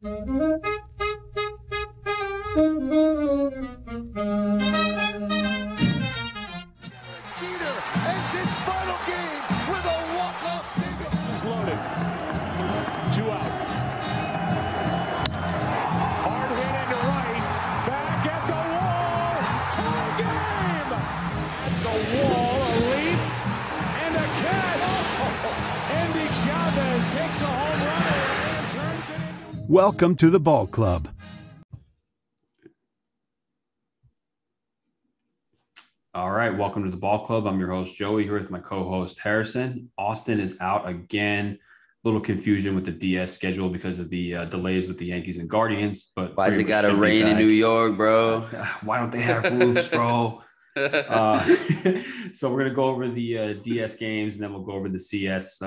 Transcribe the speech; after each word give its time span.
Jeter 0.00 0.67
Welcome 29.88 30.16
to 30.16 30.28
the 30.28 30.38
ball 30.38 30.66
club. 30.66 31.08
All 36.12 36.30
right, 36.30 36.54
welcome 36.54 36.84
to 36.84 36.90
the 36.90 36.96
Ball 36.98 37.24
Club. 37.24 37.46
I'm 37.46 37.58
your 37.58 37.70
host 37.70 37.96
Joey 37.96 38.24
here 38.24 38.34
with 38.34 38.50
my 38.50 38.58
co-host 38.58 39.18
Harrison. 39.18 39.90
Austin 39.96 40.40
is 40.40 40.58
out 40.60 40.86
again. 40.86 41.58
A 42.04 42.06
little 42.06 42.20
confusion 42.20 42.74
with 42.74 42.84
the 42.84 42.90
DS 42.90 43.32
schedule 43.32 43.70
because 43.70 43.98
of 43.98 44.10
the 44.10 44.34
uh, 44.34 44.44
delays 44.44 44.88
with 44.88 44.98
the 44.98 45.06
Yankees 45.06 45.38
and 45.38 45.48
Guardians. 45.48 46.12
But 46.14 46.36
Why's 46.36 46.56
pretty 46.56 46.64
it 46.64 46.68
got 46.68 46.82
to 46.82 46.88
should 46.88 46.96
be 46.96 47.00
rain 47.00 47.26
in. 47.26 47.38
New 47.38 47.46
York, 47.46 47.96
bro? 47.96 48.40
Why 48.82 48.98
don't 48.98 49.10
they 49.10 49.22
have 49.22 49.50
roofs, 49.50 49.88
bro? 49.88 50.42
uh, 50.76 51.42
so 52.34 52.52
we're 52.52 52.58
gonna 52.58 52.74
go 52.74 52.84
over 52.84 53.08
the 53.08 53.38
uh, 53.38 53.52
DS 53.62 53.94
games 53.94 54.34
and 54.34 54.42
then 54.42 54.52
we'll 54.52 54.64
go 54.64 54.72
over 54.72 54.90
the 54.90 54.98
CS 54.98 55.62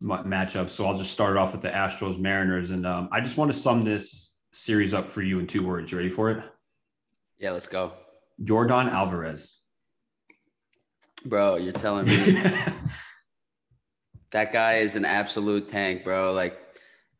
ma- 0.00 0.22
matchups. 0.22 0.70
So 0.70 0.86
I'll 0.86 0.96
just 0.96 1.12
start 1.12 1.36
off 1.36 1.52
with 1.52 1.62
the 1.62 1.70
Astros 1.70 2.18
Mariners, 2.18 2.70
and 2.70 2.86
um, 2.86 3.08
I 3.12 3.20
just 3.20 3.36
want 3.36 3.52
to 3.52 3.58
sum 3.58 3.82
this 3.82 4.34
series 4.52 4.94
up 4.94 5.08
for 5.08 5.22
you 5.22 5.38
in 5.38 5.46
two 5.46 5.66
words. 5.66 5.92
You 5.92 5.98
ready 5.98 6.10
for 6.10 6.30
it? 6.30 6.42
yeah, 7.38 7.50
let's 7.50 7.68
go, 7.68 7.92
Jordan 8.44 8.88
Alvarez. 8.88 9.58
bro. 11.26 11.56
You're 11.56 11.72
telling 11.72 12.06
me 12.06 12.16
that 14.32 14.52
guy 14.52 14.78
is 14.78 14.96
an 14.96 15.04
absolute 15.04 15.68
tank, 15.68 16.04
bro. 16.04 16.32
Like, 16.32 16.58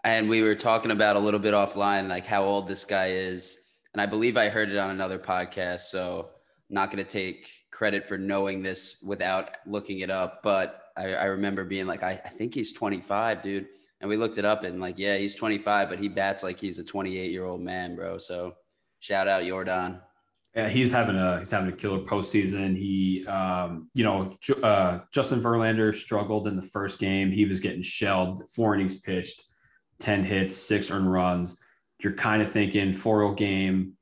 and 0.04 0.28
we 0.28 0.42
were 0.42 0.54
talking 0.54 0.90
about 0.90 1.16
a 1.16 1.18
little 1.18 1.40
bit 1.40 1.54
offline, 1.54 2.08
like 2.08 2.26
how 2.26 2.44
old 2.44 2.66
this 2.66 2.84
guy 2.84 3.10
is, 3.10 3.58
and 3.92 4.00
I 4.00 4.06
believe 4.06 4.36
I 4.36 4.48
heard 4.48 4.70
it 4.70 4.78
on 4.78 4.90
another 4.90 5.18
podcast. 5.18 5.82
So 5.82 6.30
I'm 6.70 6.74
not 6.74 6.90
gonna 6.90 7.04
take 7.04 7.48
credit 7.70 8.06
for 8.06 8.16
knowing 8.16 8.62
this 8.62 9.02
without 9.06 9.56
looking 9.66 10.00
it 10.00 10.10
up, 10.10 10.40
but 10.42 10.82
I, 10.96 11.12
I 11.12 11.24
remember 11.24 11.64
being 11.64 11.86
like, 11.86 12.02
I, 12.02 12.20
I 12.24 12.28
think 12.28 12.54
he's 12.54 12.72
25, 12.72 13.42
dude. 13.42 13.66
And 14.00 14.10
we 14.10 14.16
looked 14.16 14.38
it 14.38 14.44
up 14.44 14.64
and 14.64 14.80
like, 14.80 14.98
yeah, 14.98 15.16
he's 15.16 15.34
25, 15.34 15.88
but 15.88 15.98
he 15.98 16.08
bats 16.08 16.42
like 16.42 16.60
he's 16.60 16.78
a 16.78 16.84
28 16.84 17.30
year 17.30 17.44
old 17.44 17.60
man, 17.60 17.96
bro. 17.96 18.18
So 18.18 18.54
shout 19.00 19.28
out 19.28 19.44
Jordan. 19.44 20.00
Yeah, 20.54 20.70
he's 20.70 20.90
having 20.90 21.16
a 21.16 21.38
he's 21.38 21.50
having 21.50 21.70
a 21.70 21.76
killer 21.76 21.98
postseason. 21.98 22.76
He, 22.76 23.26
um, 23.26 23.90
you 23.92 24.04
know, 24.04 24.36
uh, 24.62 25.00
Justin 25.12 25.42
Verlander 25.42 25.94
struggled 25.94 26.48
in 26.48 26.56
the 26.56 26.62
first 26.62 26.98
game. 26.98 27.30
He 27.30 27.44
was 27.44 27.60
getting 27.60 27.82
shelled. 27.82 28.48
Four 28.48 28.74
innings 28.74 28.96
pitched, 28.96 29.42
ten 29.98 30.24
hits, 30.24 30.56
six 30.56 30.90
earned 30.90 31.12
runs. 31.12 31.58
You're 32.02 32.14
kind 32.14 32.42
of 32.42 32.50
thinking 32.50 32.92
4-0 32.92 33.36
game, 33.36 33.94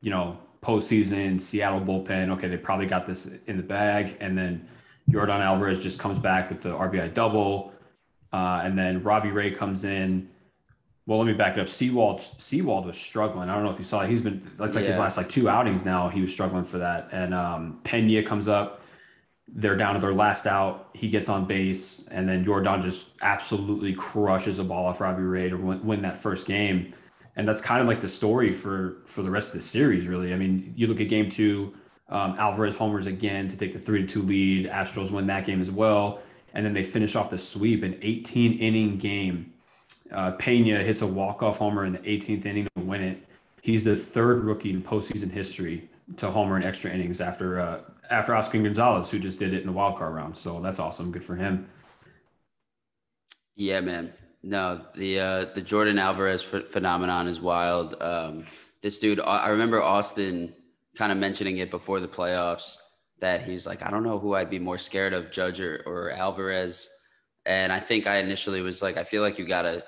you 0.00 0.10
know, 0.10 0.38
postseason, 0.62 1.40
Seattle 1.40 1.80
bullpen. 1.80 2.30
Okay, 2.30 2.48
they 2.48 2.56
probably 2.56 2.86
got 2.86 3.06
this 3.06 3.28
in 3.46 3.56
the 3.56 3.62
bag. 3.62 4.16
And 4.20 4.36
then 4.36 4.68
Jordan 5.10 5.40
Alvarez 5.40 5.78
just 5.78 5.98
comes 5.98 6.18
back 6.18 6.50
with 6.50 6.62
the 6.62 6.70
RBI 6.70 7.14
double, 7.14 7.72
uh, 8.32 8.60
and 8.64 8.78
then 8.78 9.02
Robbie 9.02 9.30
Ray 9.30 9.50
comes 9.50 9.84
in. 9.84 10.28
Well, 11.06 11.18
let 11.18 11.26
me 11.26 11.34
back 11.34 11.56
it 11.56 11.60
up. 11.60 11.68
Sewald 11.68 12.20
Sewald 12.38 12.86
was 12.86 12.98
struggling. 12.98 13.48
I 13.48 13.54
don't 13.54 13.64
know 13.64 13.70
if 13.70 13.78
you 13.78 13.84
saw 13.84 14.00
it. 14.00 14.10
He's 14.10 14.22
been 14.22 14.50
looks 14.58 14.74
like 14.74 14.84
his 14.84 14.98
last 14.98 15.16
like 15.16 15.28
two 15.28 15.48
outings 15.48 15.84
now. 15.84 16.08
He 16.08 16.20
was 16.20 16.32
struggling 16.32 16.64
for 16.64 16.78
that. 16.78 17.10
And 17.12 17.32
um, 17.32 17.80
Pena 17.84 18.24
comes 18.24 18.48
up. 18.48 18.82
They're 19.48 19.76
down 19.76 19.94
to 19.94 20.00
their 20.00 20.12
last 20.12 20.46
out. 20.46 20.90
He 20.92 21.08
gets 21.08 21.28
on 21.28 21.44
base, 21.44 22.04
and 22.10 22.28
then 22.28 22.44
Jordan 22.44 22.82
just 22.82 23.10
absolutely 23.22 23.94
crushes 23.94 24.58
a 24.58 24.64
ball 24.64 24.86
off 24.86 25.00
Robbie 25.00 25.22
Ray 25.22 25.48
to 25.48 25.56
win, 25.56 25.86
win 25.86 26.02
that 26.02 26.16
first 26.16 26.46
game. 26.48 26.92
And 27.36 27.46
that's 27.46 27.60
kind 27.60 27.80
of 27.80 27.86
like 27.86 28.00
the 28.00 28.08
story 28.08 28.52
for 28.52 29.02
for 29.06 29.22
the 29.22 29.30
rest 29.30 29.54
of 29.54 29.60
the 29.60 29.60
series, 29.60 30.08
really. 30.08 30.32
I 30.32 30.36
mean, 30.36 30.74
you 30.76 30.88
look 30.88 31.00
at 31.00 31.08
game 31.08 31.30
two, 31.30 31.72
um, 32.08 32.36
Alvarez 32.38 32.76
homers 32.76 33.06
again 33.06 33.48
to 33.48 33.56
take 33.56 33.72
the 33.72 33.78
three 33.78 34.02
to 34.02 34.06
two 34.06 34.22
lead. 34.22 34.66
Astros 34.66 35.10
win 35.10 35.26
that 35.26 35.44
game 35.46 35.60
as 35.60 35.70
well, 35.70 36.20
and 36.54 36.64
then 36.64 36.72
they 36.72 36.84
finish 36.84 37.16
off 37.16 37.30
the 37.30 37.38
sweep, 37.38 37.82
an 37.82 37.98
18 38.02 38.58
inning 38.58 38.96
game. 38.98 39.52
Uh, 40.12 40.32
Pena 40.32 40.82
hits 40.82 41.02
a 41.02 41.06
walk-off 41.06 41.58
homer 41.58 41.84
in 41.84 41.92
the 41.92 41.98
18th 41.98 42.46
inning 42.46 42.68
to 42.76 42.82
win 42.82 43.02
it. 43.02 43.26
He's 43.62 43.82
the 43.82 43.96
third 43.96 44.44
rookie 44.44 44.70
in 44.70 44.82
postseason 44.82 45.30
history 45.30 45.88
to 46.16 46.30
homer 46.30 46.56
in 46.56 46.62
extra 46.62 46.90
innings 46.92 47.20
after 47.20 47.58
uh, 47.58 47.80
after 48.08 48.34
Oscar 48.34 48.62
Gonzalez, 48.62 49.10
who 49.10 49.18
just 49.18 49.40
did 49.40 49.52
it 49.52 49.60
in 49.60 49.66
the 49.66 49.72
wild 49.72 49.98
card 49.98 50.14
round. 50.14 50.36
So 50.36 50.60
that's 50.60 50.78
awesome. 50.78 51.10
Good 51.10 51.24
for 51.24 51.34
him. 51.34 51.68
Yeah, 53.56 53.80
man. 53.80 54.12
No, 54.44 54.80
the 54.94 55.18
uh, 55.18 55.44
the 55.54 55.62
Jordan 55.62 55.98
Alvarez 55.98 56.44
ph- 56.44 56.66
phenomenon 56.66 57.26
is 57.26 57.40
wild. 57.40 58.00
Um, 58.00 58.44
this 58.82 59.00
dude, 59.00 59.18
I 59.18 59.48
remember 59.48 59.82
Austin 59.82 60.54
kind 60.96 61.12
of 61.12 61.18
mentioning 61.18 61.58
it 61.58 61.70
before 61.70 62.00
the 62.00 62.08
playoffs 62.08 62.76
that 63.20 63.42
he's 63.42 63.66
like, 63.66 63.82
I 63.82 63.90
don't 63.90 64.02
know 64.02 64.18
who 64.18 64.34
I'd 64.34 64.50
be 64.50 64.58
more 64.58 64.78
scared 64.78 65.12
of, 65.12 65.30
Judge 65.30 65.60
or, 65.60 65.82
or 65.86 66.10
Alvarez. 66.10 66.88
And 67.46 67.72
I 67.72 67.80
think 67.80 68.06
I 68.06 68.18
initially 68.18 68.60
was 68.60 68.82
like, 68.82 68.96
I 68.96 69.04
feel 69.04 69.22
like 69.22 69.38
you 69.38 69.46
gotta 69.46 69.84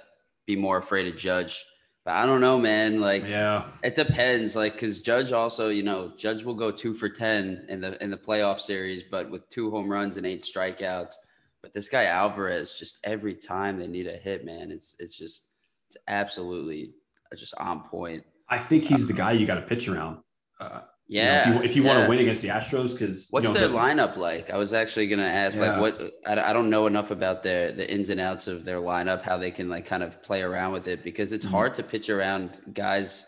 be 0.47 0.57
more 0.57 0.79
afraid 0.79 1.07
of 1.13 1.19
Judge. 1.19 1.65
But 2.05 2.15
I 2.15 2.25
don't 2.25 2.41
know, 2.41 2.59
man. 2.59 3.01
Like, 3.01 3.29
Yeah. 3.29 3.67
it 3.83 3.95
depends, 3.95 4.57
like, 4.57 4.73
because 4.75 5.01
Judge 5.01 5.33
also, 5.33 5.69
you 5.69 5.83
know, 5.83 6.13
Judge 6.17 6.43
will 6.45 6.55
go 6.55 6.71
two 6.71 6.95
for 6.95 7.09
ten 7.11 7.67
in 7.69 7.81
the 7.81 8.03
in 8.03 8.11
the 8.11 8.17
playoff 8.17 8.61
series, 8.61 9.03
but 9.03 9.31
with 9.31 9.47
two 9.51 9.71
home 9.71 9.91
runs 9.91 10.17
and 10.17 10.25
eight 10.27 10.43
strikeouts. 10.45 11.15
But 11.61 11.73
this 11.75 11.89
guy 11.89 12.05
Alvarez, 12.05 12.79
just 12.79 12.99
every 13.05 13.35
time 13.35 13.79
they 13.79 13.89
need 13.89 14.07
a 14.07 14.17
hit, 14.17 14.45
man, 14.45 14.71
it's 14.71 14.97
it's 15.01 15.19
just 15.19 15.49
it's 15.91 15.99
absolutely 16.07 16.95
just 17.37 17.53
on 17.59 17.83
point. 17.83 18.25
I 18.49 18.57
think 18.59 18.85
he's 18.85 19.07
the 19.07 19.13
guy 19.13 19.33
you 19.33 19.47
got 19.47 19.57
to 19.57 19.63
pitch 19.63 19.87
around. 19.89 20.19
Uh, 20.59 20.83
you 21.09 21.23
know, 21.23 21.29
Yeah. 21.29 21.41
if 21.41 21.55
you, 21.57 21.63
if 21.71 21.77
you 21.77 21.83
want 21.85 22.03
to 22.03 22.09
win 22.09 22.19
against 22.19 22.43
the 22.43 22.49
Astros, 22.49 22.93
because 22.93 23.29
What's 23.31 23.49
you 23.49 23.55
know, 23.55 23.61
their 23.61 23.69
the- 23.69 23.75
lineup 23.75 24.17
like? 24.17 24.51
I 24.51 24.57
was 24.59 24.73
actually 24.75 25.07
gonna 25.09 25.23
ask, 25.23 25.59
Yeah. 25.59 25.79
like, 25.79 25.81
what 25.81 26.13
I, 26.27 26.51
I 26.51 26.53
don't 26.53 26.69
know 26.71 26.87
enough 26.87 27.11
about 27.11 27.43
their 27.43 27.73
the 27.73 27.91
ins 27.91 28.11
and 28.11 28.21
outs 28.21 28.47
of 28.47 28.65
their 28.65 28.79
lineup, 28.81 29.23
how 29.23 29.39
they 29.39 29.51
can 29.51 29.69
like 29.69 29.87
kind 29.87 30.03
of 30.03 30.23
play 30.23 30.43
around 30.43 30.73
with 30.73 30.87
it 30.87 31.03
because 31.03 31.33
it's 31.33 31.47
Mhm. 31.47 31.51
hard 31.51 31.75
to 31.75 31.83
pitch 31.83 32.11
around 32.11 32.61
guys 32.73 33.25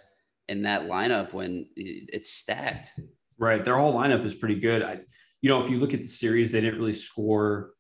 in 0.49 0.63
that 0.63 0.83
lineup 0.83 1.33
when 1.33 1.67
it's 1.77 2.33
stacked. 2.33 2.93
Right. 3.39 3.65
Their 3.65 3.79
whole 3.79 3.95
lineup 3.95 4.25
is 4.25 4.35
pretty 4.35 4.61
good. 4.61 4.83
I, 4.83 5.01
you 5.41 5.49
know, 5.49 5.63
if 5.65 5.71
you 5.71 5.79
look 5.79 5.95
at 5.95 6.03
the 6.03 6.09
series, 6.09 6.53
they 6.53 6.61
didn't 6.61 6.79
really 6.79 6.93
score 6.93 7.71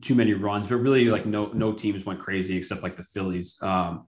too 0.00 0.14
many 0.14 0.32
runs, 0.32 0.68
but 0.68 0.76
really 0.76 1.04
like 1.06 1.26
no 1.26 1.48
no 1.52 1.74
teams 1.74 2.06
went 2.06 2.18
crazy 2.20 2.56
except 2.56 2.82
like 2.82 2.96
the 2.96 3.02
Phillies. 3.04 3.58
Um, 3.60 4.06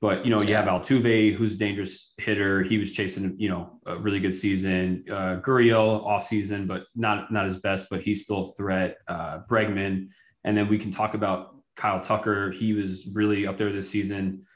but 0.00 0.24
you 0.24 0.30
know, 0.30 0.40
you 0.40 0.54
have 0.54 0.64
Altuve, 0.64 1.34
who's 1.34 1.54
a 1.54 1.58
dangerous 1.58 2.14
hitter. 2.16 2.62
He 2.62 2.78
was 2.78 2.90
chasing, 2.92 3.34
you 3.38 3.50
know, 3.50 3.80
a 3.86 3.98
really 3.98 4.18
good 4.18 4.34
season. 4.34 5.04
Uh, 5.10 5.40
Gurriel 5.40 6.04
off 6.06 6.26
season, 6.26 6.66
but 6.66 6.84
not 6.94 7.30
not 7.30 7.44
his 7.44 7.56
best, 7.56 7.86
but 7.90 8.00
he's 8.00 8.22
still 8.22 8.50
a 8.50 8.52
threat. 8.54 8.96
Uh, 9.06 9.40
Bregman, 9.48 10.08
and 10.44 10.56
then 10.56 10.68
we 10.68 10.78
can 10.78 10.90
talk 10.90 11.12
about 11.12 11.56
Kyle 11.76 12.00
Tucker. 12.00 12.50
He 12.50 12.72
was 12.72 13.06
really 13.12 13.46
up 13.46 13.58
there 13.58 13.72
this 13.72 13.90
season. 13.90 14.46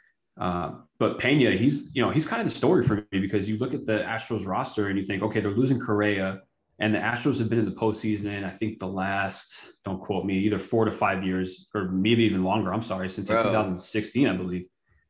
Uh, 0.41 0.73
but 0.99 1.19
Pena, 1.19 1.51
he's 1.53 1.91
you 1.95 2.01
know 2.01 2.11
he's 2.11 2.27
kind 2.27 2.41
of 2.41 2.49
the 2.49 2.55
story 2.55 2.83
for 2.83 3.07
me 3.13 3.21
because 3.21 3.47
you 3.47 3.59
look 3.59 3.75
at 3.75 3.85
the 3.85 3.99
Astros 3.99 4.47
roster 4.47 4.89
and 4.89 4.99
you 4.99 5.05
think, 5.05 5.23
okay, 5.23 5.41
they're 5.41 5.51
losing 5.51 5.79
Correa, 5.79 6.41
and 6.79 6.95
the 6.95 6.99
Astros 6.99 7.39
have 7.39 7.51
been 7.51 7.59
in 7.59 7.67
the 7.67 7.73
postseason. 7.73 8.45
I 8.45 8.51
think 8.51 8.79
the 8.79 8.89
last, 8.89 9.57
don't 9.85 10.01
quote 10.01 10.25
me, 10.25 10.39
either 10.39 10.59
four 10.59 10.87
to 10.87 10.91
five 10.91 11.23
years 11.23 11.69
or 11.75 11.91
maybe 11.91 12.25
even 12.25 12.45
longer. 12.45 12.73
I'm 12.73 12.83
sorry, 12.83 13.11
since 13.11 13.29
like 13.29 13.45
2016, 13.45 14.27
I 14.27 14.37
believe. 14.37 14.65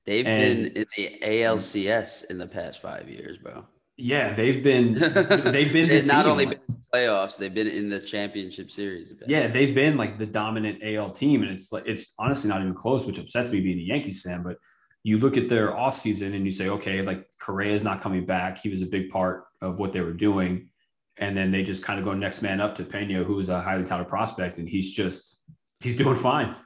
They've 0.06 0.26
And- 0.26 0.72
been 0.75 0.82
in 0.82 0.87
the 0.96 1.19
ALCS 1.23 2.25
in 2.25 2.38
the 2.38 2.46
past 2.46 2.81
five 2.82 3.08
years, 3.08 3.38
bro. 3.38 3.64
Yeah, 3.96 4.34
they've 4.34 4.62
been 4.62 4.94
they've 4.94 5.73
been 5.73 5.88
the 5.88 6.02
not 6.05 6.23
team, 6.25 6.32
only 6.32 6.46
been 6.46 6.55
in 6.69 6.75
the 6.75 6.82
playoffs, 6.99 7.37
they've 7.38 7.55
been 7.55 7.69
in 7.69 7.88
the 7.88 8.00
championship 8.00 8.70
series. 8.70 9.14
yeah, 9.29 9.46
they've 9.46 9.75
been 9.75 9.96
like 9.96 10.19
the 10.19 10.26
dominant 10.26 10.81
AL 10.82 11.12
team, 11.12 11.43
and 11.43 11.50
it's 11.52 11.70
like 11.73 11.84
it's 11.87 12.12
honestly 12.19 12.49
not 12.49 12.61
even 12.61 12.75
close, 12.75 13.06
which 13.06 13.19
upsets 13.20 13.50
me 13.50 13.61
being 13.61 13.79
a 13.79 13.82
Yankees 13.82 14.20
fan. 14.20 14.43
But 14.43 14.56
you 15.05 15.19
look 15.19 15.37
at 15.37 15.49
their 15.49 15.69
offseason 15.70 16.34
and 16.34 16.44
you 16.44 16.50
say, 16.50 16.69
okay, 16.70 17.02
like 17.02 17.25
Correa 17.40 17.73
is 17.75 17.84
not 17.84 18.02
coming 18.02 18.26
back. 18.26 18.58
He 18.58 18.69
was 18.69 18.82
a 18.82 18.87
big 18.87 19.11
part 19.11 19.44
of 19.62 19.79
what 19.79 19.93
they 19.93 20.00
were 20.00 20.12
doing. 20.14 20.70
And 21.19 21.37
then 21.37 21.52
they 21.52 21.62
just 21.62 21.84
kind 21.84 21.99
of 22.00 22.05
go 22.05 22.14
next 22.14 22.43
man 22.43 22.61
up 22.61 22.75
to 22.79 22.84
Pena, 22.84 23.23
who's 23.23 23.49
a 23.49 23.61
highly 23.61 23.84
touted 23.84 24.08
prospect, 24.08 24.58
and 24.58 24.69
he's 24.69 24.90
just 24.93 25.38
he's 25.79 25.94
doing 25.94 26.17
fine. 26.17 26.56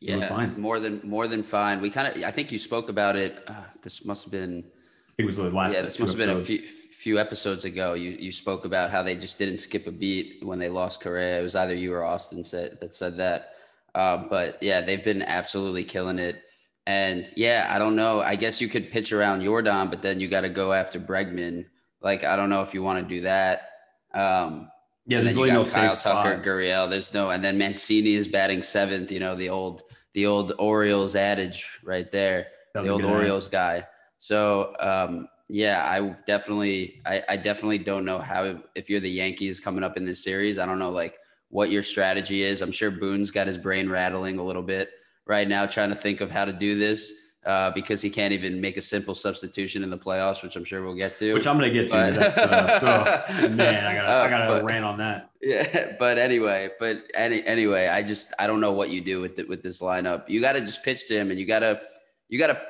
Doing 0.00 0.20
yeah, 0.20 0.28
fine. 0.28 0.60
more 0.60 0.78
than 0.78 1.00
more 1.02 1.26
than 1.26 1.42
fine. 1.42 1.80
We 1.80 1.90
kind 1.90 2.14
of, 2.14 2.22
I 2.22 2.30
think 2.30 2.52
you 2.52 2.58
spoke 2.58 2.88
about 2.88 3.16
it. 3.16 3.42
Uh, 3.46 3.64
this 3.82 4.04
must 4.04 4.24
have 4.24 4.32
been 4.32 4.58
I 4.58 5.12
think 5.16 5.24
it 5.24 5.26
was 5.26 5.36
the 5.36 5.50
last. 5.50 5.74
yeah, 5.74 5.82
this 5.82 5.98
must 5.98 6.16
have 6.16 6.18
been 6.18 6.36
a 6.36 6.40
few 6.40 6.66
few 6.66 7.18
episodes 7.18 7.64
ago. 7.64 7.94
You 7.94 8.10
you 8.10 8.30
spoke 8.30 8.64
about 8.64 8.90
how 8.90 9.02
they 9.02 9.16
just 9.16 9.38
didn't 9.38 9.56
skip 9.56 9.88
a 9.88 9.90
beat 9.90 10.44
when 10.44 10.60
they 10.60 10.68
lost 10.68 11.00
Correa. 11.00 11.40
It 11.40 11.42
was 11.42 11.56
either 11.56 11.74
you 11.74 11.92
or 11.94 12.04
Austin 12.04 12.44
said 12.44 12.78
that 12.80 12.94
said 12.94 13.16
that. 13.16 13.54
Uh, 13.94 14.18
but 14.28 14.62
yeah, 14.62 14.80
they've 14.80 15.04
been 15.04 15.22
absolutely 15.22 15.82
killing 15.82 16.20
it. 16.20 16.42
And 16.86 17.30
yeah, 17.36 17.66
I 17.68 17.78
don't 17.78 17.96
know. 17.96 18.20
I 18.20 18.36
guess 18.36 18.60
you 18.60 18.68
could 18.68 18.90
pitch 18.90 19.12
around 19.12 19.42
Jordan, 19.42 19.90
but 19.90 20.00
then 20.00 20.20
you 20.20 20.28
got 20.28 20.42
to 20.42 20.48
go 20.48 20.72
after 20.72 20.98
Bregman. 20.98 21.66
Like, 22.00 22.24
I 22.24 22.36
don't 22.36 22.48
know 22.48 22.62
if 22.62 22.72
you 22.72 22.82
want 22.82 23.06
to 23.06 23.14
do 23.14 23.22
that. 23.22 23.70
Um, 24.14 24.70
Yeah, 25.08 25.22
there's 25.22 25.34
really 25.34 25.50
no 25.50 25.64
Kyle 25.64 25.94
safe 25.94 26.02
Tucker, 26.02 26.34
spot. 26.34 26.44
Gurriel. 26.44 26.88
There's 26.88 27.14
no, 27.14 27.30
and 27.30 27.42
then 27.42 27.56
Mancini 27.56 28.14
is 28.14 28.28
batting 28.28 28.60
seventh. 28.60 29.10
You 29.10 29.20
know 29.20 29.34
the 29.34 29.48
old, 29.48 29.84
the 30.12 30.26
old 30.26 30.52
Orioles 30.58 31.16
adage 31.16 31.66
right 31.82 32.10
there. 32.12 32.48
The 32.74 32.90
old. 32.90 33.04
Orioles 33.04 33.48
guy. 33.48 33.86
So 34.18 34.74
um, 34.78 35.26
yeah, 35.48 35.86
I 35.88 36.14
definitely, 36.26 37.00
I, 37.06 37.22
I 37.30 37.36
definitely 37.36 37.78
don't 37.78 38.04
know 38.04 38.18
how 38.18 38.60
if 38.74 38.90
you're 38.90 39.00
the 39.00 39.10
Yankees 39.10 39.60
coming 39.60 39.82
up 39.82 39.96
in 39.96 40.04
this 40.04 40.22
series. 40.22 40.58
I 40.58 40.66
don't 40.66 40.78
know 40.78 40.90
like 40.90 41.16
what 41.48 41.70
your 41.70 41.82
strategy 41.82 42.42
is. 42.42 42.60
I'm 42.60 42.72
sure 42.72 42.90
Boone's 42.90 43.30
got 43.30 43.46
his 43.46 43.56
brain 43.56 43.88
rattling 43.88 44.38
a 44.38 44.44
little 44.44 44.62
bit 44.62 44.90
right 45.26 45.48
now, 45.48 45.64
trying 45.64 45.88
to 45.88 45.96
think 45.96 46.20
of 46.20 46.30
how 46.30 46.44
to 46.44 46.52
do 46.52 46.78
this 46.78 47.12
uh, 47.46 47.70
because 47.70 48.02
he 48.02 48.10
can't 48.10 48.32
even 48.32 48.60
make 48.60 48.76
a 48.76 48.82
simple 48.82 49.14
substitution 49.14 49.82
in 49.82 49.90
the 49.90 49.96
playoffs, 49.98 50.42
which 50.42 50.56
I'm 50.56 50.64
sure 50.64 50.82
we'll 50.82 50.94
get 50.96 51.16
to. 51.16 51.32
Which 51.34 51.46
I'm 51.46 51.56
gonna 51.56 51.70
get 51.72 51.88
to. 51.88 51.94
That's, 52.18 52.36
uh, 52.36 53.22
oh, 53.42 53.48
man, 53.50 53.84
I 53.86 53.94
gotta, 53.94 54.08
I 54.08 54.26
Uh, 54.26 54.28
gotta 54.28 54.46
but- 54.54 54.64
rant 54.64 54.84
on 54.84 54.98
that. 54.98 55.30
Yeah, 55.40 55.94
but 56.00 56.18
anyway, 56.18 56.70
but 56.80 57.04
any 57.14 57.44
anyway, 57.46 57.86
I 57.86 58.02
just 58.02 58.32
I 58.40 58.46
don't 58.48 58.60
know 58.60 58.72
what 58.72 58.90
you 58.90 59.00
do 59.00 59.20
with 59.20 59.36
the, 59.36 59.44
with 59.44 59.62
this 59.62 59.80
lineup. 59.80 60.28
You 60.28 60.40
got 60.40 60.54
to 60.54 60.60
just 60.60 60.82
pitch 60.82 61.06
to 61.08 61.14
him, 61.16 61.30
and 61.30 61.38
you 61.38 61.46
got 61.46 61.60
to 61.60 61.80
you 62.28 62.38
got 62.40 62.48
to 62.48 62.60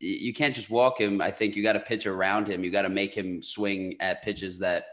you 0.00 0.34
can't 0.34 0.54
just 0.54 0.68
walk 0.68 1.00
him. 1.00 1.22
I 1.22 1.30
think 1.30 1.56
you 1.56 1.62
got 1.62 1.72
to 1.72 1.80
pitch 1.80 2.06
around 2.06 2.46
him. 2.46 2.62
You 2.62 2.70
got 2.70 2.82
to 2.82 2.90
make 2.90 3.14
him 3.14 3.42
swing 3.42 3.96
at 4.00 4.22
pitches 4.22 4.58
that 4.58 4.84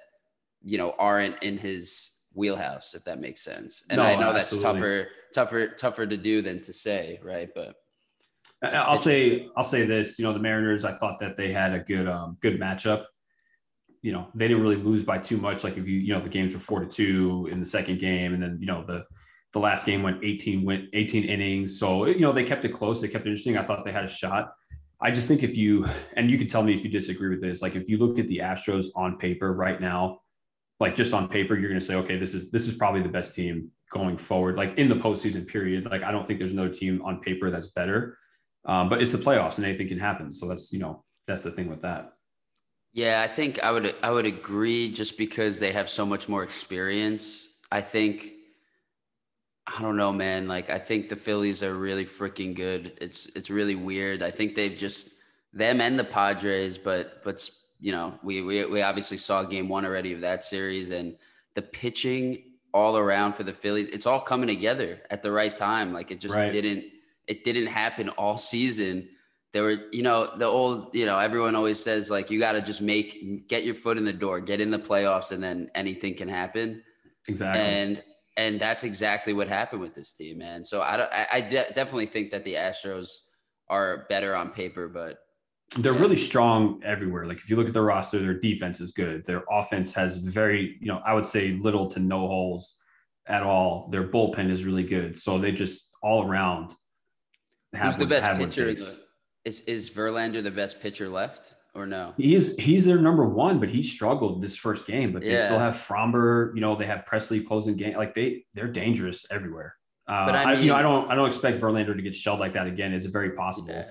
you 0.64 0.78
know 0.78 0.96
aren't 0.98 1.44
in 1.44 1.58
his 1.58 2.12
wheelhouse, 2.34 2.94
if 2.94 3.04
that 3.04 3.20
makes 3.20 3.42
sense. 3.42 3.84
And 3.90 3.98
No, 3.98 4.06
I 4.06 4.16
know 4.16 4.32
that's 4.32 4.58
tougher 4.58 5.10
tougher 5.34 5.68
tougher 5.68 6.08
to 6.08 6.16
do 6.16 6.42
than 6.42 6.62
to 6.62 6.72
say, 6.72 7.20
right? 7.22 7.50
But 7.54 7.68
I- 7.70 7.74
That's 8.62 8.86
I'll 8.86 8.98
say 8.98 9.50
I'll 9.56 9.64
say 9.64 9.86
this. 9.86 10.20
You 10.20 10.26
know, 10.26 10.34
the 10.34 10.40
Mariners. 10.40 10.86
I 10.86 10.94
thought 10.94 11.20
that 11.20 11.36
they 11.36 11.52
had 11.52 11.74
a 11.74 11.80
good 11.80 12.08
um, 12.08 12.38
good 12.42 12.60
matchup. 12.60 13.06
You 14.02 14.12
know, 14.14 14.28
they 14.36 14.48
didn't 14.48 14.64
really 14.64 14.78
lose 14.78 15.04
by 15.04 15.18
too 15.18 15.38
much. 15.38 15.64
Like 15.64 15.78
if 15.78 15.88
you 15.88 16.00
you 16.00 16.14
know 16.14 16.22
the 16.22 16.30
games 16.30 16.54
were 16.54 16.60
four 16.60 16.80
to 16.80 16.86
two 16.86 17.50
in 17.52 17.60
the 17.60 17.66
second 17.66 18.00
game, 18.00 18.34
and 18.34 18.42
then 18.42 18.58
you 18.60 18.68
know 18.68 18.84
the 18.86 19.06
the 19.54 19.60
last 19.60 19.86
game 19.86 20.04
went 20.04 20.24
18 20.24 20.64
went 20.64 20.86
18 20.94 21.24
innings. 21.24 21.80
So 21.80 22.06
you 22.06 22.22
know 22.22 22.32
they 22.32 22.44
kept 22.44 22.64
it 22.66 22.70
close. 22.70 23.02
They 23.02 23.08
kept 23.08 23.26
it 23.26 23.30
interesting. 23.30 23.58
I 23.58 23.64
thought 23.64 23.84
they 23.84 23.92
had 23.92 24.06
a 24.06 24.10
shot. 24.10 24.54
I 25.02 25.10
just 25.10 25.28
think 25.28 25.42
if 25.42 25.58
you 25.58 25.86
and 26.16 26.30
you 26.30 26.38
can 26.38 26.48
tell 26.48 26.62
me 26.62 26.76
if 26.76 26.84
you 26.84 26.90
disagree 26.92 27.30
with 27.30 27.42
this. 27.42 27.62
Like 27.62 27.76
if 27.76 27.90
you 27.90 27.98
look 27.98 28.20
at 28.20 28.28
the 28.28 28.40
Astros 28.40 28.88
on 28.96 29.18
paper 29.18 29.54
right 29.54 29.82
now, 29.82 30.20
like 30.80 30.96
just 30.96 31.14
on 31.14 31.28
paper, 31.28 31.56
you're 31.56 31.70
going 31.70 31.80
to 31.80 31.86
say, 31.86 31.96
okay, 31.96 32.18
this 32.18 32.36
is 32.36 32.52
this 32.52 32.68
is 32.68 32.76
probably 32.76 33.02
the 33.02 33.10
best 33.10 33.34
team 33.34 33.72
going 33.92 34.18
forward. 34.18 34.56
Like 34.56 34.78
in 34.78 34.88
the 34.88 34.96
postseason 34.96 35.48
period, 35.48 35.86
like 35.86 36.04
I 36.04 36.12
don't 36.12 36.28
think 36.28 36.38
there's 36.38 36.52
another 36.52 36.74
team 36.74 37.02
on 37.04 37.20
paper 37.22 37.50
that's 37.50 37.68
better. 37.68 38.18
Um, 38.66 38.90
but 38.90 39.02
it's 39.02 39.12
the 39.12 39.18
playoffs 39.18 39.58
and 39.58 39.66
anything 39.66 39.88
can 39.88 40.00
happen. 40.00 40.32
So 40.32 40.48
that's 40.48 40.72
you 40.72 40.80
know 40.80 41.04
that's 41.28 41.44
the 41.44 41.52
thing 41.52 41.68
with 41.68 41.82
that. 41.82 42.14
Yeah, 42.94 43.22
I 43.22 43.28
think 43.28 43.64
I 43.64 43.72
would 43.72 43.96
I 44.04 44.12
would 44.12 44.26
agree 44.26 44.92
just 44.92 45.18
because 45.18 45.60
they 45.60 45.72
have 45.72 45.90
so 45.90 46.06
much 46.06 46.28
more 46.28 46.44
experience. 46.44 47.58
I 47.72 47.82
think 47.82 48.34
I 49.68 49.82
don't 49.82 49.96
know, 49.98 50.12
man. 50.12 50.48
Like 50.48 50.70
I 50.70 50.80
think 50.80 51.10
the 51.10 51.16
Phillies 51.16 51.64
are 51.64 51.74
really 51.74 52.06
freaking 52.06 52.56
good. 52.56 52.98
It's 53.00 53.28
it's 53.28 53.50
really 53.50 53.76
weird. 53.76 54.22
I 54.22 54.32
think 54.32 54.56
they've 54.56 54.78
just 54.78 55.10
them 55.54 55.82
and 55.82 55.98
the 55.98 56.04
Padres, 56.04 56.78
but 56.78 57.24
but 57.24 57.50
you 57.80 57.92
know, 57.92 58.20
we 58.24 58.42
we 58.42 58.66
we 58.66 58.82
obviously 58.82 59.18
saw 59.18 59.44
game 59.44 59.68
1 59.70 59.86
already 59.86 60.14
of 60.14 60.22
that 60.22 60.44
series 60.44 60.92
and 60.92 61.18
the 61.56 61.62
pitching 61.62 62.44
all 62.74 62.98
around 62.98 63.34
for 63.34 63.44
the 63.44 63.54
Phillies, 63.54 63.88
it's 63.90 64.06
all 64.06 64.22
coming 64.22 64.48
together 64.48 65.02
at 65.10 65.22
the 65.22 65.32
right 65.32 65.56
time. 65.58 65.94
Like 65.94 66.12
it 66.12 66.20
just 66.22 66.36
Right. 66.36 66.52
didn't 66.52 66.86
it 67.28 67.44
didn't 67.44 67.68
happen 67.68 68.10
all 68.10 68.38
season 68.38 69.08
there 69.54 69.64
were 69.64 69.78
you 69.92 70.04
know 70.04 70.36
the 70.38 70.46
old 70.46 70.94
you 70.94 71.06
know 71.06 71.18
everyone 71.20 71.56
always 71.56 71.82
says 71.82 72.10
like 72.10 72.30
you 72.30 72.40
got 72.40 72.54
to 72.54 72.62
just 72.62 72.82
make 72.82 73.48
get 73.48 73.64
your 73.64 73.76
foot 73.76 73.98
in 73.98 74.06
the 74.06 74.14
door 74.14 74.40
get 74.40 74.62
in 74.62 74.72
the 74.72 74.80
playoffs 74.80 75.32
and 75.32 75.44
then 75.44 75.70
anything 75.76 76.16
can 76.16 76.28
happen 76.28 76.82
Exactly. 77.28 77.62
and 77.62 78.04
and 78.38 78.60
that's 78.60 78.84
exactly 78.84 79.34
what 79.34 79.48
happened 79.48 79.82
with 79.82 79.94
this 79.94 80.14
team 80.14 80.38
man 80.40 80.64
so 80.64 80.82
i 80.82 80.98
don't 80.98 81.12
i, 81.12 81.28
I 81.34 81.42
de- 81.42 81.72
definitely 81.74 82.08
think 82.08 82.32
that 82.32 82.44
the 82.44 82.56
astros 82.56 83.10
are 83.70 84.06
better 84.10 84.36
on 84.36 84.52
paper 84.52 84.88
but 84.88 85.20
they're 85.78 85.94
really 85.94 86.18
strong 86.18 86.82
everywhere. 86.84 87.26
Like 87.26 87.38
if 87.38 87.50
you 87.50 87.56
look 87.56 87.68
at 87.68 87.74
their 87.74 87.84
roster, 87.84 88.20
their 88.20 88.38
defense 88.38 88.82
is 88.82 88.92
good. 88.92 89.26
Their 89.26 89.46
offense 89.50 89.94
has 89.94 90.18
very, 90.18 90.78
you 90.82 90.88
know, 90.88 91.02
I 91.06 91.14
would 91.14 91.26
say 91.26 91.52
little 91.54 91.90
to 91.92 92.00
no 92.00 92.28
holes 92.28 92.76
at 93.28 93.42
all. 93.42 93.88
Their 93.90 94.10
bullpen 94.10 94.52
is 94.52 94.66
really 94.66 94.84
good. 94.84 95.18
So 95.18 95.40
they 95.40 95.54
just 95.54 95.92
all 96.04 96.28
around 96.28 96.76
who's 97.76 97.98
the 97.98 98.06
best 98.06 98.26
have 98.26 98.40
what 98.40 98.50
it 98.50 98.56
pitcher 98.56 98.92
is 99.46 99.62
is 99.62 99.90
verlander 99.90 100.44
the 100.44 100.52
best 100.52 100.82
pitcher 100.82 101.10
left 101.10 101.54
or 101.74 101.86
no 101.88 102.14
He's 102.18 102.56
he's 102.58 102.86
their 102.86 103.00
number 103.00 103.26
one, 103.28 103.60
but 103.60 103.70
he 103.70 103.82
struggled 103.82 104.42
this 104.42 104.56
first 104.58 104.86
game. 104.86 105.14
But 105.14 105.22
they 105.22 105.38
still 105.38 105.58
have 105.60 105.76
Framber. 105.76 106.54
You 106.54 106.62
know, 106.62 106.76
they 106.76 106.86
have 106.86 107.06
Pressly 107.10 107.46
closing 107.46 107.78
game. 107.78 107.96
Like 107.96 108.14
they 108.14 108.44
they're 108.54 108.68
dangerous 108.68 109.26
everywhere. 109.32 109.76
Uh, 110.08 110.26
But 110.26 110.36
I 110.36 110.44
I, 110.44 110.54
you 110.56 110.70
know, 110.72 110.76
I 110.76 110.82
don't 110.82 111.10
I 111.10 111.16
don't 111.16 111.28
expect 111.28 111.62
Verlander 111.62 111.96
to 111.96 112.02
get 112.02 112.14
shelled 112.14 112.40
like 112.42 112.54
that 112.54 112.68
again. 112.68 112.94
It's 112.94 113.06
very 113.06 113.32
possible. 113.32 113.70
Yeah. 113.70 113.86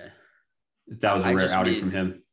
That 0.99 1.13
was 1.15 1.23
a 1.23 1.27
I 1.27 1.33
rare 1.33 1.49
outing 1.49 1.73
mean- 1.73 1.81
from 1.81 1.91
him. 1.91 2.23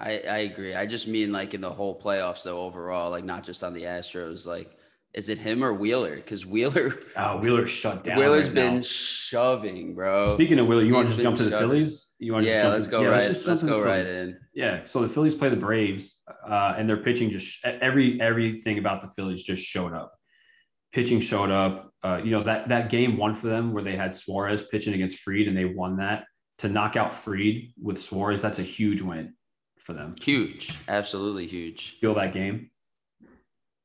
I, 0.00 0.20
I 0.20 0.38
agree. 0.38 0.74
I 0.76 0.86
just 0.86 1.08
mean 1.08 1.32
like 1.32 1.54
in 1.54 1.60
the 1.60 1.70
whole 1.70 2.00
playoffs 2.00 2.44
though 2.44 2.60
overall, 2.60 3.10
like 3.10 3.24
not 3.24 3.42
just 3.42 3.64
on 3.64 3.74
the 3.74 3.82
Astros. 3.82 4.46
Like, 4.46 4.76
is 5.14 5.28
it 5.28 5.38
him 5.38 5.64
or 5.64 5.72
Wheeler? 5.72 6.16
Because 6.16 6.44
Wheeler 6.46 6.94
Uh, 7.16 7.38
Wheeler 7.38 7.66
shut 7.66 8.04
down. 8.04 8.18
Wheeler's 8.18 8.46
right 8.48 8.54
been 8.54 8.74
now. 8.76 8.82
shoving, 8.82 9.94
bro. 9.94 10.34
Speaking 10.34 10.58
of 10.58 10.66
Wheeler, 10.66 10.82
you 10.82 10.92
want 10.94 11.08
to 11.08 11.12
just 11.14 11.22
jump 11.22 11.36
to 11.38 11.44
the 11.44 11.50
shoving. 11.50 11.68
Phillies? 11.68 12.08
You 12.18 12.32
want 12.32 12.44
to 12.44 12.50
just 12.50 12.56
yeah, 12.56 12.62
jump 12.62 12.72
let's 12.74 12.86
go 12.86 13.00
yeah, 13.02 13.08
right. 13.08 13.28
just 13.28 13.46
Let's, 13.46 13.60
jump 13.60 13.72
to 13.72 13.78
go 13.78 13.82
right 13.84 14.06
Phillies. 14.06 14.20
in. 14.28 14.38
Yeah, 14.54 14.80
so 14.84 15.00
the 15.02 15.08
Phillies 15.08 15.34
play 15.34 15.48
the 15.48 15.56
Braves, 15.56 16.14
uh, 16.48 16.74
and 16.76 16.88
their 16.88 16.98
pitching 16.98 17.30
just 17.30 17.64
every 17.64 18.20
everything 18.20 18.78
about 18.78 19.00
the 19.00 19.08
Phillies 19.08 19.42
just 19.42 19.62
showed 19.64 19.92
up. 19.94 20.12
Pitching 20.92 21.20
showed 21.20 21.50
up. 21.50 21.92
Uh, 22.02 22.20
you 22.22 22.30
know 22.30 22.44
that 22.44 22.68
that 22.68 22.90
game 22.90 23.16
one 23.16 23.34
for 23.34 23.48
them 23.48 23.72
where 23.72 23.82
they 23.82 23.96
had 23.96 24.14
Suarez 24.14 24.62
pitching 24.64 24.94
against 24.94 25.18
Fried 25.20 25.48
and 25.48 25.56
they 25.56 25.64
won 25.64 25.96
that. 25.96 26.24
To 26.58 26.68
knock 26.68 26.96
out 26.96 27.14
Fried 27.14 27.68
with 27.80 28.00
Suarez, 28.00 28.42
that's 28.42 28.58
a 28.58 28.62
huge 28.64 29.00
win 29.00 29.34
for 29.78 29.92
them. 29.92 30.14
Huge, 30.20 30.74
absolutely 30.88 31.46
huge. 31.46 31.96
Feel 32.00 32.14
that 32.14 32.32
game? 32.34 32.70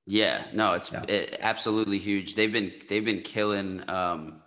Yeah, 0.06 0.44
no, 0.54 0.74
it's 0.74 0.92
Yeah. 0.92 1.04
it, 1.08 1.38
absolutely 1.40 1.98
huge. 2.00 2.36
They've 2.36 2.52
been 2.52 2.74
they've 2.90 3.06
been 3.06 3.22
killing 3.22 3.88
um, 3.90 4.42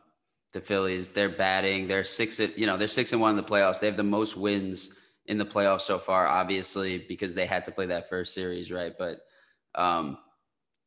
the 0.53 0.61
Phillies. 0.61 1.13
They're 1.13 1.31
batting. 1.31 1.89
They're 1.89 2.05
six. 2.05 2.41
At, 2.41 2.59
you 2.59 2.67
know, 2.67 2.77
they're 2.77 2.89
six 2.89 3.13
and 3.13 3.21
one 3.21 3.31
in 3.31 3.37
the 3.37 3.43
playoffs. 3.43 3.81
They 3.81 3.87
have 3.87 3.97
the 3.97 4.03
most 4.03 4.37
wins 4.37 4.91
in 5.27 5.39
the 5.39 5.47
playoffs 5.47 5.83
so 5.83 5.99
far. 5.99 6.27
Obviously, 6.27 6.99
because 6.99 7.35
they 7.35 7.47
had 7.47 7.65
to 7.65 7.73
play 7.73 7.87
that 7.87 8.09
first 8.09 8.35
series, 8.35 8.71
right? 8.71 8.93
But 8.99 9.21
um, 9.75 10.19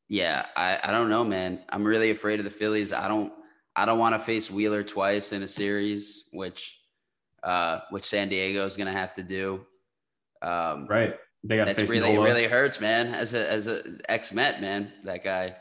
yeah, 0.08 0.46
I 0.56 0.80
I 0.84 0.92
don't 0.92 1.10
know, 1.10 1.24
man. 1.24 1.64
I'm 1.70 1.84
really 1.84 2.12
afraid 2.12 2.40
of 2.40 2.46
the 2.46 2.52
Phillies. 2.52 2.94
I 2.94 3.08
don't 3.08 3.34
I 3.76 3.86
don't 3.86 4.00
want 4.00 4.16
to 4.16 4.20
face 4.20 4.52
Wheeler 4.52 4.84
twice 4.84 5.32
in 5.32 5.42
a 5.44 5.48
series, 5.48 6.26
which 6.32 6.80
uh, 7.44 7.82
which 7.90 8.06
San 8.06 8.30
Diego 8.30 8.66
is 8.66 8.78
going 8.78 8.88
to 8.88 8.94
have 9.00 9.16
to 9.16 9.24
do. 9.24 9.66
Um, 10.42 10.88
Right. 10.88 11.16
They 11.44 11.56
got 11.56 11.68
that's 11.68 11.80
face 11.80 11.90
really 11.90 12.14
Nola. 12.14 12.26
really 12.26 12.48
hurts, 12.48 12.80
man. 12.80 13.14
As 13.14 13.34
a 13.34 13.50
as 13.50 13.68
a 13.68 13.82
ex 14.10 14.34
Met 14.34 14.62
man, 14.62 14.92
that 15.06 15.24
guy, 15.24 15.56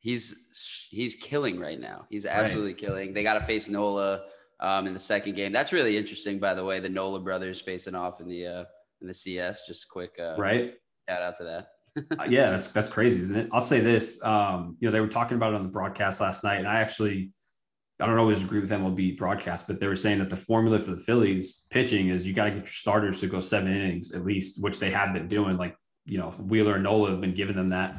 he's 0.00 0.88
he's 0.90 1.16
killing 1.16 1.60
right 1.60 1.78
now. 1.78 2.06
He's 2.08 2.24
absolutely 2.24 2.74
killing. 2.74 3.12
They 3.12 3.22
got 3.22 3.34
to 3.34 3.44
face 3.44 3.68
Nola 3.68 4.22
um, 4.60 4.86
in 4.86 4.94
the 4.94 4.98
second 4.98 5.34
game. 5.34 5.52
That's 5.52 5.72
really 5.72 5.96
interesting, 5.96 6.38
by 6.38 6.54
the 6.54 6.64
way. 6.64 6.80
The 6.80 6.88
Nola 6.88 7.20
brothers 7.20 7.60
facing 7.60 7.94
off 7.94 8.20
in 8.20 8.28
the 8.28 8.46
uh, 8.46 8.64
in 9.00 9.08
the 9.08 9.14
CS. 9.14 9.66
Just 9.66 9.88
quick 9.88 10.12
uh, 10.18 10.36
right. 10.38 10.74
shout 11.08 11.22
out 11.22 11.36
to 11.38 11.44
that. 11.44 11.68
Uh, 12.18 12.24
yeah, 12.28 12.50
that's 12.50 12.68
that's 12.68 12.88
crazy, 12.88 13.20
isn't 13.22 13.36
it? 13.36 13.50
I'll 13.52 13.60
say 13.60 13.80
this. 13.80 14.22
Um, 14.24 14.76
you 14.80 14.88
know, 14.88 14.92
they 14.92 15.00
were 15.00 15.08
talking 15.08 15.36
about 15.36 15.52
it 15.52 15.56
on 15.56 15.64
the 15.64 15.68
broadcast 15.68 16.20
last 16.20 16.44
night, 16.44 16.58
and 16.58 16.68
I 16.68 16.80
actually 16.80 17.32
I 18.00 18.06
don't 18.06 18.18
always 18.18 18.42
agree 18.42 18.60
with 18.60 18.70
MLB 18.70 19.18
broadcast, 19.18 19.66
but 19.66 19.80
they 19.80 19.88
were 19.88 19.96
saying 19.96 20.20
that 20.20 20.30
the 20.30 20.36
formula 20.36 20.78
for 20.78 20.92
the 20.92 21.02
Phillies 21.02 21.66
pitching 21.70 22.10
is 22.10 22.26
you 22.26 22.32
got 22.32 22.44
to 22.44 22.50
get 22.50 22.58
your 22.58 22.66
starters 22.66 23.20
to 23.20 23.26
go 23.26 23.40
seven 23.40 23.74
innings 23.74 24.12
at 24.12 24.24
least, 24.24 24.62
which 24.62 24.78
they 24.78 24.90
have 24.90 25.12
been 25.12 25.26
doing. 25.26 25.56
Like, 25.56 25.76
you 26.06 26.18
know, 26.18 26.30
Wheeler 26.38 26.74
and 26.74 26.84
Nola 26.84 27.10
have 27.10 27.20
been 27.20 27.34
giving 27.34 27.56
them 27.56 27.70
that. 27.70 27.96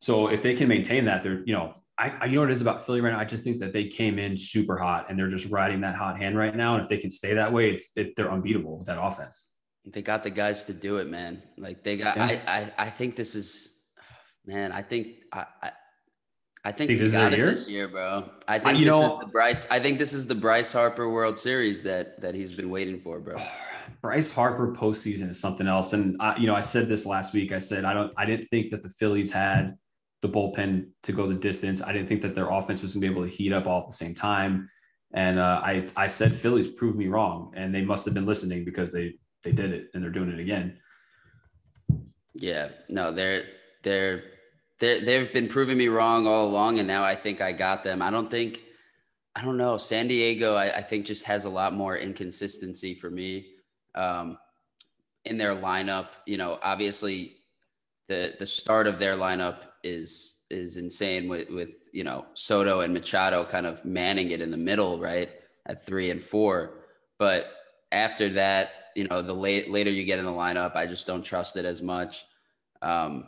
So 0.00 0.28
if 0.28 0.42
they 0.42 0.54
can 0.54 0.68
maintain 0.68 1.06
that, 1.06 1.22
they're, 1.22 1.42
you 1.46 1.54
know, 1.54 1.74
I, 1.96 2.10
I 2.20 2.24
you 2.26 2.34
know 2.34 2.40
what 2.40 2.50
it 2.50 2.54
is 2.54 2.60
about 2.60 2.84
Philly 2.84 3.00
right 3.00 3.12
now. 3.12 3.18
I 3.18 3.24
just 3.24 3.44
think 3.44 3.60
that 3.60 3.72
they 3.72 3.88
came 3.88 4.18
in 4.18 4.36
super 4.36 4.76
hot 4.76 5.06
and 5.08 5.18
they're 5.18 5.28
just 5.28 5.50
riding 5.50 5.80
that 5.82 5.94
hot 5.94 6.18
hand 6.18 6.36
right 6.36 6.54
now. 6.54 6.74
And 6.74 6.82
if 6.82 6.88
they 6.88 6.98
can 6.98 7.10
stay 7.10 7.34
that 7.34 7.52
way, 7.52 7.70
it's 7.70 7.90
it, 7.96 8.16
they're 8.16 8.30
unbeatable 8.30 8.78
with 8.78 8.88
that 8.88 9.00
offense. 9.00 9.48
They 9.86 10.02
got 10.02 10.22
the 10.22 10.30
guys 10.30 10.64
to 10.64 10.74
do 10.74 10.96
it, 10.96 11.08
man. 11.08 11.42
Like 11.56 11.84
they 11.84 11.96
got. 11.96 12.16
Yeah. 12.16 12.24
I, 12.46 12.60
I 12.60 12.72
I 12.78 12.90
think 12.90 13.16
this 13.16 13.34
is, 13.34 13.70
man. 14.44 14.72
I 14.72 14.82
think 14.82 15.18
I. 15.32 15.46
I 15.62 15.72
I 16.66 16.72
think, 16.72 16.88
this 16.88 17.00
is 17.00 17.12
got 17.12 17.32
it 17.34 17.38
year? 17.38 17.50
this 17.50 17.68
year, 17.68 17.88
bro. 17.88 18.30
I 18.48 18.58
think 18.58 18.78
you 18.78 18.86
this 18.86 18.92
know- 18.92 19.18
is 19.18 19.20
the 19.20 19.26
Bryce. 19.26 19.66
I 19.70 19.80
think 19.80 19.98
this 19.98 20.14
is 20.14 20.26
the 20.26 20.34
Bryce 20.34 20.72
Harper 20.72 21.10
World 21.10 21.38
Series 21.38 21.82
that 21.82 22.20
that 22.22 22.34
he's 22.34 22.52
been 22.52 22.70
waiting 22.70 23.00
for, 23.00 23.20
bro. 23.20 23.36
Bryce 24.00 24.30
Harper 24.30 24.72
postseason 24.72 25.30
is 25.30 25.38
something 25.38 25.66
else. 25.66 25.92
And 25.92 26.16
I, 26.20 26.36
you 26.38 26.46
know, 26.46 26.54
I 26.54 26.62
said 26.62 26.88
this 26.88 27.04
last 27.04 27.34
week. 27.34 27.52
I 27.52 27.58
said 27.58 27.84
I 27.84 27.92
don't 27.92 28.12
I 28.16 28.24
didn't 28.24 28.46
think 28.46 28.70
that 28.70 28.80
the 28.82 28.88
Phillies 28.88 29.30
had 29.30 29.76
the 30.22 30.28
bullpen 30.28 30.88
to 31.02 31.12
go 31.12 31.26
the 31.26 31.34
distance. 31.34 31.82
I 31.82 31.92
didn't 31.92 32.08
think 32.08 32.22
that 32.22 32.34
their 32.34 32.48
offense 32.48 32.80
was 32.80 32.94
gonna 32.94 33.06
be 33.06 33.12
able 33.12 33.24
to 33.24 33.30
heat 33.30 33.52
up 33.52 33.66
all 33.66 33.82
at 33.82 33.90
the 33.90 33.96
same 33.96 34.14
time. 34.14 34.68
And 35.12 35.38
uh, 35.38 35.60
I 35.62 35.86
I 35.96 36.08
said 36.08 36.34
Phillies 36.34 36.68
proved 36.68 36.96
me 36.96 37.08
wrong, 37.08 37.52
and 37.54 37.74
they 37.74 37.82
must 37.82 38.06
have 38.06 38.14
been 38.14 38.26
listening 38.26 38.64
because 38.64 38.90
they 38.90 39.14
they 39.42 39.52
did 39.52 39.70
it 39.72 39.88
and 39.92 40.02
they're 40.02 40.10
doing 40.10 40.30
it 40.30 40.40
again. 40.40 40.78
Yeah, 42.34 42.70
no, 42.88 43.12
they're 43.12 43.44
they're 43.82 44.16
they 44.18 44.33
they've 44.78 45.32
been 45.32 45.48
proving 45.48 45.78
me 45.78 45.88
wrong 45.88 46.26
all 46.26 46.46
along, 46.46 46.78
and 46.78 46.88
now 46.88 47.04
I 47.04 47.16
think 47.16 47.40
I 47.40 47.52
got 47.52 47.82
them. 47.84 48.02
I 48.02 48.10
don't 48.10 48.30
think 48.30 48.62
I 49.36 49.42
don't 49.42 49.56
know. 49.56 49.76
San 49.76 50.06
Diego, 50.06 50.54
I, 50.54 50.76
I 50.76 50.82
think 50.82 51.06
just 51.06 51.24
has 51.24 51.44
a 51.44 51.50
lot 51.50 51.74
more 51.74 51.96
inconsistency 51.96 52.94
for 52.94 53.10
me 53.10 53.46
um, 53.94 54.38
in 55.24 55.38
their 55.38 55.56
lineup. 55.56 56.08
You 56.26 56.36
know, 56.36 56.58
obviously 56.62 57.36
the 58.08 58.34
the 58.38 58.46
start 58.46 58.86
of 58.86 58.98
their 58.98 59.16
lineup 59.16 59.58
is 59.82 60.42
is 60.50 60.76
insane 60.76 61.28
with 61.28 61.50
with 61.50 61.88
you 61.92 62.04
know 62.04 62.26
Soto 62.34 62.80
and 62.80 62.94
Machado 62.94 63.44
kind 63.44 63.66
of 63.66 63.84
manning 63.84 64.30
it 64.30 64.40
in 64.40 64.50
the 64.50 64.56
middle, 64.56 65.00
right 65.00 65.30
at 65.66 65.84
three 65.84 66.10
and 66.10 66.22
four. 66.22 66.84
But 67.18 67.46
after 67.90 68.28
that, 68.34 68.70
you 68.94 69.08
know, 69.08 69.22
the 69.22 69.34
late 69.34 69.70
later 69.70 69.90
you 69.90 70.04
get 70.04 70.18
in 70.18 70.24
the 70.24 70.30
lineup, 70.30 70.76
I 70.76 70.86
just 70.86 71.06
don't 71.06 71.22
trust 71.22 71.56
it 71.56 71.64
as 71.64 71.82
much. 71.82 72.24
Um, 72.82 73.26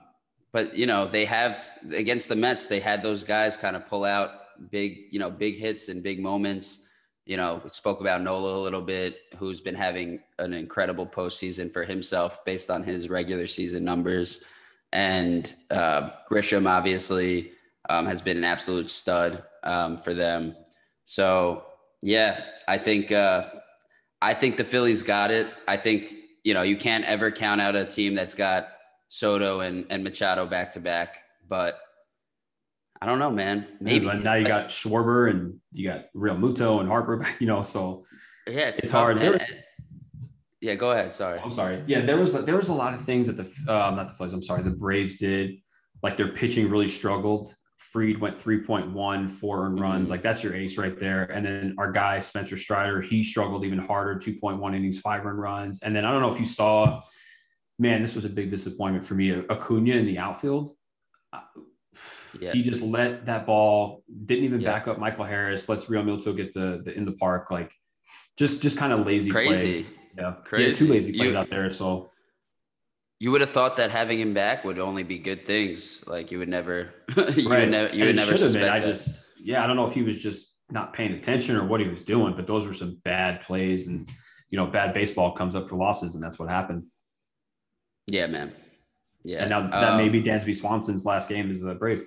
but 0.56 0.74
you 0.74 0.86
know, 0.86 1.06
they 1.06 1.26
have 1.26 1.68
against 1.92 2.30
the 2.30 2.34
Mets, 2.34 2.66
they 2.66 2.80
had 2.80 3.02
those 3.02 3.22
guys 3.22 3.58
kind 3.58 3.76
of 3.76 3.86
pull 3.86 4.06
out 4.06 4.30
big, 4.70 5.00
you 5.10 5.18
know, 5.18 5.30
big 5.30 5.58
hits 5.58 5.90
and 5.90 6.02
big 6.02 6.18
moments. 6.18 6.88
You 7.26 7.36
know, 7.36 7.60
we 7.62 7.68
spoke 7.68 8.00
about 8.00 8.22
Nola 8.22 8.56
a 8.56 8.62
little 8.62 8.80
bit, 8.80 9.18
who's 9.36 9.60
been 9.60 9.74
having 9.74 10.18
an 10.38 10.54
incredible 10.54 11.06
postseason 11.06 11.70
for 11.70 11.84
himself 11.84 12.42
based 12.46 12.70
on 12.70 12.82
his 12.82 13.10
regular 13.10 13.46
season 13.46 13.84
numbers. 13.84 14.46
And 14.94 15.52
uh, 15.70 16.12
Grisham 16.30 16.66
obviously 16.66 17.52
um, 17.90 18.06
has 18.06 18.22
been 18.22 18.38
an 18.38 18.44
absolute 18.44 18.88
stud 18.88 19.44
um, 19.62 19.98
for 19.98 20.14
them. 20.14 20.56
So 21.04 21.66
yeah, 22.00 22.44
I 22.66 22.78
think 22.78 23.12
uh, 23.12 23.50
I 24.22 24.32
think 24.32 24.56
the 24.56 24.64
Phillies 24.64 25.02
got 25.02 25.30
it. 25.30 25.48
I 25.68 25.76
think 25.76 26.14
you 26.44 26.54
know 26.54 26.62
you 26.62 26.78
can't 26.78 27.04
ever 27.04 27.30
count 27.30 27.60
out 27.60 27.76
a 27.76 27.84
team 27.84 28.14
that's 28.14 28.32
got 28.32 28.70
Soto 29.08 29.60
and, 29.60 29.86
and 29.90 30.02
Machado 30.04 30.46
back 30.46 30.72
to 30.72 30.80
back, 30.80 31.18
but 31.48 31.78
I 33.00 33.06
don't 33.06 33.18
know, 33.18 33.30
man. 33.30 33.66
Maybe 33.80 34.06
now 34.06 34.34
you 34.34 34.46
got 34.46 34.68
Schwarber 34.68 35.30
and 35.30 35.60
you 35.72 35.86
got 35.86 36.06
Realmuto 36.14 36.80
and 36.80 36.88
Harper, 36.88 37.26
you 37.38 37.46
know, 37.46 37.62
so 37.62 38.04
yeah, 38.46 38.68
it's, 38.68 38.80
it's 38.80 38.92
hard. 38.92 39.18
And- 39.18 39.34
and- 39.40 39.62
yeah, 40.62 40.74
go 40.74 40.92
ahead. 40.92 41.12
Sorry. 41.14 41.38
I'm 41.38 41.52
sorry. 41.52 41.84
Yeah, 41.86 42.00
there 42.00 42.16
was 42.16 42.32
there 42.32 42.56
was 42.56 42.70
a 42.70 42.74
lot 42.74 42.94
of 42.94 43.02
things 43.04 43.26
that 43.26 43.36
the 43.36 43.44
uh, 43.72 43.90
not 43.90 44.08
the 44.08 44.14
Phillies. 44.14 44.32
I'm 44.32 44.42
sorry, 44.42 44.62
the 44.62 44.70
Braves 44.70 45.16
did. 45.16 45.58
Like 46.02 46.16
their 46.16 46.28
pitching 46.28 46.70
really 46.70 46.88
struggled. 46.88 47.54
Fried 47.76 48.18
went 48.18 48.36
3.1, 48.36 49.30
four 49.30 49.66
earned 49.66 49.78
runs. 49.80 50.08
Mhm. 50.08 50.10
Like 50.12 50.22
that's 50.22 50.42
your 50.42 50.54
ace 50.56 50.78
right 50.78 50.98
there. 50.98 51.24
And 51.24 51.44
then 51.44 51.74
our 51.78 51.92
guy 51.92 52.20
Spencer 52.20 52.56
Strider, 52.56 53.00
he 53.02 53.22
struggled 53.22 53.64
even 53.64 53.78
harder, 53.78 54.18
2.1 54.18 54.74
innings, 54.74 54.98
five 54.98 55.24
earned 55.26 55.38
runs. 55.40 55.82
And 55.82 55.94
then 55.94 56.04
I 56.06 56.10
don't 56.10 56.22
know 56.22 56.32
if 56.32 56.40
you 56.40 56.46
saw, 56.46 57.02
man, 57.78 58.02
this 58.02 58.14
was 58.14 58.24
a 58.24 58.28
big 58.28 58.50
disappointment 58.50 59.04
for 59.04 59.14
me. 59.14 59.32
Acuna 59.32 59.94
in 59.94 60.06
the 60.06 60.18
outfield. 60.18 60.74
Uh, 61.32 61.40
Yeah. 62.40 62.52
He 62.52 62.62
just 62.62 62.82
let 62.82 63.24
that 63.26 63.46
ball, 63.46 64.02
didn't 64.26 64.44
even 64.44 64.60
Yeah. 64.60 64.72
back 64.72 64.88
up 64.88 64.98
Michael 64.98 65.24
Harris. 65.24 65.68
Let's 65.68 65.86
Realmuto 65.86 66.36
get 66.36 66.52
the, 66.52 66.82
the 66.84 66.92
in 66.94 67.04
the 67.06 67.12
park. 67.12 67.50
Like 67.50 67.72
just 68.36 68.60
just 68.62 68.76
kind 68.76 68.92
of 68.92 69.06
lazy 69.06 69.30
play. 69.30 69.86
Yeah, 70.18 70.32
Crazy. 70.44 70.68
Yeah, 70.70 70.74
two 70.74 70.86
lazy 70.86 71.12
plays 71.12 71.32
You- 71.32 71.38
out 71.38 71.48
there. 71.50 71.70
So 71.70 72.10
You 73.18 73.30
would 73.30 73.40
have 73.40 73.48
thought 73.50 73.78
that 73.78 73.90
having 73.90 74.20
him 74.20 74.34
back 74.34 74.64
would 74.64 74.78
only 74.78 75.02
be 75.02 75.18
good 75.18 75.46
things. 75.46 76.06
Like 76.06 76.30
you 76.30 76.38
would 76.38 76.48
never, 76.50 76.90
you 77.16 77.48
right, 77.48 77.60
would 77.60 77.70
never, 77.70 77.94
you 77.94 78.00
And 78.02 78.08
would 78.08 78.16
never 78.16 78.36
suspect 78.36 78.64
been. 78.64 78.68
I 78.72 78.80
that. 78.80 78.86
just, 78.86 79.32
yeah, 79.40 79.64
I 79.64 79.66
don't 79.66 79.76
know 79.76 79.86
if 79.86 79.94
he 79.94 80.02
was 80.02 80.20
just 80.20 80.54
not 80.70 80.92
paying 80.92 81.12
attention 81.12 81.56
or 81.56 81.64
what 81.66 81.80
he 81.80 81.88
was 81.88 82.02
doing, 82.02 82.34
but 82.36 82.46
those 82.46 82.66
were 82.66 82.74
some 82.74 83.00
bad 83.04 83.40
plays, 83.40 83.86
and 83.86 84.06
you 84.50 84.58
know, 84.58 84.66
bad 84.66 84.92
baseball 84.92 85.32
comes 85.34 85.54
up 85.56 85.66
for 85.70 85.76
losses, 85.76 86.14
and 86.14 86.22
that's 86.22 86.38
what 86.38 86.50
happened. 86.50 86.82
Yeah, 88.06 88.26
man. 88.26 88.52
Yeah. 89.24 89.40
And 89.40 89.50
now 89.50 89.68
that 89.68 89.92
Um, 89.92 89.98
may 89.98 90.08
be 90.08 90.22
Dansby 90.22 90.54
Swanson's 90.54 91.04
last 91.04 91.28
game 91.28 91.50
as 91.50 91.62
a 91.62 91.74
Brave, 91.74 92.06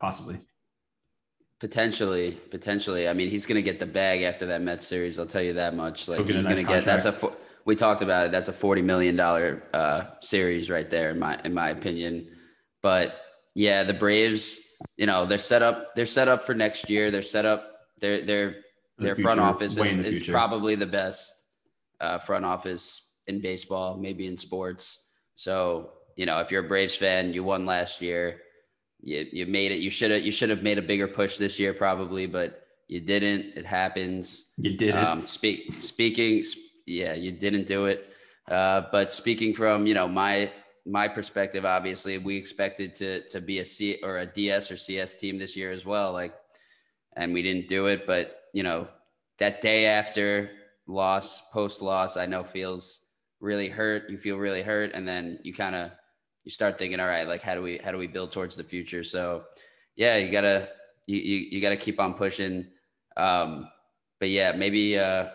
possibly. 0.00 0.38
Potentially, 1.58 2.32
potentially. 2.50 3.08
I 3.08 3.12
mean, 3.12 3.28
he's 3.28 3.46
going 3.46 3.56
to 3.56 3.62
get 3.62 3.78
the 3.78 3.86
bag 3.86 4.22
after 4.22 4.46
that 4.46 4.62
Mets 4.62 4.86
series. 4.86 5.18
I'll 5.18 5.26
tell 5.26 5.42
you 5.42 5.54
that 5.54 5.74
much. 5.74 6.08
Like 6.08 6.20
he's 6.26 6.44
nice 6.44 6.44
going 6.44 6.66
to 6.66 6.72
get. 6.72 6.84
That's 6.84 7.06
a. 7.06 7.32
We 7.64 7.74
talked 7.74 8.02
about 8.02 8.26
it. 8.26 8.32
That's 8.32 8.48
a 8.48 8.52
forty 8.52 8.82
million 8.82 9.16
dollar 9.16 9.62
uh, 9.72 10.04
series 10.20 10.70
right 10.70 10.88
there, 10.88 11.10
in 11.10 11.18
my 11.18 11.40
in 11.44 11.52
my 11.54 11.70
opinion. 11.70 12.28
But 12.82 13.20
yeah, 13.54 13.84
the 13.84 13.94
Braves. 13.94 14.60
You 14.98 15.06
know, 15.06 15.24
they're 15.24 15.38
set 15.38 15.62
up. 15.62 15.94
They're 15.94 16.04
set 16.04 16.28
up 16.28 16.44
for 16.44 16.54
next 16.54 16.90
year. 16.90 17.10
They're 17.10 17.22
set 17.22 17.46
up. 17.46 17.72
They're 18.00 18.22
they're 18.22 18.56
The 18.98 19.04
their 19.04 19.16
front 19.16 19.40
office 19.40 19.78
is, 19.78 19.98
is 19.98 20.28
probably 20.28 20.74
the 20.74 20.86
best 20.86 21.32
uh, 22.00 22.18
front 22.18 22.44
office 22.44 23.12
in 23.26 23.40
baseball, 23.40 23.96
maybe 23.96 24.26
in 24.26 24.36
sports. 24.36 25.05
So 25.36 25.90
you 26.16 26.26
know, 26.26 26.40
if 26.40 26.50
you're 26.50 26.64
a 26.64 26.68
Braves 26.68 26.96
fan, 26.96 27.32
you 27.32 27.44
won 27.44 27.66
last 27.66 28.00
year. 28.02 28.40
You 29.00 29.26
you 29.30 29.46
made 29.46 29.70
it. 29.70 29.76
You 29.76 29.90
should 29.90 30.10
have 30.10 30.22
you 30.22 30.32
should 30.32 30.50
have 30.50 30.62
made 30.62 30.78
a 30.78 30.82
bigger 30.82 31.06
push 31.06 31.36
this 31.36 31.60
year 31.60 31.72
probably, 31.72 32.26
but 32.26 32.66
you 32.88 33.00
didn't. 33.00 33.56
It 33.56 33.66
happens. 33.66 34.52
You 34.56 34.76
did. 34.76 34.96
Um, 34.96 35.24
speak 35.26 35.82
speaking, 35.82 36.42
yeah, 36.86 37.14
you 37.14 37.32
didn't 37.32 37.66
do 37.66 37.86
it. 37.86 38.12
Uh, 38.48 38.82
but 38.90 39.12
speaking 39.12 39.52
from 39.54 39.86
you 39.86 39.94
know 39.94 40.08
my 40.08 40.50
my 40.86 41.06
perspective, 41.08 41.64
obviously 41.64 42.16
we 42.18 42.36
expected 42.36 42.94
to 42.94 43.28
to 43.28 43.40
be 43.40 43.58
a 43.58 43.64
C 43.64 44.00
or 44.02 44.18
a 44.18 44.26
DS 44.26 44.70
or 44.70 44.76
CS 44.76 45.14
team 45.14 45.38
this 45.38 45.56
year 45.56 45.70
as 45.70 45.84
well. 45.84 46.12
Like, 46.12 46.34
and 47.14 47.32
we 47.34 47.42
didn't 47.42 47.68
do 47.68 47.86
it. 47.86 48.06
But 48.06 48.34
you 48.54 48.62
know, 48.62 48.88
that 49.38 49.60
day 49.60 49.86
after 49.86 50.50
loss, 50.86 51.42
post 51.50 51.82
loss, 51.82 52.16
I 52.16 52.26
know 52.26 52.42
feels 52.42 53.05
really 53.46 53.68
hurt. 53.68 54.10
You 54.10 54.18
feel 54.18 54.36
really 54.36 54.62
hurt, 54.62 54.90
and 54.92 55.06
then 55.06 55.38
you 55.42 55.54
kind 55.54 55.74
of 55.74 55.92
you 56.44 56.50
start 56.50 56.78
thinking, 56.78 57.00
all 57.00 57.06
right, 57.06 57.26
like 57.26 57.42
how 57.42 57.54
do 57.54 57.62
we 57.62 57.78
how 57.78 57.92
do 57.92 57.98
we 57.98 58.06
build 58.06 58.32
towards 58.32 58.56
the 58.56 58.64
future? 58.64 59.02
So, 59.02 59.44
yeah, 59.94 60.16
you 60.18 60.30
gotta 60.30 60.68
you 61.06 61.18
you, 61.18 61.36
you 61.52 61.60
gotta 61.60 61.76
keep 61.76 61.98
on 61.98 62.14
pushing. 62.14 62.66
Um, 63.16 63.68
but 64.20 64.28
yeah, 64.28 64.52
maybe 64.52 64.98
uh, 64.98 65.28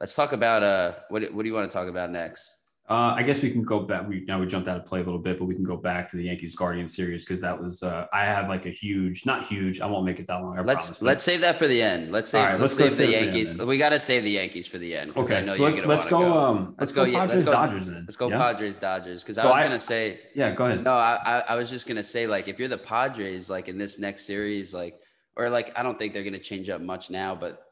let's 0.00 0.14
talk 0.14 0.32
about 0.32 0.62
uh, 0.62 0.94
what 1.10 1.22
what 1.34 1.42
do 1.42 1.48
you 1.48 1.54
want 1.54 1.68
to 1.68 1.74
talk 1.74 1.88
about 1.88 2.10
next? 2.10 2.63
Uh, 2.86 3.14
I 3.16 3.22
guess 3.22 3.40
we 3.40 3.50
can 3.50 3.62
go 3.62 3.80
back. 3.80 4.06
We 4.06 4.26
now 4.28 4.38
we 4.38 4.46
jumped 4.46 4.68
out 4.68 4.76
of 4.76 4.84
play 4.84 5.00
a 5.00 5.02
little 5.02 5.18
bit, 5.18 5.38
but 5.38 5.46
we 5.46 5.54
can 5.54 5.64
go 5.64 5.74
back 5.74 6.10
to 6.10 6.18
the 6.18 6.24
Yankees 6.24 6.54
Guardian 6.54 6.86
series 6.86 7.24
because 7.24 7.40
that 7.40 7.58
was 7.58 7.82
uh, 7.82 8.06
I 8.12 8.24
have 8.26 8.46
like 8.46 8.66
a 8.66 8.70
huge, 8.70 9.24
not 9.24 9.46
huge. 9.46 9.80
I 9.80 9.86
won't 9.86 10.04
make 10.04 10.20
it 10.20 10.26
that 10.26 10.42
long. 10.42 10.58
I 10.58 10.60
Let's 10.60 10.86
promise, 10.88 11.00
let's 11.02 11.24
save 11.24 11.40
that 11.40 11.58
for 11.58 11.66
the 11.66 11.80
end. 11.80 12.12
Let's 12.12 12.30
save 12.30 12.44
right, 12.44 12.60
let's, 12.60 12.78
let's 12.78 12.94
save 12.94 13.08
the 13.08 13.14
for 13.14 13.20
the 13.20 13.24
Yankees. 13.24 13.56
we 13.56 13.78
got 13.78 13.88
to 13.88 13.98
save 13.98 14.22
the 14.22 14.32
Yankees 14.32 14.66
for 14.66 14.76
the 14.76 14.94
end. 14.94 15.16
Okay, 15.16 15.46
so 15.56 15.64
let's 15.64 15.86
let's 15.86 16.10
wanna 16.10 16.26
go, 16.26 16.38
Um, 16.38 16.64
let's, 16.78 16.80
Let's 16.80 16.92
go, 16.92 17.04
go, 17.06 17.10
yeah, 17.10 17.18
let's 17.20 17.28
Padres 17.30 17.44
go- 17.46 17.52
Dodgers 17.52 17.86
then. 17.86 18.04
Let's 18.06 18.16
go 18.16 18.28
yeah? 18.28 18.36
Padres 18.38 18.78
Dodgers 18.78 19.22
because 19.22 19.38
I 19.38 19.42
So 19.44 19.48
was 19.48 19.58
I- 19.60 19.62
gonna 19.62 19.78
say 19.80 20.20
Yeah, 20.34 20.50
go 20.54 20.66
ahead. 20.66 20.84
no. 20.84 20.92
I, 20.92 21.14
I 21.24 21.38
I 21.38 21.54
was 21.56 21.70
just 21.70 21.86
gonna 21.88 22.04
say 22.04 22.26
like 22.26 22.48
if 22.48 22.58
you're 22.58 22.68
the 22.68 22.76
Padres 22.76 23.48
like 23.48 23.68
in 23.68 23.78
this 23.78 23.98
next 23.98 24.26
series 24.26 24.74
like 24.74 25.00
or 25.36 25.48
like 25.48 25.72
I 25.74 25.82
don't 25.82 25.98
think 25.98 26.12
they're 26.12 26.22
gonna 26.22 26.38
change 26.38 26.68
up 26.68 26.82
much 26.82 27.08
now, 27.08 27.34
but 27.34 27.62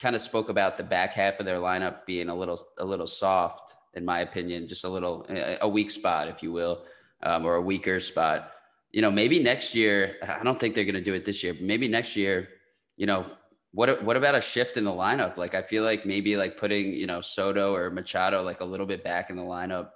kind 0.00 0.16
of 0.16 0.22
spoke 0.22 0.48
about 0.48 0.78
the 0.78 0.82
back 0.84 1.12
half 1.12 1.38
of 1.38 1.44
their 1.44 1.58
lineup 1.58 2.06
being 2.06 2.30
a 2.30 2.34
little 2.34 2.58
a 2.78 2.84
little 2.84 3.06
soft 3.06 3.74
in 3.96 4.04
my 4.04 4.20
opinion, 4.20 4.68
just 4.68 4.84
a 4.84 4.88
little 4.88 5.26
a 5.60 5.68
weak 5.68 5.90
spot 5.90 6.28
if 6.28 6.42
you 6.42 6.52
will, 6.52 6.84
um, 7.22 7.44
or 7.44 7.56
a 7.56 7.62
weaker 7.62 8.00
spot. 8.00 8.50
You 8.92 9.02
know, 9.02 9.10
maybe 9.10 9.38
next 9.38 9.74
year. 9.74 10.16
I 10.22 10.42
don't 10.44 10.58
think 10.58 10.74
they're 10.74 10.84
gonna 10.84 11.00
do 11.00 11.14
it 11.14 11.24
this 11.24 11.42
year, 11.42 11.54
but 11.54 11.62
maybe 11.62 11.88
next 11.88 12.16
year. 12.16 12.48
You 12.96 13.06
know, 13.06 13.26
what 13.72 14.02
what 14.04 14.16
about 14.16 14.36
a 14.36 14.40
shift 14.40 14.76
in 14.76 14.84
the 14.84 14.92
lineup? 14.92 15.36
Like 15.36 15.54
I 15.54 15.62
feel 15.62 15.82
like 15.82 16.06
maybe 16.06 16.36
like 16.36 16.56
putting 16.56 16.94
you 16.94 17.06
know 17.06 17.20
Soto 17.20 17.74
or 17.74 17.90
Machado 17.90 18.42
like 18.42 18.60
a 18.60 18.64
little 18.64 18.86
bit 18.86 19.02
back 19.02 19.30
in 19.30 19.36
the 19.36 19.42
lineup. 19.42 19.90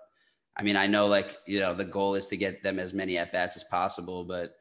I 0.57 0.64
mean, 0.64 0.76
I 0.76 0.88
know 0.88 1.07
like 1.07 1.37
you 1.47 1.61
know 1.61 1.75
the 1.75 1.85
goal 1.85 2.17
is 2.17 2.26
to 2.28 2.37
get 2.37 2.62
them 2.62 2.78
as 2.78 2.93
many 2.93 3.17
at 3.19 3.33
bats 3.33 3.57
as 3.57 3.64
possible, 3.64 4.25
but 4.25 4.57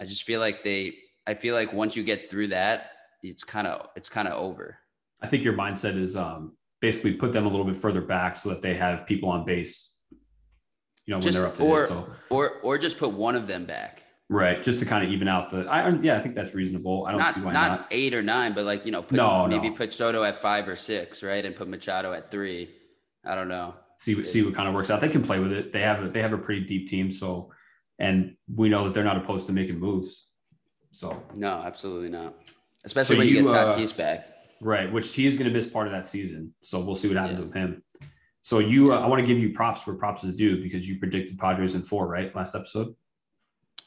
I 0.00 0.04
just 0.04 0.24
feel 0.24 0.40
like 0.40 0.62
they. 0.62 0.94
I 1.28 1.34
feel 1.34 1.54
like 1.54 1.72
once 1.72 1.96
you 1.96 2.04
get 2.04 2.30
through 2.30 2.48
that, 2.48 2.90
it's 3.22 3.44
kind 3.44 3.66
of 3.66 3.88
it's 3.96 4.08
kind 4.08 4.28
of 4.28 4.34
over. 4.34 4.78
I 5.20 5.28
think 5.28 5.44
your 5.44 5.54
mindset 5.54 5.96
is 5.96 6.16
um, 6.16 6.56
basically 6.86 7.14
put 7.14 7.32
them 7.32 7.46
a 7.46 7.48
little 7.48 7.64
bit 7.66 7.76
further 7.76 8.00
back 8.00 8.36
so 8.36 8.48
that 8.50 8.62
they 8.62 8.74
have 8.74 9.06
people 9.06 9.28
on 9.28 9.44
base. 9.44 9.92
You 11.04 11.12
know, 11.12 11.16
when 11.16 11.22
Just 11.22 11.38
they're 11.38 11.46
up 11.48 11.56
to 11.56 11.62
or 11.62 11.82
it. 11.82 11.88
So 11.88 12.08
or 12.30 12.44
or 12.62 12.78
just 12.78 12.98
put 12.98 13.10
one 13.12 13.34
of 13.40 13.46
them 13.46 13.64
back. 13.64 14.02
right, 14.28 14.62
just 14.62 14.78
to 14.80 14.86
kind 14.86 15.04
of 15.04 15.10
even 15.12 15.28
out 15.28 15.50
the. 15.50 15.58
I 15.76 15.90
yeah, 16.06 16.16
I 16.18 16.20
think 16.22 16.34
that's 16.34 16.52
reasonable. 16.54 16.96
I 17.06 17.10
don't 17.12 17.20
Not 17.20 17.34
see 17.34 17.40
why 17.40 17.52
not, 17.52 17.70
not. 17.80 17.86
eight 17.90 18.12
or 18.14 18.22
nine, 18.22 18.54
but 18.54 18.64
like 18.64 18.84
you 18.86 18.92
know, 18.92 19.02
put, 19.02 19.16
No, 19.16 19.46
maybe 19.46 19.70
no. 19.70 19.76
put 19.76 19.92
Soto 19.92 20.22
at 20.24 20.40
five 20.42 20.66
or 20.68 20.76
six, 20.76 21.22
right, 21.22 21.44
and 21.44 21.54
put 21.56 21.68
Machado 21.68 22.12
at 22.12 22.30
three. 22.30 22.70
I 23.24 23.34
don't 23.34 23.48
know. 23.48 23.74
See 23.98 24.14
what 24.16 24.26
see 24.26 24.42
what 24.44 24.54
kind 24.54 24.68
of 24.68 24.74
works 24.74 24.90
out. 24.90 25.00
They 25.00 25.08
can 25.08 25.22
play 25.22 25.38
with 25.40 25.52
it. 25.52 25.72
They 25.72 25.80
have 25.80 26.02
a, 26.04 26.08
they 26.08 26.22
have 26.22 26.32
a 26.32 26.38
pretty 26.38 26.64
deep 26.66 26.88
team. 26.88 27.10
So, 27.10 27.50
and 27.98 28.36
we 28.54 28.68
know 28.68 28.84
that 28.84 28.94
they're 28.94 29.04
not 29.12 29.16
opposed 29.16 29.46
to 29.48 29.52
making 29.52 29.78
moves. 29.80 30.26
So 30.92 31.22
No, 31.34 31.52
absolutely 31.70 32.08
not. 32.10 32.34
Especially 32.84 33.16
So 33.16 33.18
when 33.20 33.28
you, 33.28 33.36
you, 33.36 33.42
get 33.48 33.52
uh, 33.56 33.76
Tatis 33.76 33.96
back. 33.96 34.28
Right, 34.60 34.92
which 34.92 35.12
he 35.14 35.26
is 35.26 35.36
going 35.36 35.48
to 35.50 35.54
miss 35.56 35.66
part 35.66 35.86
of 35.86 35.92
that 35.92 36.06
season. 36.06 36.54
So 36.60 36.80
we'll 36.80 36.94
see 36.94 37.08
what 37.08 37.16
happens 37.16 37.38
Yeah. 37.38 37.44
with 37.46 37.54
him. 37.54 37.82
So 38.42 38.60
you, 38.60 38.92
uh, 38.92 39.00
I 39.00 39.06
want 39.06 39.20
to 39.20 39.26
give 39.26 39.38
you 39.38 39.52
props 39.52 39.86
where 39.86 39.96
props 39.96 40.22
is 40.24 40.34
due 40.34 40.62
because 40.62 40.88
you 40.88 40.98
predicted 40.98 41.38
Padres 41.38 41.74
in 41.74 41.82
four, 41.82 42.06
right? 42.06 42.34
Last 42.34 42.54
episode. 42.54 42.94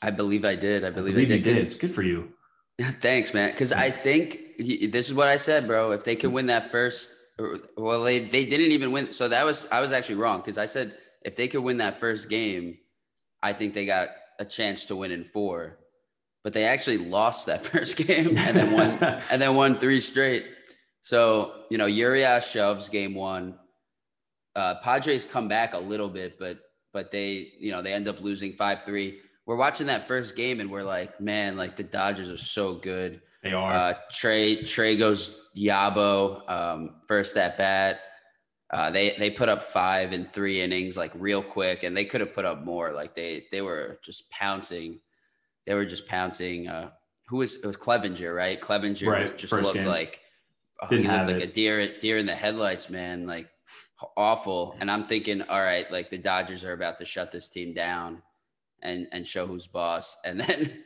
I 0.01 0.11
believe 0.11 0.45
I 0.45 0.55
did. 0.55 0.83
I 0.83 0.87
I 0.87 0.89
believe, 0.91 1.13
believe 1.13 1.31
I 1.31 1.35
you 1.35 1.41
did. 1.41 1.55
did. 1.55 1.63
It's 1.65 1.73
good 1.73 1.93
for 1.93 2.03
you. 2.03 2.29
Thanks, 3.01 3.33
man. 3.33 3.51
Because 3.51 3.71
I 3.71 3.89
think 3.89 4.39
he, 4.57 4.87
this 4.87 5.07
is 5.09 5.13
what 5.13 5.27
I 5.27 5.37
said, 5.37 5.67
bro. 5.67 5.91
If 5.91 6.03
they 6.03 6.15
could 6.15 6.31
win 6.31 6.47
that 6.47 6.71
first, 6.71 7.11
well, 7.77 8.03
they 8.03 8.19
they 8.19 8.45
didn't 8.45 8.71
even 8.71 8.91
win. 8.91 9.11
So 9.13 9.27
that 9.29 9.45
was 9.45 9.65
I 9.71 9.79
was 9.81 9.91
actually 9.91 10.15
wrong 10.15 10.39
because 10.39 10.57
I 10.57 10.65
said 10.65 10.97
if 11.23 11.35
they 11.35 11.47
could 11.47 11.61
win 11.61 11.77
that 11.77 11.99
first 11.99 12.29
game, 12.29 12.77
I 13.43 13.53
think 13.53 13.73
they 13.73 13.85
got 13.85 14.09
a 14.39 14.45
chance 14.45 14.85
to 14.85 14.95
win 14.95 15.11
in 15.11 15.23
four. 15.25 15.79
But 16.43 16.53
they 16.53 16.63
actually 16.63 16.97
lost 16.99 17.45
that 17.47 17.65
first 17.71 17.97
game 17.97 18.37
and 18.37 18.55
then 18.57 18.71
won 18.71 18.89
and 19.31 19.41
then 19.41 19.55
won 19.55 19.77
three 19.79 19.99
straight. 20.01 20.45
So 21.01 21.63
you 21.69 21.77
know, 21.77 21.85
Urias 21.85 22.47
shoves 22.47 22.89
game 22.89 23.13
one. 23.15 23.55
Uh, 24.55 24.75
Padres 24.83 25.25
come 25.25 25.47
back 25.47 25.73
a 25.73 25.79
little 25.79 26.09
bit, 26.09 26.37
but 26.39 26.59
but 26.93 27.11
they 27.11 27.53
you 27.59 27.71
know 27.71 27.81
they 27.81 27.93
end 27.93 28.07
up 28.07 28.21
losing 28.21 28.53
five 28.53 28.83
three. 28.83 29.19
We're 29.45 29.55
watching 29.55 29.87
that 29.87 30.07
first 30.07 30.35
game 30.35 30.59
and 30.59 30.69
we're 30.69 30.83
like, 30.83 31.19
man, 31.19 31.57
like 31.57 31.75
the 31.75 31.83
Dodgers 31.83 32.29
are 32.29 32.37
so 32.37 32.75
good. 32.75 33.21
They 33.41 33.53
are. 33.53 33.71
Uh, 33.71 33.93
Trea 34.11 34.63
Trea 34.63 34.95
goes 34.95 35.35
Yabo 35.57 36.49
um, 36.49 36.95
first 37.07 37.37
at 37.37 37.57
bat. 37.57 38.01
Uh, 38.71 38.91
they 38.91 39.15
they 39.17 39.31
put 39.31 39.49
up 39.49 39.63
five 39.63 40.13
in 40.13 40.25
three 40.25 40.61
innings 40.61 40.95
like 40.97 41.11
real 41.15 41.41
quick, 41.41 41.83
and 41.83 41.95
they 41.95 42.05
could 42.05 42.21
have 42.21 42.33
put 42.33 42.45
up 42.45 42.63
more. 42.63 42.91
Like 42.91 43.15
they 43.15 43.45
they 43.51 43.61
were 43.61 43.99
just 44.03 44.29
pouncing. 44.29 44.99
They 45.65 45.73
were 45.73 45.85
just 45.85 46.05
pouncing. 46.07 46.67
Uh, 46.67 46.91
who 47.27 47.37
was 47.37 47.55
it 47.55 47.65
was 47.65 47.77
Clevinger, 47.77 48.35
right? 48.35 48.59
Clevinger 48.59 49.07
Right, 49.07 49.37
just 49.37 49.53
looked 49.53 49.73
game. 49.73 49.87
like 49.87 50.21
Oh, 50.81 50.87
Didn't 50.89 51.05
he 51.05 51.11
looked 51.11 51.27
like 51.27 51.35
it. 51.41 51.49
a 51.49 51.53
deer 51.53 51.99
deer 51.99 52.17
in 52.17 52.25
the 52.25 52.35
headlights, 52.35 52.89
man. 52.89 53.25
Like 53.27 53.49
awful. 54.15 54.75
And 54.79 54.89
I'm 54.89 55.05
thinking, 55.05 55.41
all 55.43 55.61
right, 55.61 55.89
like 55.91 56.09
the 56.09 56.17
Dodgers 56.17 56.63
are 56.63 56.73
about 56.73 56.97
to 56.99 57.05
shut 57.05 57.31
this 57.31 57.49
team 57.49 57.73
down 57.73 58.21
and 58.81 59.07
and 59.11 59.25
show 59.27 59.45
who's 59.45 59.67
boss. 59.67 60.17
And 60.25 60.39
then 60.39 60.83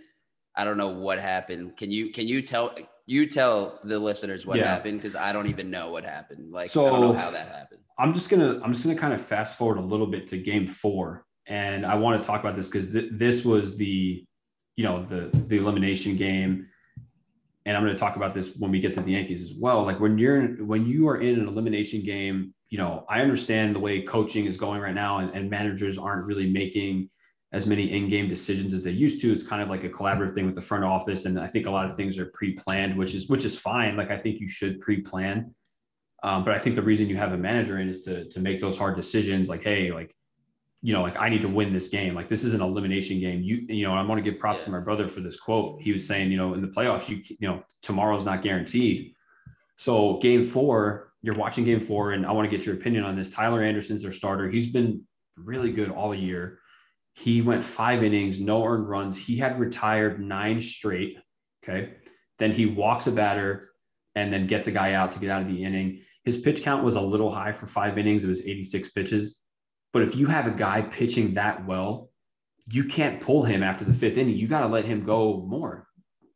I 0.55 0.63
don't 0.65 0.77
know 0.77 0.89
what 0.89 1.19
happened. 1.19 1.77
Can 1.77 1.91
you 1.91 2.11
can 2.11 2.27
you 2.27 2.41
tell 2.41 2.75
you 3.05 3.27
tell 3.27 3.79
the 3.83 3.99
listeners 3.99 4.45
what 4.45 4.57
Yeah. 4.57 4.65
happened? 4.67 4.97
Because 4.99 5.15
I 5.15 5.31
don't 5.33 5.47
even 5.47 5.69
know 5.69 5.91
what 5.91 6.03
happened. 6.05 6.51
Like 6.51 6.69
so, 6.69 6.85
I 6.87 6.89
don't 6.89 7.01
know 7.01 7.13
how 7.13 7.31
that 7.31 7.47
happened. 7.49 7.81
I'm 7.99 8.13
just 8.13 8.29
gonna 8.29 8.59
I'm 8.63 8.73
just 8.73 8.85
gonna 8.85 8.97
kind 8.97 9.13
of 9.13 9.21
fast 9.21 9.57
forward 9.57 9.77
a 9.77 9.81
little 9.81 10.07
bit 10.07 10.25
to 10.27 10.37
game 10.37 10.67
four, 10.67 11.25
and 11.47 11.85
I 11.85 11.95
want 11.95 12.21
to 12.21 12.25
talk 12.25 12.39
about 12.39 12.55
this 12.55 12.67
because 12.67 12.91
th- 12.91 13.11
this 13.11 13.45
was 13.45 13.77
the 13.77 14.23
you 14.75 14.83
know 14.83 15.03
the 15.05 15.29
the 15.47 15.57
elimination 15.57 16.15
game, 16.17 16.67
and 17.65 17.77
I'm 17.77 17.83
going 17.83 17.95
to 17.95 17.99
talk 17.99 18.15
about 18.15 18.33
this 18.33 18.55
when 18.57 18.71
we 18.71 18.79
get 18.79 18.93
to 18.93 19.01
the 19.01 19.11
Yankees 19.11 19.41
as 19.41 19.53
well. 19.53 19.83
Like 19.83 19.99
when 19.99 20.17
you're 20.17 20.47
when 20.65 20.85
you 20.85 21.07
are 21.07 21.21
in 21.21 21.39
an 21.39 21.47
elimination 21.47 22.03
game, 22.03 22.53
you 22.69 22.77
know 22.77 23.05
I 23.09 23.21
understand 23.21 23.75
the 23.75 23.79
way 23.79 24.01
coaching 24.01 24.45
is 24.45 24.57
going 24.57 24.81
right 24.81 24.93
now, 24.93 25.19
and, 25.19 25.29
and 25.31 25.49
managers 25.49 25.97
aren't 25.97 26.25
really 26.25 26.49
making 26.49 27.09
as 27.53 27.67
many 27.67 27.93
in-game 27.93 28.27
decisions 28.27 28.73
as 28.73 28.83
they 28.83 28.91
used 28.91 29.21
to. 29.21 29.31
It's 29.31 29.43
kind 29.43 29.61
of 29.61 29.69
like 29.69 29.83
a 29.83 29.89
collaborative 29.89 30.33
thing 30.33 30.47
with 30.47 30.55
the 30.55 30.61
front 30.61 30.83
office, 30.83 31.25
and 31.25 31.39
I 31.39 31.47
think 31.47 31.67
a 31.67 31.71
lot 31.71 31.85
of 31.87 31.95
things 31.95 32.17
are 32.17 32.25
pre-planned, 32.33 32.97
which 32.97 33.13
is 33.13 33.29
which 33.29 33.45
is 33.45 33.59
fine. 33.59 33.95
Like 33.95 34.11
I 34.11 34.17
think 34.17 34.39
you 34.39 34.47
should 34.47 34.81
pre-plan. 34.81 35.53
Um, 36.23 36.45
but 36.45 36.53
I 36.53 36.57
think 36.57 36.75
the 36.75 36.81
reason 36.81 37.09
you 37.09 37.17
have 37.17 37.33
a 37.33 37.37
manager 37.37 37.79
in 37.79 37.89
is 37.89 38.03
to 38.05 38.27
to 38.29 38.39
make 38.39 38.59
those 38.59 38.77
hard 38.77 38.95
decisions. 38.95 39.49
Like, 39.49 39.63
hey, 39.63 39.91
like, 39.91 40.15
you 40.85 40.91
know, 40.93 41.01
like 41.01 41.15
I 41.17 41.29
need 41.29 41.41
to 41.41 41.47
win 41.47 41.71
this 41.73 41.87
game. 41.87 42.13
Like 42.13 42.29
this 42.29 42.43
is 42.43 42.53
an 42.53 42.61
elimination 42.61 43.19
game. 43.19 43.41
You, 43.41 43.65
you 43.69 43.87
know, 43.87 43.93
I 43.93 44.03
want 44.03 44.23
to 44.23 44.29
give 44.29 44.39
props 44.39 44.59
Yeah. 44.61 44.65
to 44.65 44.71
my 44.71 44.79
brother 44.81 45.07
for 45.07 45.21
this 45.21 45.39
quote. 45.39 45.81
He 45.81 45.93
was 45.93 46.05
saying, 46.05 46.29
you 46.29 46.37
know, 46.37 46.53
in 46.53 46.61
the 46.61 46.67
playoffs, 46.67 47.07
you, 47.07 47.23
you 47.39 47.47
know, 47.47 47.63
tomorrow's 47.81 48.25
not 48.25 48.43
guaranteed. 48.43 49.13
So 49.77 50.19
game 50.21 50.43
four, 50.43 51.13
you're 51.21 51.35
watching 51.35 51.63
game 51.63 51.79
four, 51.79 52.11
and 52.11 52.25
I 52.25 52.33
want 52.33 52.51
to 52.51 52.55
get 52.55 52.65
your 52.65 52.75
opinion 52.75 53.05
on 53.05 53.15
this. 53.15 53.29
Tyler 53.29 53.63
Anderson's 53.63 54.03
their 54.03 54.11
starter. 54.11 54.49
He's 54.49 54.67
been 54.73 55.03
really 55.37 55.71
good 55.71 55.89
all 55.89 56.13
year. 56.13 56.59
He 57.13 57.41
went 57.41 57.63
five 57.63 58.03
innings, 58.03 58.41
no 58.41 58.65
earned 58.65 58.89
runs. 58.89 59.17
He 59.17 59.37
had 59.37 59.59
retired 59.59 60.19
nine 60.19 60.59
straight. 60.59 61.17
Okay. 61.63 61.93
Then 62.39 62.51
he 62.51 62.65
walks 62.65 63.07
a 63.07 63.11
batter 63.11 63.69
and 64.15 64.33
then 64.33 64.47
gets 64.47 64.67
a 64.67 64.71
guy 64.71 64.93
out 64.93 65.13
to 65.13 65.19
get 65.19 65.29
out 65.29 65.41
of 65.43 65.47
the 65.47 65.63
inning. 65.63 66.01
His 66.25 66.37
pitch 66.37 66.61
count 66.61 66.83
was 66.83 66.95
a 66.95 67.01
little 67.01 67.31
high 67.31 67.51
for 67.53 67.67
five 67.67 67.97
innings. 67.97 68.23
It 68.23 68.27
was 68.29 68.41
86 68.41 68.89
pitches. 68.91 69.42
But 69.93 70.01
if 70.01 70.15
you 70.15 70.25
have 70.25 70.47
a 70.47 70.51
guy 70.51 70.81
pitching 70.81 71.35
that 71.35 71.65
well, 71.65 72.09
you 72.67 72.85
can't 72.85 73.21
pull 73.21 73.43
him 73.43 73.61
after 73.63 73.85
the 73.85 73.93
fifth 73.93 74.17
inning. 74.17 74.35
You 74.35 74.47
got 74.47 74.61
to 74.61 74.67
let 74.67 74.85
him 74.85 75.05
go 75.05 75.45
more. 75.47 75.87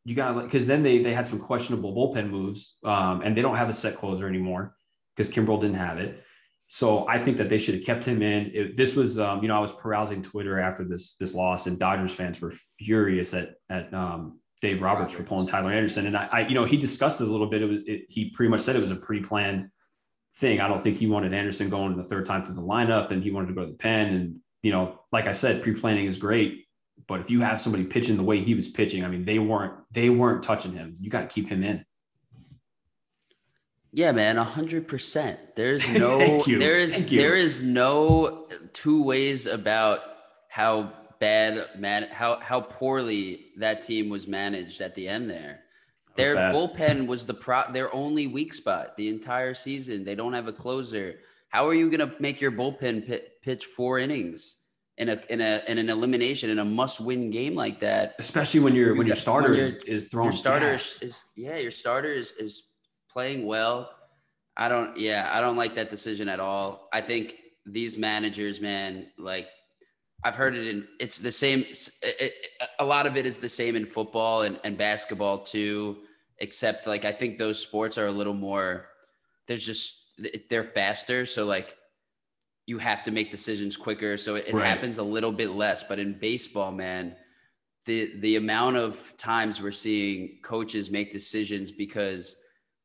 You 0.06 0.16
got 0.16 0.34
to 0.34 0.42
because 0.42 0.68
then 0.68 0.84
they 0.84 1.00
they 1.02 1.14
had 1.14 1.28
some 1.28 1.40
questionable 1.40 1.94
bullpen 1.94 2.30
moves, 2.30 2.78
um, 2.86 3.22
and 3.22 3.36
they 3.36 3.42
don't 3.42 3.58
have 3.58 3.70
a 3.70 3.74
set 3.74 3.98
closer 3.98 4.28
anymore 4.28 4.76
because 5.16 5.34
Kimbrel 5.34 5.60
didn't 5.60 5.78
have 5.78 5.98
it. 5.98 6.24
So 6.68 7.08
I 7.08 7.18
think 7.18 7.38
that 7.38 7.50
they 7.50 7.58
should 7.58 7.76
have 7.76 7.84
kept 7.86 8.06
him 8.06 8.22
in. 8.22 8.52
It, 8.54 8.78
this 8.78 8.94
was, 8.94 9.18
um, 9.20 9.42
you 9.42 9.48
know, 9.48 9.56
I 9.56 9.60
was 9.60 9.72
perusing 9.72 10.22
Twitter 10.22 10.60
after 10.60 10.84
this 10.84 11.16
this 11.16 11.34
loss, 11.34 11.66
and 11.66 11.80
Dodgers 11.80 12.12
fans 12.12 12.40
were 12.40 12.54
furious 12.78 13.34
at 13.34 13.56
at 13.70 13.94
um, 13.94 14.40
Dave 14.62 14.82
Roberts, 14.82 15.14
for 15.14 15.24
pulling 15.24 15.48
Tyler 15.48 15.72
Anderson. 15.72 16.08
And 16.08 16.18
I, 16.18 16.30
I, 16.32 16.40
you 16.48 16.56
know, 16.56 16.66
he 16.66 16.78
discussed 16.78 17.22
it 17.22 17.28
a 17.28 17.32
little 17.32 17.50
bit. 17.50 17.62
It 17.62 17.66
was 17.66 17.80
it, 17.86 18.02
he 18.10 18.30
pretty 18.32 18.50
much 18.50 18.62
said 18.62 18.76
it 18.76 18.82
was 18.82 18.92
a 18.92 18.96
pre-planned 18.96 19.70
thing. 20.38 20.60
I 20.62 20.68
don't 20.68 20.84
think 20.84 20.98
he 20.98 21.08
wanted 21.08 21.34
Anderson 21.34 21.70
going 21.70 21.96
the 21.96 22.04
third 22.04 22.26
time 22.26 22.46
through 22.46 22.56
the 22.56 22.62
lineup, 22.62 23.12
and 23.12 23.24
he 23.24 23.32
wanted 23.32 23.48
to 23.48 23.54
go 23.54 23.66
to 23.66 23.72
the 23.72 23.78
pen. 23.78 24.14
And 24.14 24.40
you 24.64 24.72
know, 24.72 25.00
like 25.12 25.28
I 25.28 25.32
said, 25.32 25.62
pre-planning 25.62 26.06
is 26.06 26.18
great, 26.18 26.68
but 27.08 27.20
if 27.20 27.30
you 27.30 27.42
have 27.42 27.62
somebody 27.62 27.84
pitching 27.84 28.18
the 28.18 28.24
way 28.24 28.44
he 28.44 28.56
was 28.56 28.68
pitching, 28.68 29.04
I 29.04 29.08
mean, 29.08 29.26
they 29.26 29.40
weren't 29.40 29.74
they 29.92 30.10
weren't 30.10 30.44
touching 30.44 30.74
him. 30.74 30.96
You 31.00 31.10
got 31.10 31.22
to 31.22 31.28
keep 31.28 31.48
him 31.48 31.64
in. 31.64 31.86
Yeah, 33.92 34.12
man, 34.12 34.38
a 34.38 34.44
hundred 34.44 34.88
percent. 34.88 35.40
There's 35.56 35.88
no 35.94 36.44
there 36.44 36.78
is, 36.78 37.06
there 37.08 37.36
is 37.36 37.62
no 37.62 38.48
two 38.74 39.02
ways 39.02 39.46
about 39.46 40.02
how 40.50 40.94
bad 41.20 41.66
man 41.78 42.08
how 42.12 42.40
how 42.40 42.62
poorly 42.62 43.48
that 43.58 43.82
team 43.82 44.10
was 44.10 44.28
managed 44.28 44.82
at 44.82 44.94
the 44.96 45.08
end 45.08 45.30
there. 45.30 45.62
Their 46.18 46.36
bad. 46.36 46.56
bullpen 46.56 47.08
was 47.14 47.26
the 47.26 47.34
pro 47.34 47.64
their 47.72 47.94
only 47.94 48.28
weak 48.28 48.54
spot 48.54 48.96
the 48.98 49.10
entire 49.10 49.54
season. 49.54 50.04
They 50.04 50.16
don't 50.16 50.34
have 50.34 50.48
a 50.48 50.54
closer. 50.54 51.20
How 51.50 51.68
are 51.68 51.74
you 51.74 51.90
going 51.90 52.08
to 52.10 52.14
make 52.20 52.42
your 52.42 52.52
bullpen 52.52 53.08
pi- 53.08 53.22
pitch 53.42 53.66
four 53.66 54.00
innings 54.00 54.58
in 54.98 55.10
a 55.10 55.22
in 55.30 55.40
a 55.42 55.62
in 55.68 55.78
an 55.78 55.90
elimination 55.90 56.50
in 56.50 56.60
a 56.60 56.66
must-win 56.66 57.30
game 57.30 57.56
like 57.56 57.80
that? 57.80 58.16
Especially 58.20 58.60
when 58.60 58.76
your 58.76 58.92
You 58.94 58.98
when 58.98 59.08
your 59.08 59.16
starter 59.16 59.52
when 59.52 59.60
is, 59.60 59.76
is 59.86 60.08
throwing 60.10 60.32
your 60.32 60.38
starter 60.38 60.72
gas. 60.74 60.98
is, 61.02 61.04
is 61.04 61.26
yeah 61.36 61.58
your 61.58 61.72
starter 61.72 62.12
is, 62.12 62.34
is 62.40 62.64
playing 63.10 63.46
well 63.48 63.90
i 64.58 64.68
don't 64.68 64.98
yeah 64.98 65.30
i 65.34 65.40
don't 65.42 65.56
like 65.56 65.74
that 65.76 65.90
decision 65.90 66.28
at 66.28 66.40
all 66.40 66.88
i 66.94 67.00
think 67.02 67.36
these 67.66 67.98
managers 67.98 68.60
man 68.60 69.08
like 69.18 69.48
i've 70.24 70.36
heard 70.36 70.56
it 70.58 70.68
in 70.68 70.88
it's 71.00 71.18
the 71.18 71.32
same 71.32 71.62
it, 71.62 71.96
it, 72.04 72.34
a 72.80 72.86
lot 72.86 73.08
of 73.08 73.16
it 73.18 73.26
is 73.26 73.38
the 73.40 73.50
same 73.50 73.76
in 73.76 73.86
football 73.86 74.42
and, 74.44 74.60
and 74.64 74.78
basketball 74.78 75.40
too 75.40 75.98
except 76.40 76.88
like 76.88 77.06
i 77.06 77.12
think 77.12 77.38
those 77.38 77.60
sports 77.60 77.98
are 77.98 78.08
a 78.08 78.12
little 78.12 78.34
more 78.34 78.86
there's 79.48 79.66
just 79.66 80.04
they're 80.50 80.64
faster 80.64 81.26
so 81.26 81.46
like 81.46 81.76
you 82.66 82.78
have 82.78 83.04
to 83.04 83.12
make 83.12 83.32
decisions 83.32 83.78
quicker 83.78 84.18
so 84.18 84.36
it, 84.36 84.46
it 84.48 84.54
Right. 84.54 84.66
happens 84.66 84.98
a 84.98 85.04
little 85.04 85.32
bit 85.32 85.50
less 85.52 85.84
but 85.84 86.00
in 86.00 86.18
baseball 86.20 86.72
man 86.72 87.16
the 87.86 88.12
the 88.20 88.36
amount 88.36 88.76
of 88.78 89.14
times 89.18 89.62
we're 89.62 89.72
seeing 89.72 90.40
coaches 90.44 90.90
make 90.92 91.12
decisions 91.12 91.72
because 91.72 92.36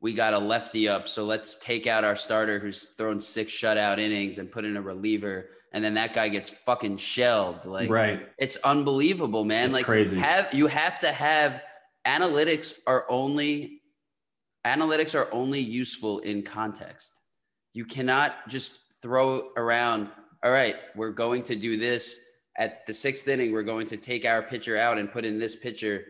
we 0.01 0.13
got 0.13 0.35
a 0.35 0.39
lefty 0.39 0.89
up, 0.89 1.07
so 1.07 1.23
let's 1.25 1.57
take 1.61 1.87
out 1.87 2.03
our 2.03 2.17
starter 2.17 2.59
who's 2.59 2.87
thrown 2.99 3.21
six 3.21 3.53
shutout 3.53 4.01
innings 4.01 4.39
and 4.39 4.51
put 4.51 4.65
in 4.65 4.77
a 4.77 4.83
reliever, 4.83 5.51
and 5.73 5.85
then 5.85 5.95
that 5.95 6.13
guy 6.13 6.29
gets 6.29 6.51
fucking 6.51 6.97
shelled. 6.97 7.67
Like 7.67 7.89
right. 7.89 8.27
it's 8.37 8.57
unbelievable, 8.65 9.45
man. 9.45 9.67
It's 9.67 9.75
like 9.75 9.85
crazy. 9.85 10.19
have 10.19 10.53
you 10.53 10.67
have 10.67 10.99
to 11.01 11.13
have 11.13 11.63
analytics 12.07 12.79
are 12.87 13.05
only 13.09 13.81
analytics 14.67 15.15
are 15.15 15.33
only 15.33 15.61
useful 15.61 16.21
in 16.21 16.43
context. 16.43 17.21
You 17.73 17.85
cannot 17.85 18.49
just 18.49 18.73
throw 19.03 19.49
around, 19.57 20.09
all 20.45 20.53
right, 20.53 20.77
we're 20.95 21.11
going 21.11 21.43
to 21.45 21.57
do 21.57 21.77
this 21.77 22.17
at 22.57 22.87
the 22.87 22.95
sixth 22.95 23.27
inning, 23.29 23.53
we're 23.53 23.63
going 23.63 23.87
to 23.87 23.97
take 23.97 24.25
our 24.25 24.43
pitcher 24.43 24.77
out 24.77 24.99
and 24.99 25.11
put 25.11 25.25
in 25.25 25.39
this 25.39 25.57
pitcher 25.57 26.05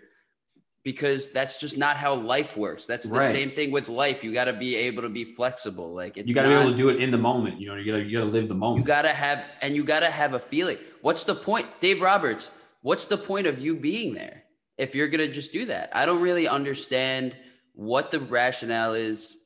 because 0.85 1.33
that's 1.33 1.61
just 1.61 1.78
not 1.78 1.96
how 1.96 2.14
life 2.14 2.57
works. 2.57 2.87
That's 2.87 3.09
the 3.09 3.18
Right. 3.20 3.31
same 3.33 3.50
thing 3.50 3.70
with 3.70 3.88
life. 3.88 4.24
You 4.24 4.33
got 4.33 4.46
to 4.46 4.52
be 4.52 4.74
able 4.74 5.02
to 5.02 5.09
be 5.09 5.24
flexible. 5.24 5.94
Like 5.94 6.18
it's 6.18 6.28
You 6.28 6.35
got 6.35 6.42
to 6.42 6.48
be 6.48 6.55
able 6.55 6.72
to 6.72 6.76
do 6.76 6.88
it 6.88 7.00
in 7.00 7.12
the 7.12 7.16
moment. 7.18 7.61
You 7.61 7.68
know, 7.68 7.76
you 7.76 7.90
got 7.90 7.98
to 7.98 8.05
you 8.05 8.18
got 8.18 8.24
to 8.24 8.31
live 8.31 8.48
the 8.48 8.55
moment. 8.55 8.81
you 8.81 8.87
gotta 8.87 9.11
have, 9.11 9.44
and 9.62 9.76
you 9.76 9.85
gotta 9.85 10.11
have 10.11 10.35
a 10.35 10.40
feeling. 10.40 10.78
What's 11.00 11.22
the 11.22 11.37
point, 11.37 11.66
Dave 11.81 12.02
Roberts? 12.02 12.50
What's 12.81 13.07
the 13.07 13.16
point 13.16 13.46
of 13.46 13.61
you 13.61 13.76
being 13.76 14.14
there 14.14 14.41
if 14.83 14.95
you're 14.95 15.09
gonna 15.09 15.29
just 15.29 15.53
do 15.53 15.66
that? 15.66 15.90
I 15.95 16.07
don't 16.07 16.21
really 16.21 16.49
understand 16.49 17.37
what 17.75 18.11
the 18.11 18.21
rationale 18.21 18.95
is. 18.95 19.37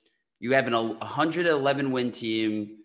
You 0.40 0.52
have 0.52 0.66
an 0.66 0.74
111 0.74 1.92
win 1.92 2.10
team, 2.12 2.78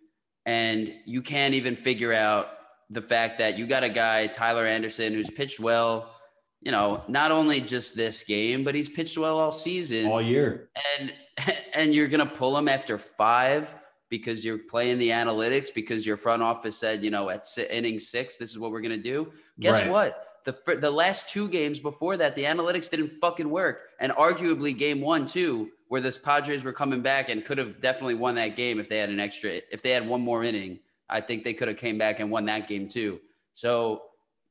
and 0.45 0.93
you 1.05 1.21
can't 1.21 1.53
even 1.53 1.75
figure 1.75 2.13
out 2.13 2.47
the 2.89 3.01
fact 3.01 3.37
that 3.39 3.57
you 3.57 3.65
got 3.67 3.83
a 3.83 3.89
guy 3.89 4.27
Tyler 4.27 4.65
Anderson 4.65 5.13
who's 5.13 5.29
pitched 5.29 5.59
well. 5.59 6.13
You 6.61 6.71
know, 6.71 7.03
not 7.07 7.31
only 7.31 7.59
just 7.61 7.95
this 7.95 8.23
game, 8.23 8.63
but 8.63 8.75
he's 8.75 8.87
pitched 8.89 9.17
well 9.17 9.39
all 9.39 9.51
season 9.51 10.05
all 10.11 10.21
year. 10.21 10.69
and 10.99 11.13
and 11.73 11.93
you're 11.93 12.07
gonna 12.07 12.25
pull 12.25 12.55
him 12.57 12.67
after 12.67 12.97
five 12.97 13.73
because 14.09 14.43
you're 14.45 14.59
playing 14.59 14.99
the 14.99 15.09
analytics 15.09 15.73
because 15.73 16.05
your 16.05 16.17
front 16.17 16.43
office 16.43 16.77
said 16.77 17.01
you 17.03 17.09
know 17.09 17.29
at 17.29 17.45
inning 17.71 17.97
six 17.97 18.35
this 18.35 18.51
is 18.51 18.59
what 18.59 18.69
we're 18.71 18.81
gonna 18.81 18.97
do 18.97 19.31
guess 19.59 19.81
Right. 19.81 19.89
what 19.89 20.27
the 20.43 20.77
the 20.79 20.91
last 20.91 21.29
two 21.29 21.47
games 21.47 21.79
before 21.79 22.17
that 22.17 22.35
the 22.35 22.43
analytics 22.43 22.89
didn't 22.89 23.19
fucking 23.21 23.49
work 23.49 23.81
and 23.99 24.11
arguably 24.13 24.77
game 24.77 25.01
one 25.01 25.25
too 25.25 25.69
where 25.91 25.99
the 25.99 26.17
Padres 26.23 26.63
were 26.63 26.71
coming 26.71 27.01
back 27.01 27.27
and 27.27 27.43
could 27.43 27.57
have 27.57 27.81
definitely 27.81 28.15
won 28.15 28.35
that 28.35 28.55
game 28.55 28.79
if 28.79 28.87
they 28.87 28.97
had 28.97 29.09
an 29.09 29.19
extra, 29.19 29.59
if 29.73 29.81
they 29.81 29.89
had 29.89 30.07
one 30.07 30.21
more 30.21 30.41
inning. 30.41 30.79
I 31.09 31.19
think 31.19 31.43
they 31.43 31.53
could 31.53 31.67
have 31.67 31.75
came 31.75 31.97
back 31.97 32.21
and 32.21 32.31
won 32.31 32.45
that 32.45 32.69
game 32.69 32.87
too. 32.87 33.19
So 33.51 34.03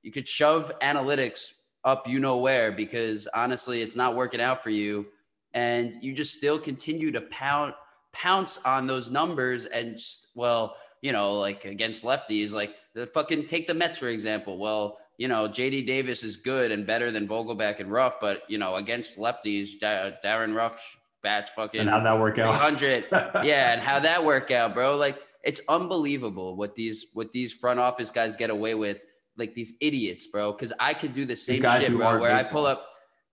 you 0.03 0.12
could 0.12 0.29
shove 0.29 0.70
analytics 0.83 1.53
up 1.83 2.07
you 2.07 2.20
know 2.20 2.37
where 2.37 2.70
because 2.70 3.26
honestly, 3.33 3.81
it's 3.81 3.96
not 3.96 4.16
working 4.16 4.42
out 4.42 4.62
for 4.62 4.68
you, 4.68 5.07
and 5.55 5.94
you 6.03 6.12
just 6.12 6.35
still 6.35 6.59
continue 6.59 7.11
to 7.11 7.22
pound 7.22 7.72
pounce 8.12 8.59
on 8.66 8.87
those 8.87 9.11
numbers 9.11 9.64
and 9.64 9.96
just, 9.96 10.26
well, 10.35 10.76
you 11.00 11.12
know, 11.12 11.38
like 11.38 11.64
against 11.64 12.05
lefties, 12.05 12.53
like 12.53 12.74
the 12.94 13.07
fucking 13.07 13.46
take 13.46 13.66
the 13.66 13.72
Mets 13.72 13.96
for 13.96 14.09
example. 14.09 14.59
Well, 14.59 14.98
you 15.20 15.28
know, 15.28 15.46
JD 15.46 15.87
Davis 15.87 16.22
is 16.22 16.38
good 16.38 16.72
and 16.72 16.87
better 16.87 17.11
than 17.11 17.28
Vogelbach 17.28 17.78
and 17.78 17.92
Ruf, 17.92 18.18
but 18.22 18.42
you 18.48 18.56
know, 18.56 18.76
against 18.76 19.18
lefties, 19.18 19.78
Darin 19.78 20.54
Ruf 20.54 20.96
bats 21.22 21.50
fucking. 21.50 21.78
And 21.78 21.90
how'd 21.90 22.06
that 22.06 22.18
work 22.18 22.38
out? 22.38 22.54
Hundred, 22.54 23.04
yeah, 23.12 23.74
and 23.74 23.83
how 23.83 23.98
that 23.98 24.24
work 24.24 24.50
out, 24.50 24.72
bro? 24.72 24.96
Like 24.96 25.20
it's 25.44 25.61
unbelievable 25.68 26.56
what 26.56 26.74
these 26.74 27.09
what 27.12 27.33
these 27.33 27.52
front 27.52 27.78
office 27.78 28.11
guys 28.11 28.35
get 28.35 28.48
away 28.48 28.74
with. 28.74 29.02
Like 29.37 29.52
these 29.52 29.74
idiots, 29.83 30.26
bro. 30.26 30.52
Because 30.52 30.72
I 30.80 30.94
could 30.94 31.12
do 31.12 31.26
the 31.26 31.37
same 31.37 31.61
shit, 31.61 31.94
bro. 31.94 32.18
Where 32.18 32.35
baseball. 32.35 32.38
I 32.38 32.44
pull 32.44 32.66
up. 32.66 32.87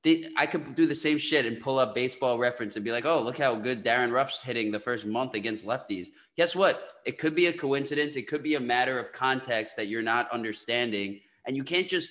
The, 0.03 0.27
I 0.35 0.45
could 0.45 0.75
do 0.75 0.87
the 0.87 0.95
same 0.95 1.17
shit 1.17 1.45
and 1.45 1.59
pull 1.59 1.79
up 1.79 1.95
baseball 1.95 2.37
reference 2.37 2.75
and 2.75 2.83
be 2.83 2.91
like, 2.91 3.05
oh, 3.05 3.21
look 3.21 3.37
how 3.37 3.55
good 3.55 3.83
Darin 3.83 4.11
Ruf's 4.11 4.41
hitting 4.41 4.71
the 4.71 4.79
first 4.79 5.05
month 5.05 5.35
against 5.35 5.65
lefties. 5.65 6.09
Guess 6.35 6.53
what? 6.53 6.81
It 7.05 7.17
could 7.17 7.33
be 7.33 7.45
a 7.45 7.53
coincidence. 7.53 8.17
It 8.17 8.27
could 8.27 8.43
be 8.43 8.55
a 8.55 8.59
matter 8.59 8.99
of 8.99 9.11
context 9.13 9.77
that 9.77 9.87
you're 9.87 10.03
not 10.03 10.29
understanding. 10.31 11.21
And 11.47 11.55
you 11.55 11.63
can't 11.63 11.87
just 11.87 12.09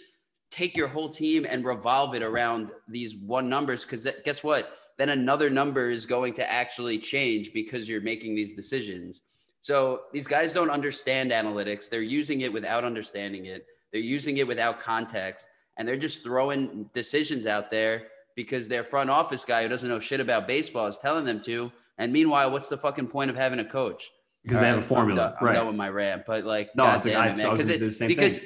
take 0.51 0.77
your 0.77 0.89
whole 0.89 1.09
team 1.09 1.47
and 1.49 1.65
revolve 1.65 2.15
it 2.15 2.23
around 2.23 2.71
these 2.89 3.15
one 3.15 3.49
numbers 3.49 3.85
because 3.85 4.09
guess 4.25 4.43
what? 4.43 4.71
Then 4.99 5.11
another 5.11 5.51
number 5.51 5.91
is 5.91 6.07
going 6.07 6.33
to 6.35 6.51
actually 6.51 6.99
change 6.99 7.53
because 7.53 7.89
you're 7.89 8.01
making 8.01 8.35
these 8.35 8.55
decisions. 8.55 9.21
So 9.61 10.03
these 10.13 10.27
guys 10.27 10.53
don't 10.53 10.71
understand 10.71 11.33
analytics. 11.33 11.91
They're 11.91 12.01
using 12.01 12.43
it 12.43 12.53
without 12.53 12.85
understanding 12.85 13.47
it. 13.47 13.67
They're 13.93 14.01
using 14.01 14.39
it 14.39 14.47
without 14.47 14.81
context. 14.81 15.49
And 15.77 15.87
they're 15.87 15.97
just 15.97 16.23
throwing 16.23 16.89
decisions 16.95 17.47
out 17.47 17.71
there 17.71 18.05
because 18.35 18.69
their 18.69 18.85
front 18.85 19.11
office 19.11 19.45
guy 19.45 19.63
who 19.63 19.69
doesn't 19.69 19.89
know 19.89 19.99
shit 19.99 20.21
about 20.21 20.47
baseball 20.47 20.87
is 20.87 20.99
telling 20.99 21.25
them 21.25 21.41
to. 21.43 21.71
And 21.99 22.13
meanwhile, 22.13 22.51
what's 22.51 22.69
the 22.69 22.79
fucking 22.79 23.09
point 23.09 23.31
of 23.31 23.37
having 23.37 23.59
a 23.59 23.65
coach? 23.65 24.11
Because 24.43 24.59
All 24.59 24.63
they 24.63 24.69
have 24.69 24.79
a 24.79 24.83
formula. 24.83 25.23
I'm 25.23 25.31
done, 25.33 25.39
right. 25.43 25.51
I'm 25.51 25.57
done 25.57 25.67
with 25.67 25.77
my 25.77 25.89
rant. 25.89 26.23
But 26.27 26.45
like, 26.45 26.71
no, 26.77 26.85
God 26.85 27.03
damn 27.03 27.29
it, 27.29 27.37
man. 27.37 27.51
Because 27.51 27.71
it, 27.71 28.09
because 28.09 28.41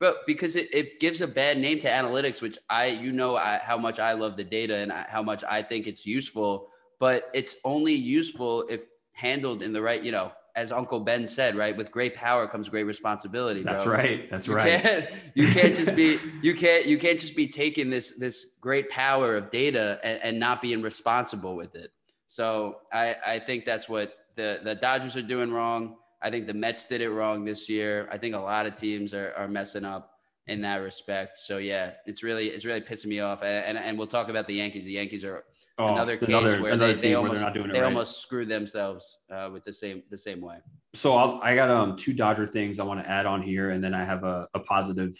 but 0.00 0.26
because 0.26 0.56
it, 0.56 0.72
it 0.72 1.00
gives 1.00 1.20
a 1.20 1.26
bad 1.26 1.58
name 1.58 1.78
to 1.80 1.88
analytics, 1.88 2.40
which 2.40 2.58
I, 2.70 2.86
you 2.86 3.12
know, 3.12 3.36
I, 3.36 3.58
how 3.58 3.76
much 3.76 3.98
I 3.98 4.12
love 4.12 4.36
the 4.36 4.44
data 4.44 4.76
and 4.76 4.92
I, 4.92 5.06
how 5.08 5.22
much 5.22 5.42
I 5.44 5.62
think 5.62 5.86
it's 5.86 6.06
useful, 6.06 6.68
but 6.98 7.30
it's 7.34 7.56
only 7.64 7.94
useful 7.94 8.66
if 8.68 8.82
handled 9.12 9.62
in 9.62 9.72
the 9.72 9.82
right, 9.82 10.02
you 10.02 10.12
know, 10.12 10.32
as 10.58 10.72
Uncle 10.72 11.00
Ben 11.00 11.26
said, 11.26 11.56
right? 11.56 11.76
With 11.76 11.92
great 11.92 12.14
power 12.14 12.48
comes 12.48 12.68
great 12.68 12.82
responsibility. 12.82 13.62
Bro. 13.62 13.72
That's 13.72 13.86
right. 13.86 14.28
That's 14.28 14.46
you 14.48 14.56
right. 14.56 14.82
Can't, 14.82 15.08
you 15.34 15.48
can't 15.52 15.76
just 15.76 15.94
be 15.94 16.18
you 16.42 16.54
can't 16.54 16.84
you 16.86 16.98
can't 16.98 17.20
just 17.20 17.36
be 17.36 17.46
taking 17.46 17.90
this 17.90 18.16
this 18.18 18.56
great 18.60 18.90
power 18.90 19.36
of 19.36 19.50
data 19.50 20.00
and, 20.02 20.18
and 20.22 20.40
not 20.40 20.60
being 20.60 20.82
responsible 20.82 21.54
with 21.54 21.76
it. 21.76 21.92
So 22.26 22.78
I 22.92 23.14
I 23.24 23.38
think 23.38 23.66
that's 23.66 23.88
what 23.88 24.14
the 24.34 24.58
the 24.64 24.74
Dodgers 24.74 25.16
are 25.16 25.22
doing 25.22 25.52
wrong. 25.52 25.96
I 26.20 26.30
think 26.30 26.46
the 26.46 26.54
Mets 26.54 26.86
did 26.86 27.00
it 27.00 27.10
wrong 27.10 27.44
this 27.44 27.68
year. 27.68 28.08
I 28.10 28.18
think 28.18 28.34
a 28.34 28.40
lot 28.40 28.66
of 28.66 28.74
teams 28.74 29.14
are, 29.14 29.32
are 29.36 29.48
messing 29.48 29.84
up 29.84 30.12
in 30.46 30.60
that 30.62 30.76
respect. 30.76 31.36
So 31.36 31.58
yeah, 31.58 31.92
it's 32.06 32.22
really 32.22 32.48
it's 32.48 32.64
really 32.64 32.80
pissing 32.80 33.06
me 33.06 33.20
off. 33.20 33.42
And 33.42 33.76
and, 33.76 33.78
and 33.78 33.98
we'll 33.98 34.08
talk 34.08 34.28
about 34.28 34.46
the 34.46 34.54
Yankees. 34.54 34.84
The 34.84 34.92
Yankees 34.92 35.24
are 35.24 35.44
oh, 35.78 35.92
another 35.92 36.16
case 36.16 36.28
another, 36.28 36.62
where 36.62 36.72
another 36.72 36.94
they, 36.94 37.08
they 37.08 37.14
almost 37.14 37.44
they 37.52 37.60
right. 37.60 37.82
almost 37.82 38.20
screwed 38.20 38.48
themselves 38.48 39.18
uh, 39.30 39.50
with 39.52 39.64
the 39.64 39.72
same 39.72 40.02
the 40.10 40.18
same 40.18 40.40
way. 40.40 40.56
So 40.94 41.14
I'll, 41.14 41.40
i 41.42 41.54
got 41.54 41.70
um 41.70 41.96
two 41.96 42.12
Dodger 42.12 42.46
things 42.46 42.80
I 42.80 42.84
want 42.84 43.02
to 43.02 43.08
add 43.08 43.26
on 43.26 43.42
here, 43.42 43.70
and 43.70 43.82
then 43.82 43.94
I 43.94 44.04
have 44.04 44.24
a, 44.24 44.48
a 44.54 44.60
positive 44.60 45.14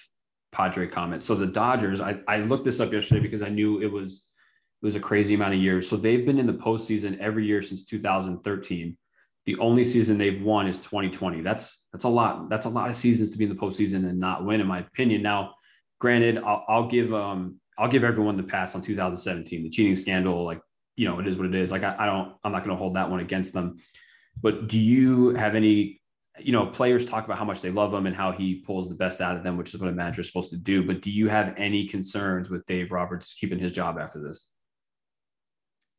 Padre 0.51 0.87
comment. 0.87 1.23
So 1.23 1.35
the 1.35 1.47
Dodgers, 1.47 2.01
I, 2.01 2.19
I 2.27 2.39
looked 2.39 2.65
this 2.65 2.81
up 2.81 2.93
yesterday 2.93 3.21
because 3.21 3.43
I 3.43 3.49
knew 3.49 3.81
it 3.81 3.93
was 3.93 4.25
it 4.83 4.87
was 4.87 4.97
a 4.97 5.01
crazy 5.01 5.35
amount 5.35 5.55
of 5.55 5.61
years. 5.61 5.89
So 5.89 5.97
they've 5.97 6.25
been 6.25 6.39
in 6.39 6.47
the 6.47 6.55
postseason 6.55 7.19
every 7.19 7.45
year 7.45 7.63
since 7.63 7.85
2013. 7.85 8.97
The 9.49 9.59
only 9.61 9.83
season 9.83 10.19
they've 10.19 10.43
won 10.43 10.67
is 10.67 10.79
2020. 10.79 11.41
That's 11.41 11.83
that's 11.91 12.05
a 12.05 12.09
lot. 12.11 12.51
That's 12.51 12.67
a 12.67 12.69
lot 12.69 12.91
of 12.91 12.95
seasons 12.95 13.31
to 13.31 13.39
be 13.39 13.45
in 13.45 13.49
the 13.49 13.57
postseason 13.57 14.07
and 14.07 14.21
not 14.21 14.45
win, 14.45 14.61
in 14.61 14.67
my 14.67 14.81
opinion. 14.81 15.23
Now, 15.23 15.55
granted, 15.99 16.37
I'll, 16.37 16.67
I'll 16.69 16.87
give 16.87 17.15
um 17.15 17.59
I'll 17.79 17.89
give 17.89 18.05
everyone 18.05 18.37
the 18.37 18.43
pass 18.43 18.75
on 18.75 18.83
2017, 18.83 19.63
the 19.63 19.71
cheating 19.71 19.97
scandal. 19.97 20.45
Like 20.45 20.61
you 20.97 21.09
know, 21.09 21.19
it 21.19 21.27
is 21.27 21.39
what 21.39 21.47
it 21.47 21.55
is. 21.55 21.73
Like 21.73 21.83
I, 21.83 21.97
I 21.99 22.05
don't, 22.05 22.35
I'm 22.45 22.53
not 22.53 22.59
going 22.59 22.77
to 22.77 22.79
hold 22.79 22.97
that 22.97 23.11
one 23.11 23.21
against 23.21 23.55
them. 23.55 23.79
But 24.43 24.69
do 24.69 24.79
you 24.79 25.31
have 25.31 25.55
any? 25.55 26.03
You 26.39 26.53
know, 26.53 26.67
players 26.67 27.07
talk 27.07 27.25
about 27.25 27.39
how 27.39 27.47
much 27.47 27.63
they 27.63 27.71
love 27.71 27.95
him 27.95 28.05
and 28.05 28.15
how 28.15 28.33
he 28.33 28.57
pulls 28.57 28.91
the 28.91 28.97
best 28.97 29.23
out 29.23 29.35
of 29.35 29.45
them, 29.45 29.57
which 29.57 29.73
is 29.73 29.81
what 29.81 29.89
a 29.89 29.93
manager 29.93 30.21
is 30.21 30.27
supposed 30.27 30.51
to 30.51 30.59
do. 30.59 30.87
But 30.87 31.01
do 31.01 31.11
you 31.11 31.31
have 31.31 31.55
any 31.57 31.89
concerns 31.89 32.51
with 32.51 32.67
Dave 32.67 32.93
Roberts 32.93 33.33
keeping 33.33 33.59
his 33.59 33.73
job 33.73 33.97
after 33.99 34.23
this? 34.23 34.51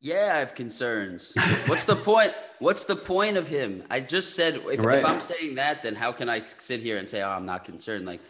Yeah, 0.00 0.32
I 0.34 0.38
have 0.38 0.54
concerns. 0.54 1.34
What's 1.66 1.84
the 1.84 1.96
point? 1.96 2.32
What's 2.58 2.84
the 2.84 2.96
point 2.96 3.36
of 3.36 3.46
him? 3.46 3.82
I 3.90 4.00
just 4.00 4.34
said 4.34 4.54
if, 4.54 4.82
right. 4.82 4.98
if, 4.98 5.04
I'm 5.04 5.20
saying 5.20 5.56
that, 5.56 5.82
then 5.82 5.94
how 5.94 6.10
can 6.10 6.28
I 6.28 6.42
sit 6.44 6.80
here 6.80 6.96
and 6.96 7.06
say, 7.06 7.20
"Oh, 7.20 7.28
I'm 7.28 7.44
not 7.44 7.64
concerned"? 7.64 8.06
Like, 8.06 8.20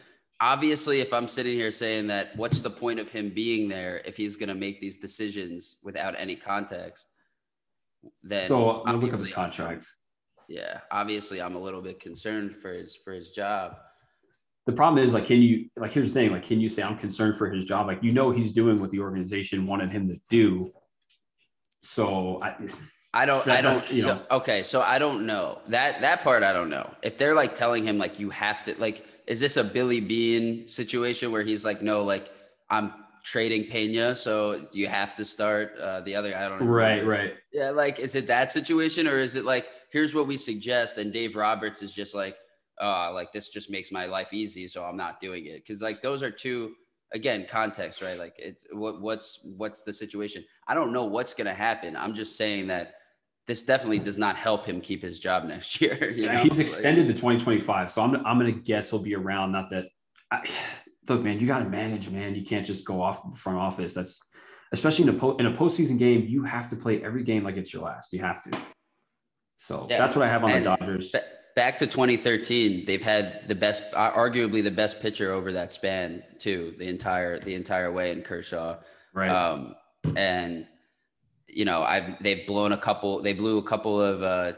obviously, 0.41 1.01
if 1.01 1.13
I'm 1.13 1.29
sitting 1.29 1.55
here 1.55 1.71
saying 1.71 2.09
that, 2.09 2.37
what's 2.37 2.61
the 2.61 2.71
point 2.71 2.99
of 2.99 3.09
him 3.09 3.31
being 3.31 3.69
there 3.69 4.03
if 4.05 4.17
he's 4.17 4.35
going 4.35 4.49
to 4.49 4.55
make 4.55 4.81
these 4.81 4.97
decisions 4.97 5.77
without 5.85 6.15
any 6.19 6.35
context? 6.35 7.09
Then 8.25 8.43
so 8.43 8.83
I'm 8.85 9.01
look 9.01 9.13
at 9.13 9.21
his 9.21 9.31
contract. 9.31 9.87
Yeah, 10.49 10.79
obviously, 10.91 11.41
I'm 11.41 11.55
a 11.55 11.61
little 11.61 11.83
bit 11.83 12.01
concerned 12.01 12.57
for 12.61 12.73
his 12.73 12.97
for 12.97 13.13
his 13.13 13.31
job. 13.31 13.77
The 14.67 14.73
problem 14.73 15.05
is, 15.05 15.15
like, 15.15 15.27
can 15.27 15.41
you 15.41 15.71
like? 15.77 15.93
Here's 15.93 16.13
the 16.13 16.21
thing: 16.21 16.33
like, 16.33 16.43
can 16.43 16.61
you 16.61 16.69
say 16.69 16.83
I'm 16.83 16.99
concerned 16.99 17.37
for 17.37 17.49
his 17.49 17.63
job? 17.63 17.87
Like, 17.87 18.03
you 18.03 18.13
know, 18.13 18.33
he's 18.33 18.51
doing 18.51 18.81
what 18.81 18.91
the 18.91 18.99
organization 18.99 19.69
wanted 19.69 19.91
him 19.91 20.09
to 20.09 20.19
do 20.29 20.73
so 21.83 22.43
I, 22.43 22.55
I 23.13 23.27
don't, 23.27 23.47
I 23.49 23.61
don't, 23.61 23.91
you 23.91 24.03
know, 24.03 24.21
so, 24.29 24.37
okay. 24.37 24.63
So 24.63 24.81
I 24.81 24.99
don't 24.99 25.27
know 25.27 25.59
that, 25.69 26.01
that 26.01 26.23
part. 26.23 26.43
I 26.43 26.53
don't 26.53 26.71
know 26.71 26.89
if 27.03 27.19
they're 27.19 27.35
like 27.35 27.55
telling 27.55 27.85
him, 27.85 27.99
like, 27.99 28.19
you 28.19 28.31
have 28.31 28.65
to, 28.65 28.75
like, 28.79 29.07
is 29.27 29.41
this 29.41 29.57
a 29.57 29.65
Billy 29.65 30.01
Beane 30.01 30.69
situation 30.69 31.33
where 31.33 31.43
he's 31.43 31.65
like, 31.65 31.83
no, 31.83 32.03
like, 32.03 32.31
I'm 32.69 32.93
trading 33.25 33.71
Pena, 33.71 34.17
so 34.17 34.67
you 34.73 34.89
have 34.89 35.15
to 35.17 35.25
start 35.25 35.77
uh, 35.79 36.01
the 36.01 36.15
other. 36.15 36.37
I 36.37 36.49
don't 36.49 36.61
know. 36.61 36.67
Right, 36.67 37.05
right. 37.05 37.35
Yeah, 37.53 37.71
like, 37.71 37.99
is 37.99 38.15
it 38.15 38.27
that 38.29 38.51
situation, 38.53 39.07
or 39.07 39.19
is 39.19 39.35
it 39.35 39.45
like, 39.45 39.67
here's 39.93 40.15
what 40.15 40.27
we 40.27 40.37
suggest, 40.37 40.99
and 40.99 41.13
Dave 41.13 41.37
Roberts 41.37 41.83
is 41.83 41.93
just 41.93 42.15
like, 42.15 42.37
uh, 42.81 43.13
like 43.13 43.31
this 43.31 43.51
just 43.51 43.71
makes 43.71 43.93
my 43.93 44.07
life 44.07 44.33
easy, 44.33 44.67
so 44.67 44.85
I'm 44.85 44.97
not 44.97 45.21
doing 45.21 45.47
it 45.47 45.57
because 45.57 45.83
like 45.83 46.01
those 46.01 46.23
are 46.23 46.31
two 46.31 46.73
again 47.13 47.47
context 47.49 48.03
right? 48.03 48.19
Like 48.19 48.35
it's 48.39 48.67
what 48.73 49.01
what's 49.01 49.41
what's 49.57 49.83
the 49.83 49.93
situation? 49.93 50.45
I 50.69 50.75
don't 50.75 50.93
know 50.93 51.05
what's 51.05 51.35
going 51.35 51.47
to 51.47 51.55
happen. 51.55 51.97
I'm 51.97 52.15
just 52.15 52.37
saying 52.37 52.69
that 52.69 52.95
this 53.47 53.63
definitely 53.63 53.99
does 53.99 54.19
not 54.19 54.37
help 54.37 54.65
him 54.65 54.81
keep 54.81 55.03
his 55.03 55.19
job 55.19 55.45
next 55.49 55.81
year 55.81 56.11
yeah, 56.11 56.41
he's 56.41 56.61
extended 56.61 57.07
like, 57.07 57.17
to 57.17 57.21
2025 57.21 57.91
so 57.91 58.01
i'm, 58.03 58.15
I'm 58.25 58.39
going 58.39 58.55
to 58.55 58.61
guess 58.61 58.91
he'll 58.91 59.01
be 59.01 59.17
around 59.17 59.51
not 59.51 59.71
that 59.71 59.87
I, 60.31 60.47
look 61.09 61.23
man 61.23 61.41
you 61.41 61.47
got 61.47 61.61
to 61.61 61.69
manage 61.69 62.09
man. 62.09 62.35
You 62.35 62.45
can't 62.45 62.65
just 62.65 62.85
go 62.85 63.03
off 63.03 63.29
the 63.31 63.37
front 63.37 63.59
office. 63.59 63.95
That's 63.95 64.23
especially 64.73 65.09
in 65.09 65.17
a, 65.17 65.19
po- 65.19 65.37
in 65.37 65.47
a 65.47 65.53
postseason 65.53 65.99
game 65.99 66.25
you 66.27 66.45
have 66.45 66.71
to 66.71 66.77
play 66.77 67.03
every 67.03 67.25
game 67.25 67.45
like 67.45 67.57
it's 67.57 67.73
your 67.73 67.83
last. 67.83 68.13
You 68.13 68.21
have 68.21 68.43
to. 68.43 68.59
So 69.57 69.87
yeah. 69.91 69.99
that's 69.99 70.17
what 70.17 70.27
i 70.27 70.31
have 70.31 70.43
on 70.43 70.51
and 70.51 70.65
the 70.65 70.77
dodgers 70.77 71.15
back 71.61 71.77
to 71.77 71.87
2013 71.87 72.87
they've 72.87 73.03
had 73.03 73.47
the 73.47 73.55
best 73.55 73.83
arguably 73.93 74.65
the 74.65 74.71
best 74.71 74.99
pitcher 75.03 75.31
over 75.31 75.53
that 75.53 75.75
span 75.75 76.23
too 76.39 76.75
the 76.79 76.89
entire 76.89 77.39
the 77.39 77.55
entire 77.55 77.93
way 77.93 78.13
in 78.13 78.23
kershaw. 78.23 78.79
Right. 79.13 79.29
Um 79.29 79.75
and 80.17 80.67
you 81.49 81.67
know 81.67 81.83
i've 81.83 82.19
they've 82.23 82.47
blown 82.47 82.73
a 82.73 82.79
couple 82.79 83.21
they 83.21 83.35
blew 83.35 83.59
a 83.59 83.63
couple 83.63 84.01
of 84.01 84.23
uh 84.23 84.53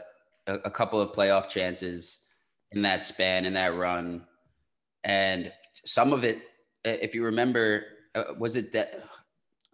a, 0.47 0.53
a 0.63 0.71
couple 0.71 1.01
of 1.01 1.11
playoff 1.11 1.49
chances 1.49 2.19
in 2.71 2.83
that 2.83 3.03
span 3.03 3.43
in 3.43 3.53
that 3.55 3.75
run. 3.75 4.25
And 5.03 5.51
some 5.83 6.13
of 6.13 6.23
it 6.23 6.37
if 6.85 7.13
you 7.13 7.25
remember 7.25 7.83
uh, 8.15 8.23
was 8.39 8.55
it 8.55 8.71
that 8.71 8.93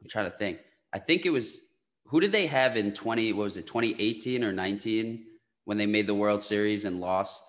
i'm 0.02 0.08
trying 0.10 0.32
to 0.32 0.36
think. 0.36 0.58
I 0.94 0.98
think 0.98 1.28
it 1.28 1.30
was 1.30 1.60
who 2.06 2.20
did 2.20 2.32
they 2.32 2.48
have 2.48 2.76
in 2.76 2.92
20 2.92 3.34
what 3.34 3.44
was 3.44 3.58
it 3.58 3.68
2018 3.68 4.44
or 4.44 4.52
19 4.52 5.26
when 5.70 5.78
they 5.78 5.86
made 5.86 6.08
the 6.08 6.16
World 6.16 6.44
Series 6.44 6.84
and 6.84 7.00
lost. 7.00 7.44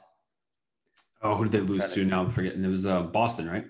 Oh, 1.23 1.37
who 1.37 1.45
did 1.45 1.53
they 1.53 1.61
lose 1.61 1.91
to? 1.95 2.05
Now 2.05 2.21
I'm 2.21 2.31
forgetting. 2.31 2.63
It 2.63 2.69
was 2.69 2.85
uh, 2.85 3.01
Boston, 3.01 3.49
right? 3.49 3.65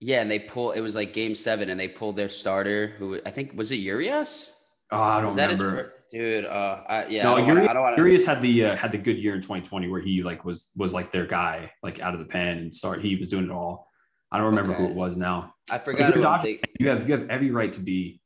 Yeah, 0.00 0.22
and 0.22 0.30
they 0.30 0.38
pull. 0.38 0.70
It 0.70 0.80
was 0.80 0.96
like 0.96 1.12
Game 1.12 1.34
Seven, 1.34 1.68
and 1.68 1.78
they 1.78 1.86
pulled 1.86 2.16
their 2.16 2.30
starter, 2.30 2.94
who 2.98 3.20
I 3.26 3.30
think 3.30 3.52
was 3.54 3.72
it 3.72 3.76
Urias. 3.76 4.52
Oh, 4.90 5.02
I 5.02 5.18
don't 5.18 5.26
was 5.26 5.36
remember, 5.36 5.92
dude. 6.10 6.46
Uh, 6.46 6.82
I, 6.88 7.06
yeah, 7.08 7.24
no, 7.24 7.34
I 7.34 7.36
don't, 7.40 7.48
Urias, 7.48 7.66
wanna, 7.66 7.78
I 7.78 7.82
wanna... 7.82 7.96
Urias 7.98 8.24
had 8.24 8.40
the 8.40 8.64
uh, 8.64 8.76
had 8.76 8.90
the 8.90 8.96
good 8.96 9.18
year 9.18 9.34
in 9.34 9.42
2020 9.42 9.88
where 9.88 10.00
he 10.00 10.22
like 10.22 10.46
was 10.46 10.70
was 10.74 10.94
like 10.94 11.12
their 11.12 11.26
guy, 11.26 11.70
like 11.82 12.00
out 12.00 12.14
of 12.14 12.20
the 12.20 12.26
pen 12.26 12.56
and 12.56 12.74
start. 12.74 13.02
He 13.02 13.16
was 13.16 13.28
doing 13.28 13.44
it 13.44 13.50
all. 13.50 13.86
I 14.32 14.38
don't 14.38 14.46
remember 14.46 14.72
okay. 14.72 14.82
who 14.82 14.88
it 14.88 14.94
was 14.94 15.18
now. 15.18 15.54
I 15.70 15.76
forgot. 15.76 16.14
Dodger, 16.14 16.56
you 16.78 16.88
have 16.88 17.06
you 17.06 17.18
have 17.18 17.28
every 17.28 17.50
right 17.50 17.72
to 17.74 17.80
be 17.80 18.22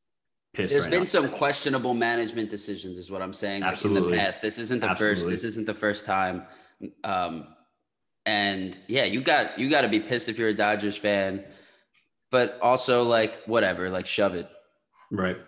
pissed. 0.55 0.71
There's 0.71 0.85
right 0.85 0.91
been 0.91 1.01
now. 1.01 1.05
some 1.05 1.29
questionable 1.29 1.93
management 1.93 2.49
decisions, 2.49 2.97
is 2.97 3.11
what 3.11 3.21
I'm 3.21 3.33
saying. 3.33 3.61
like, 3.61 3.83
in 3.83 3.93
the 3.93 4.09
past, 4.09 4.41
this 4.41 4.57
isn't 4.57 4.79
the 4.79 4.89
Absolutely. 4.89 5.15
first. 5.15 5.27
This 5.29 5.43
isn't 5.43 5.65
the 5.65 5.73
first 5.73 6.05
time. 6.05 6.43
Um, 7.03 7.47
and 8.25 8.77
yeah, 8.87 9.03
you 9.03 9.21
got 9.21 9.59
you 9.59 9.69
got 9.69 9.81
to 9.81 9.87
be 9.87 9.99
pissed 9.99 10.29
if 10.29 10.37
you're 10.37 10.49
a 10.49 10.53
Dodgers 10.53 10.97
fan, 10.97 11.43
but 12.31 12.59
also 12.61 13.03
like 13.03 13.43
whatever, 13.45 13.89
like 13.89 14.07
shove 14.07 14.35
it. 14.35 14.49
right. 15.11 15.37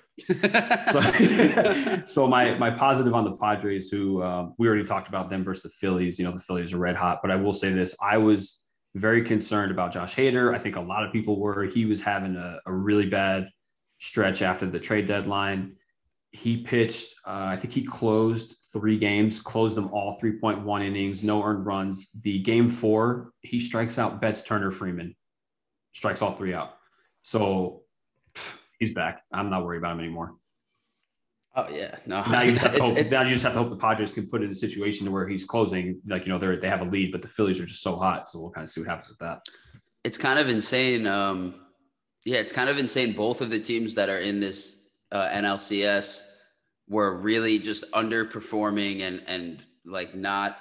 So, 0.92 1.02
so 2.06 2.28
my 2.28 2.56
my 2.58 2.72
positive 2.72 3.14
on 3.14 3.24
the 3.24 3.34
Padres, 3.34 3.90
who 3.90 4.24
um, 4.24 4.56
we 4.58 4.68
already 4.68 4.84
talked 4.84 5.08
about 5.08 5.30
them 5.30 5.44
versus 5.44 5.64
the 5.64 5.70
Phillies. 5.70 6.18
You 6.18 6.26
know, 6.26 6.32
the 6.32 6.40
Phillies 6.40 6.74
are 6.74 6.78
red 6.78 6.96
hot, 6.96 7.20
but 7.22 7.30
I 7.30 7.36
will 7.36 7.54
say 7.54 7.72
this: 7.72 7.96
I 8.02 8.18
was 8.18 8.64
very 8.96 9.24
concerned 9.24 9.72
about 9.72 9.94
Josh 9.94 10.16
Hader. 10.16 10.56
I 10.56 10.60
think 10.60 10.76
a 10.76 10.82
lot 10.82 11.04
of 11.04 11.14
people 11.14 11.40
were. 11.40 11.66
He 11.66 11.86
was 11.86 12.02
having 12.02 12.36
a, 12.36 12.60
a 12.66 12.74
really 12.74 13.06
bad 13.06 13.48
stretch 14.00 14.42
after 14.42 14.66
the 14.66 14.80
trade 14.80 15.08
deadline. 15.08 15.76
He 16.32 16.58
pitched. 16.64 17.16
Uh, 17.26 17.46
I 17.46 17.56
think 17.56 17.74
he 17.74 17.84
closed 17.84 18.58
three 18.74 18.98
games, 18.98 19.42
closed 19.42 19.76
them 19.76 19.90
all 19.92 20.20
3.1 20.20 20.84
innings, 20.86 21.24
no 21.24 21.44
earned 21.44 21.66
runs. 21.66 22.10
The 22.22 22.40
game 22.40 22.68
four, 22.70 23.32
he 23.42 23.60
strikes 23.60 23.98
out 23.98 24.22
Betts, 24.22 24.44
Turner, 24.44 24.72
Freeman, 24.72 25.16
strikes 25.94 26.22
all 26.22 26.36
three 26.36 26.54
out. 26.54 26.74
So 27.24 27.82
pff, 28.36 28.58
he's 28.80 28.94
back. 28.94 29.22
I'm 29.32 29.50
not 29.50 29.64
worried 29.66 29.80
about 29.80 29.94
him 29.94 30.00
anymore. 30.00 30.36
oh 31.56 31.68
yeah, 31.70 31.96
no. 32.06 32.22
Now 32.30 32.42
you, 32.42 32.52
just 32.52 32.62
have 32.64 32.74
to 32.76 32.84
hope, 32.84 32.92
it's- 32.98 33.10
now 33.12 33.22
you 33.24 33.30
just 33.30 33.44
have 33.44 33.54
to 33.54 33.60
hope 33.60 33.70
the 33.72 33.78
Padres 33.78 34.12
can 34.12 34.28
put 34.28 34.44
in 34.44 34.52
a 34.52 34.56
situation 34.56 35.06
to 35.06 35.12
where 35.12 35.28
he's 35.28 35.46
closing. 35.46 36.00
Like, 36.06 36.26
you 36.28 36.32
know, 36.32 36.38
they're, 36.38 36.60
they 36.60 36.70
have 36.70 36.82
a 36.82 36.86
lead, 36.86 37.12
but 37.12 37.22
the 37.22 37.28
Phillies 37.28 37.60
are 37.60 37.66
just 37.66 37.82
so 37.82 37.96
hot. 37.96 38.28
So 38.28 38.40
we'll 38.40 38.52
kind 38.52 38.64
of 38.66 38.70
see 38.70 38.82
what 38.82 38.90
happens 38.90 39.10
with 39.10 39.18
that. 39.20 39.40
it's 40.04 40.18
kind 40.18 40.38
of 40.40 40.50
insane. 40.50 41.08
Um, 41.08 41.56
yeah, 42.28 42.40
it's 42.40 42.52
kind 42.52 42.70
of 42.70 42.78
insane. 42.78 43.14
Both 43.14 43.40
of 43.40 43.50
the 43.50 43.60
teams 43.60 43.96
that 43.96 44.10
are 44.10 44.18
in 44.18 44.42
this 44.42 44.90
uh, 45.14 45.30
NLCS 45.30 46.24
were 46.90 47.16
really 47.16 47.58
just 47.58 47.90
underperforming 47.94 49.02
and 49.02 49.24
and 49.28 49.64
like 49.86 50.14
not 50.14 50.58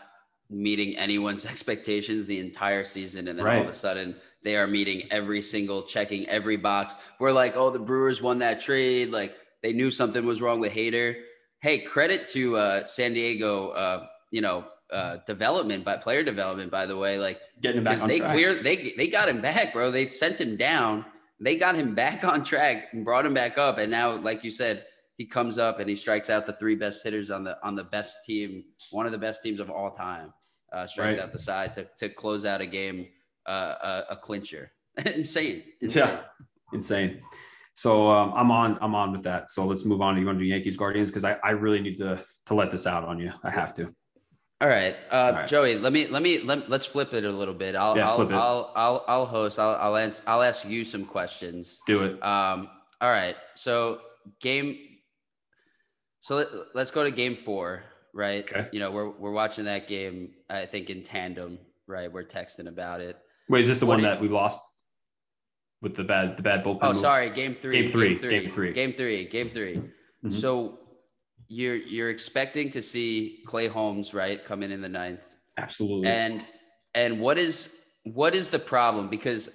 meeting 0.49 0.97
anyone's 0.97 1.45
expectations 1.53 2.25
the 2.25 2.39
entire 2.39 2.85
season, 2.85 3.27
and 3.27 3.37
then 3.37 3.45
all 3.45 3.63
of 3.63 3.67
a 3.67 3.73
sudden 3.73 4.15
they 4.45 4.57
are 4.57 4.69
meeting 4.69 5.09
every 5.11 5.43
single, 5.43 5.83
checking 5.83 6.29
every 6.29 6.57
box. 6.57 6.95
We're 7.19 7.33
like, 7.33 7.57
oh, 7.57 7.71
the 7.71 7.81
Brewers 7.81 8.23
won 8.23 8.39
that 8.39 8.61
trade. 8.61 9.11
Like 9.11 9.35
they 9.65 9.73
knew 9.73 9.91
something 9.91 10.25
was 10.25 10.41
wrong 10.41 10.61
with 10.61 10.73
Hader. 10.73 11.17
Hey, 11.63 11.79
credit 11.81 12.29
to 12.29 12.57
uh, 12.57 12.85
San 12.85 13.13
Diego. 13.13 13.71
Uh, 13.71 14.07
you 14.31 14.41
know. 14.41 14.65
Uh, 14.89 15.17
development 15.27 15.85
by 15.85 15.97
player 15.97 16.23
development, 16.23 16.71
by 16.71 16.87
the 16.87 16.97
way, 16.97 17.19
like 17.19 17.41
Getting 17.61 17.79
him 17.79 17.85
back 17.85 18.01
on 18.01 18.07
they 18.07 18.21
track. 18.21 18.31
cleared 18.31 18.63
they 18.63 18.95
they 18.97 19.09
got 19.09 19.29
him 19.29 19.41
back, 19.41 19.73
bro. 19.73 19.91
They 19.91 20.07
sent 20.07 20.41
him 20.41 20.57
down. 20.57 21.05
They 21.41 21.57
got 21.57 21.75
him 21.75 21.95
back 21.95 22.25
on 22.25 22.45
track 22.45 22.89
and 22.93 23.05
brought 23.05 23.27
him 23.27 23.35
back 23.35 23.59
up. 23.59 23.79
And 23.79 23.91
now, 23.91 24.17
like 24.17 24.43
you 24.45 24.51
said, 24.51 24.85
he 25.19 25.27
comes 25.27 25.59
up 25.59 25.81
and 25.81 25.89
he 25.89 25.97
strikes 25.97 26.31
out 26.31 26.47
the 26.47 26.53
three 26.55 26.75
best 26.77 27.03
hitters 27.03 27.31
on 27.31 27.45
the 27.45 27.57
on 27.67 27.75
the 27.75 27.85
best 27.85 28.25
team, 28.25 28.65
one 28.91 29.07
of 29.07 29.13
the 29.13 29.19
best 29.19 29.43
teams 29.43 29.61
of 29.61 29.71
all 29.71 29.91
time. 29.91 30.33
Uh, 30.73 30.87
strikes 30.87 31.17
Right. 31.17 31.23
out 31.25 31.33
the 31.33 31.39
side 31.39 31.73
to 31.75 31.87
to 31.99 32.09
close 32.09 32.45
out 32.45 32.61
a 32.61 32.67
game, 32.67 33.07
uh, 33.47 33.75
a, 34.11 34.13
a 34.15 34.17
clincher. 34.17 34.73
Insane. 35.05 35.63
Insane. 35.81 36.03
Yeah. 36.07 36.21
Insane. 36.73 37.21
So 37.75 38.11
um, 38.11 38.33
I'm 38.35 38.51
on. 38.51 38.79
I'm 38.81 38.95
on 38.95 39.13
with 39.13 39.23
that. 39.25 39.51
So 39.51 39.67
let's 39.67 39.85
move 39.85 40.01
on. 40.01 40.19
You 40.19 40.25
want 40.27 40.39
to 40.39 40.45
do 40.45 40.49
Yankees 40.49 40.77
Guardians 40.79 41.11
because 41.11 41.25
I, 41.25 41.37
I 41.45 41.51
really 41.51 41.81
need 41.81 41.97
to 41.99 42.23
to 42.47 42.55
let 42.55 42.71
this 42.71 42.87
out 42.87 43.05
on 43.05 43.19
you. 43.19 43.31
I 43.43 43.51
have 43.51 43.75
to. 43.75 43.95
All 44.61 44.69
right, 44.69 44.97
uh, 45.11 45.33
right. 45.35 45.49
Joey. 45.49 45.77
Let 45.77 45.93
me 45.93 46.07
let 46.07 46.23
me 46.23 46.41
let, 46.41 46.71
let's 46.71 46.87
flip 46.87 47.13
it 47.13 47.25
a 47.25 47.31
little 47.31 47.53
bit. 47.53 47.77
I'll 47.77 47.95
Yeah, 47.97 48.09
I'll, 48.09 48.17
flip 48.17 48.31
it. 48.31 48.35
I'll 48.35 48.73
I'll 48.75 49.05
I'll 49.07 49.27
host. 49.27 49.59
I'll 49.59 49.75
I'll 49.77 49.97
answer, 49.97 50.23
I'll 50.27 50.43
ask 50.43 50.65
you 50.67 50.83
some 50.83 51.05
questions. 51.05 51.79
Do 51.87 52.05
it. 52.05 52.13
Um, 52.23 52.69
all 53.01 53.11
right. 53.11 53.37
So 53.55 54.01
game. 54.41 54.79
So 56.21 56.37
let, 56.37 56.49
let's 56.75 56.91
go 56.91 57.05
to 57.05 57.11
game 57.11 57.37
four, 57.37 57.83
right? 58.15 58.45
Okay. 58.51 58.69
You 58.73 58.81
know, 58.81 58.91
we're 58.91 59.11
we're 59.11 59.31
watching 59.33 59.67
that 59.67 59.89
game. 59.89 60.31
I 60.49 60.65
think 60.65 60.89
in 60.89 61.03
tandem, 61.03 61.59
right? 61.87 62.11
We're 62.11 62.25
texting 62.25 62.67
about 62.69 63.03
it. 63.03 63.19
Wait, 63.51 63.61
is 63.61 63.67
this 63.69 63.81
the 63.81 63.87
What 63.87 63.97
one 63.97 64.03
that 64.05 64.21
we 64.23 64.29
lost 64.29 64.63
with 65.83 65.95
the 65.95 66.03
bad 66.05 66.39
the 66.39 66.43
bad 66.43 66.65
bullpen? 66.65 66.79
Oh, 66.81 66.89
move? 66.89 66.97
sorry. 66.97 67.29
Game 67.29 67.55
three. 67.55 67.83
Game 67.83 67.91
three, 67.93 68.09
Game 68.15 68.19
three. 68.19 68.31
game 68.41 68.51
three. 68.51 68.73
Game 68.73 68.93
three. 68.95 69.25
Game 69.27 69.51
3 69.51 69.83
Mhm. 70.25 70.33
So 70.41 70.79
you're 71.49 71.77
you're 71.77 72.11
expecting 72.11 72.71
to 72.71 72.83
see 72.83 73.43
Clay 73.47 73.69
Holmes, 73.69 74.13
right, 74.15 74.45
come 74.45 74.63
in 74.63 74.73
in 74.73 74.81
the 74.81 74.89
ninth. 74.89 75.21
Absolutely. 75.57 76.09
and 76.09 76.45
and 76.95 77.21
what 77.21 77.39
is 77.39 77.75
what 78.05 78.35
is 78.35 78.49
the 78.49 78.59
problem? 78.59 79.09
Because 79.09 79.51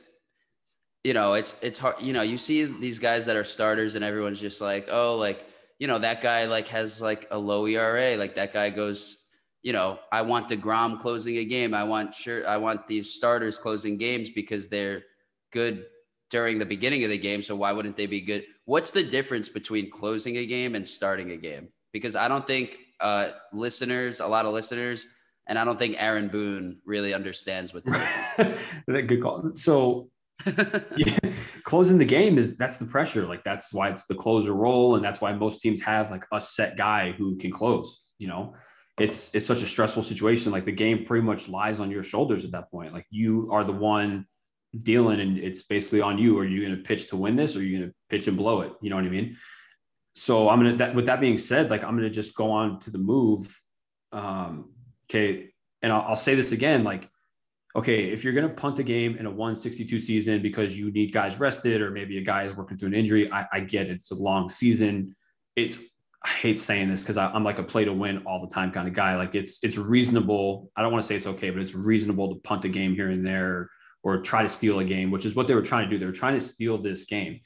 you 1.04 1.14
know 1.14 1.34
it's 1.34 1.56
it's 1.62 1.80
hard 1.80 1.96
you 2.00 2.14
know 2.14 2.22
you 2.22 2.38
see 2.38 2.64
these 2.66 3.00
guys 3.00 3.26
that 3.26 3.36
are 3.36 3.44
starters 3.44 3.96
and 3.96 4.06
everyone's 4.06 4.40
just 4.40 4.62
like 4.62 4.88
oh 4.92 5.16
like 5.16 5.44
you 5.80 5.88
know 5.88 5.98
that 5.98 6.22
guy 6.22 6.46
like 6.46 6.68
has 6.68 7.02
like 7.02 7.28
a 7.32 7.38
low 7.38 7.66
ERA 7.66 8.16
like 8.18 8.36
that 8.36 8.54
guy 8.54 8.70
goes 8.70 9.28
you 9.64 9.74
know 9.74 9.98
I 10.12 10.22
want 10.22 10.50
deGrom 10.50 11.00
closing 11.00 11.38
a 11.38 11.46
game. 11.46 11.74
I 11.74 11.84
want 11.84 12.14
sure 12.14 12.48
I 12.48 12.58
want 12.58 12.88
these 12.88 13.14
starters 13.14 13.58
closing 13.58 13.98
games 13.98 14.30
because 14.30 14.70
they're 14.70 15.04
good 15.52 15.86
during 16.30 16.60
the 16.60 16.66
beginning 16.66 17.04
of 17.04 17.10
the 17.10 17.18
game. 17.18 17.42
So 17.42 17.56
why 17.56 17.72
wouldn't 17.74 17.98
they 17.98 18.06
be 18.06 18.22
good? 18.22 18.46
What's 18.66 18.92
the 18.92 19.04
difference 19.04 19.50
between 19.50 19.92
closing 19.92 20.38
a 20.38 20.46
game 20.46 20.76
and 20.76 20.88
starting 20.88 21.32
a 21.32 21.38
game 21.38 21.70
because 21.92 22.16
I 22.16 22.28
don't 22.28 22.46
think 22.46 22.78
uh 23.00 23.30
listeners 23.52 24.20
a 24.20 24.28
lot 24.28 24.46
of 24.46 24.54
listeners 24.54 25.08
and 25.48 25.58
I 25.58 25.66
don't 25.66 25.78
think 25.78 26.02
Aaron 26.02 26.28
Boone 26.28 26.78
really 26.86 27.14
understands 27.14 27.74
what 27.74 27.84
the 27.84 28.58
Good 28.88 29.22
call. 29.22 29.52
So 29.56 30.10
yeah, 30.98 31.18
closing 31.64 31.98
the 31.98 32.06
game 32.06 32.38
is 32.38 32.58
that's 32.58 32.78
the 32.78 32.86
pressure. 32.86 33.26
Like 33.26 33.44
that's 33.44 33.74
why 33.74 33.90
it's 33.90 34.06
the 34.06 34.16
closer 34.16 34.54
role, 34.54 34.96
and 34.96 35.04
that's 35.04 35.22
why 35.22 35.34
most 35.34 35.62
teams 35.62 35.82
have 35.82 36.12
like 36.12 36.26
a 36.32 36.42
set 36.42 36.78
guy 36.78 37.12
who 37.12 37.38
can 37.38 37.52
close. 37.52 38.04
You 38.18 38.28
know, 38.28 38.56
it's 39.00 39.34
it's 39.36 39.46
such 39.46 39.62
a 39.62 39.68
stressful 39.68 40.04
situation. 40.04 40.52
Like 40.52 40.66
the 40.66 40.72
game 40.72 41.06
pretty 41.06 41.26
much 41.26 41.48
lies 41.48 41.80
on 41.80 41.92
your 41.92 42.04
shoulders 42.04 42.46
at 42.46 42.52
that 42.52 42.72
point. 42.72 42.94
Like 42.94 43.06
you 43.10 43.50
are 43.52 43.64
the 43.64 43.72
one 43.72 44.26
dealing, 44.84 45.20
and 45.20 45.38
it's 45.38 45.64
basically 45.64 46.02
on 46.02 46.18
you. 46.18 46.38
Are 46.40 46.46
you 46.46 46.66
going 46.66 46.78
to 46.78 46.84
pitch 46.84 47.10
to 47.10 47.18
win 47.18 47.36
this, 47.36 47.56
or 47.56 47.60
are 47.60 47.64
you 47.64 47.78
going 47.78 47.90
to 47.90 47.96
pitch 48.10 48.28
and 48.28 48.38
blow 48.38 48.62
it? 48.62 48.74
You 48.82 48.90
know 48.90 48.96
what 48.96 49.06
I 49.06 49.10
mean? 49.10 49.38
So 50.14 50.50
I'm 50.50 50.60
gonna. 50.60 50.78
That, 50.78 50.96
with 50.96 51.06
that 51.06 51.22
being 51.22 51.38
said, 51.38 51.70
like 51.70 51.84
I'm 51.84 51.96
gonna 51.96 52.10
just 52.10 52.36
go 52.36 52.52
on 52.52 52.80
to 52.82 52.92
the 52.92 52.98
move. 52.98 53.60
Um, 54.12 54.72
okay, 55.10 55.50
and 55.82 55.94
I'll, 55.94 56.02
I'll 56.02 56.16
say 56.16 56.36
this 56.36 56.52
again, 56.52 56.84
like 56.84 57.10
okay, 57.76 58.12
if 58.12 58.24
you're 58.24 58.34
to 58.34 58.50
punt 58.50 58.80
a 58.80 58.84
game 58.84 59.18
in 59.18 59.26
a 59.26 59.30
162 59.30 60.00
season 60.00 60.42
because 60.42 60.78
you 60.78 60.92
need 60.92 61.14
guys 61.14 61.40
rested 61.40 61.82
or 61.82 61.90
maybe 61.90 62.18
a 62.18 62.22
guy 62.22 62.44
is 62.44 62.54
working 62.54 62.78
through 62.78 62.90
an 62.90 62.94
injury, 62.94 63.32
I, 63.32 63.46
I 63.52 63.60
get 63.62 63.88
it. 63.88 63.94
It's 63.94 64.12
a 64.12 64.16
long 64.16 64.50
season. 64.50 65.16
It's 65.56 65.78
I 66.24 66.30
hate 66.30 66.60
saying 66.60 66.90
this 66.90 67.02
because 67.02 67.18
I'm 67.18 67.44
like 67.44 67.58
a 67.58 67.64
play 67.64 67.84
to 67.84 67.94
win 67.94 68.24
all 68.28 68.46
the 68.46 68.54
time 68.54 68.72
kind 68.72 68.88
of 68.88 68.94
guy. 68.94 69.16
Like 69.16 69.34
it's 69.34 69.64
it's 69.64 69.78
reasonable. 69.78 70.72
I 70.76 70.82
don't 70.82 70.92
want 70.92 71.04
to 71.04 71.08
say 71.08 71.16
it's 71.16 71.26
okay, 71.26 71.50
but 71.50 71.62
it's 71.62 71.74
reasonable 71.74 72.36
to 72.36 72.40
punt 72.42 72.66
a 72.66 72.70
game 72.70 72.94
here 72.94 73.10
and 73.10 73.26
there 73.26 73.70
or 74.04 74.22
try 74.22 74.44
to 74.44 74.50
steal 74.50 74.80
a 74.80 74.84
game, 74.84 75.10
which 75.10 75.26
is 75.26 75.36
what 75.36 75.48
they 75.48 75.56
were 75.56 75.62
trying 75.62 75.90
to 75.90 75.90
do. 75.90 75.98
They 75.98 76.06
were 76.06 76.12
trying 76.12 76.36
to 76.36 76.46
steal 76.46 76.78
this 76.78 77.06
game. 77.06 77.40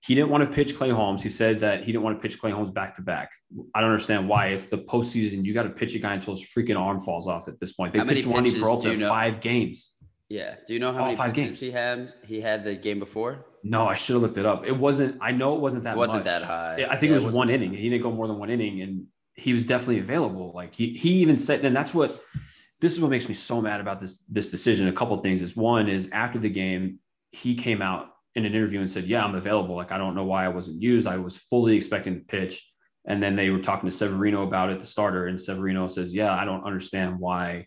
He 0.00 0.14
didn't 0.14 0.30
want 0.30 0.48
to 0.48 0.54
pitch 0.54 0.76
Clay 0.76 0.90
Holmes. 0.90 1.22
He 1.22 1.28
said 1.28 1.60
that 1.60 1.80
he 1.80 1.86
didn't 1.86 2.02
want 2.04 2.16
to 2.16 2.22
pitch 2.22 2.38
Clay 2.38 2.52
Holmes 2.52 2.70
back 2.70 2.94
to 2.96 3.02
back. 3.02 3.30
I 3.74 3.80
don't 3.80 3.90
understand 3.90 4.28
why. 4.28 4.48
It's 4.48 4.66
the 4.66 4.78
postseason. 4.78 5.44
You 5.44 5.52
got 5.54 5.64
to 5.64 5.70
pitch 5.70 5.94
a 5.94 5.98
guy 5.98 6.14
until 6.14 6.36
his 6.36 6.44
freaking 6.48 6.78
arm 6.78 7.00
falls 7.00 7.26
off 7.26 7.48
at 7.48 7.58
this 7.58 7.72
point. 7.72 7.92
They 7.92 7.98
How 7.98 8.04
pitched 8.04 8.28
pitches 8.30 8.54
Peralta 8.60 8.90
you 8.90 8.98
know? 8.98 9.08
five 9.08 9.40
games. 9.40 9.94
yeah. 10.28 10.54
Do 10.66 10.74
you 10.74 10.78
know 10.80 10.92
how 10.92 11.00
All 11.00 11.04
many 11.06 11.16
five 11.16 11.34
pitches 11.34 11.58
games. 11.58 11.60
he 11.60 11.70
had? 11.72 12.14
He 12.24 12.40
had 12.40 12.62
the 12.62 12.74
game 12.76 12.98
before. 13.00 13.46
No, 13.64 13.88
I 13.88 13.94
should 13.96 14.12
have 14.12 14.22
looked 14.22 14.36
it 14.36 14.46
up. 14.46 14.64
It 14.64 14.76
wasn't. 14.78 15.18
I 15.20 15.32
know 15.32 15.56
it 15.56 15.60
wasn't 15.60 15.82
that. 15.84 15.96
It 15.96 15.98
wasn't 15.98 16.24
much. 16.24 16.40
that 16.40 16.42
high. 16.42 16.76
Yeah, 16.80 16.86
I 16.88 16.96
think 16.96 17.10
Yeah, 17.10 17.12
it 17.12 17.14
was 17.16 17.24
wasn't 17.24 17.38
one 17.38 17.50
inning. 17.50 17.70
high. 17.70 17.80
He 17.80 17.90
didn't 17.90 18.02
go 18.04 18.12
more 18.12 18.28
than 18.28 18.38
one 18.38 18.48
inning, 18.50 18.80
and 18.82 19.06
he 19.34 19.52
was 19.52 19.64
definitely 19.64 19.98
available. 19.98 20.52
Like 20.54 20.72
he 20.72 20.90
he 20.90 21.14
even 21.14 21.36
said, 21.36 21.64
and 21.64 21.74
that's 21.74 21.92
what 21.92 22.16
this 22.80 22.92
is 22.94 23.00
what 23.00 23.10
makes 23.10 23.26
me 23.28 23.34
so 23.34 23.60
mad 23.60 23.80
about 23.80 23.98
this 23.98 24.18
this 24.28 24.50
decision. 24.50 24.86
A 24.86 24.92
couple 24.92 25.16
of 25.16 25.22
things 25.22 25.42
is 25.42 25.56
one 25.56 25.88
is 25.88 26.08
after 26.12 26.38
the 26.38 26.50
game, 26.50 27.00
he 27.32 27.56
came 27.56 27.82
out 27.82 28.10
in 28.36 28.44
an 28.44 28.54
interview 28.54 28.80
and 28.80 28.90
said, 28.90 29.06
"Yeah, 29.06 29.24
I'm 29.24 29.34
available. 29.34 29.74
Like 29.74 29.90
I 29.90 29.98
don't 29.98 30.14
know 30.14 30.24
why 30.24 30.44
I 30.44 30.48
wasn't 30.48 30.82
used. 30.82 31.08
I 31.08 31.16
was 31.16 31.36
fully 31.36 31.76
expecting 31.76 32.14
to 32.14 32.20
pitch." 32.20 32.70
And 33.08 33.22
then 33.22 33.34
they 33.34 33.50
were 33.50 33.60
talking 33.60 33.88
to 33.88 33.96
Severino 33.96 34.42
about 34.42 34.70
it, 34.70 34.78
the 34.78 34.86
starter, 34.86 35.26
and 35.26 35.40
Severino 35.40 35.88
says, 35.88 36.14
"Yeah, 36.14 36.32
I 36.34 36.44
don't 36.44 36.64
understand 36.64 37.18
why 37.18 37.66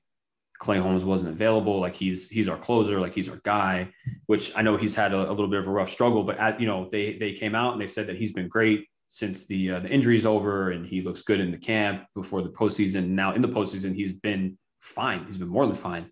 Clay 0.60 0.78
Holmes 0.78 1.04
wasn't 1.04 1.34
available. 1.34 1.80
Like 1.80 1.96
he's 1.96 2.30
he's 2.30 2.48
our 2.48 2.58
closer, 2.58 3.02
like 3.02 3.16
he's 3.16 3.30
our 3.30 3.42
guy." 3.44 3.90
Which 4.28 4.56
I 4.56 4.62
know 4.62 4.78
he's 4.78 4.96
had 4.96 5.12
a, 5.12 5.28
a 5.28 5.32
little 5.32 5.48
bit 5.48 5.60
of 5.60 5.68
a 5.68 5.72
rough 5.72 5.90
struggle, 5.90 6.24
but 6.24 6.38
at, 6.38 6.62
you 6.62 6.68
know 6.68 6.88
they 6.92 7.18
they 7.18 7.34
came 7.34 7.56
out 7.56 7.74
and 7.74 7.82
they 7.82 7.88
said 7.88 8.08
that 8.08 8.18
he's 8.18 8.32
been 8.32 8.48
great 8.48 8.88
since 9.08 9.48
the 9.48 9.72
uh, 9.72 9.80
the 9.80 9.90
injury's 9.90 10.28
over, 10.28 10.70
and 10.70 10.86
he 10.86 11.02
looks 11.02 11.24
good 11.24 11.40
in 11.40 11.50
the 11.50 11.58
camp 11.58 12.06
before 12.14 12.44
the 12.44 12.50
postseason. 12.50 13.10
Now 13.10 13.34
in 13.34 13.42
the 13.42 13.48
postseason, 13.48 13.96
he's 13.96 14.14
been 14.14 14.58
fine. 14.82 15.26
He's 15.26 15.40
been 15.40 15.48
more 15.48 15.66
than 15.66 15.76
fine. 15.76 16.12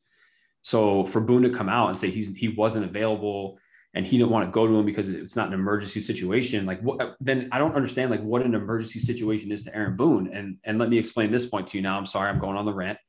So 0.64 1.06
for 1.06 1.22
Boone 1.22 1.44
to 1.44 1.52
come 1.52 1.70
out 1.70 1.90
and 1.90 1.98
say 1.98 2.10
he's 2.10 2.36
he 2.36 2.48
wasn't 2.48 2.86
available 2.86 3.60
and 3.98 4.06
he 4.06 4.20
didn't 4.20 4.30
want 4.30 4.48
to 4.48 4.52
go 4.52 4.68
to 4.68 4.74
him 4.76 4.86
because 4.86 5.10
it's 5.10 5.36
not 5.36 5.48
an 5.48 5.56
emergency 5.56 6.00
situation, 6.00 6.68
like 6.68 6.80
what 6.82 7.16
then 7.20 7.50
I 7.52 7.58
don't 7.58 7.74
understand 7.74 8.12
like 8.12 8.22
what 8.22 8.44
an 8.44 8.54
emergency 8.54 9.00
situation 9.00 9.52
is 9.52 9.64
to 9.64 9.76
Aaron 9.76 9.96
Boone. 9.96 10.30
And 10.32 10.60
and 10.64 10.78
let 10.78 10.90
me 10.90 11.00
explain 11.00 11.32
this 11.32 11.48
point 11.48 11.68
to 11.70 11.78
you 11.80 11.82
now. 11.82 11.98
I'm 11.98 12.06
sorry, 12.06 12.30
I'm 12.30 12.38
going 12.38 12.58
on 12.58 12.66
the 12.66 12.74
rant. 12.74 13.00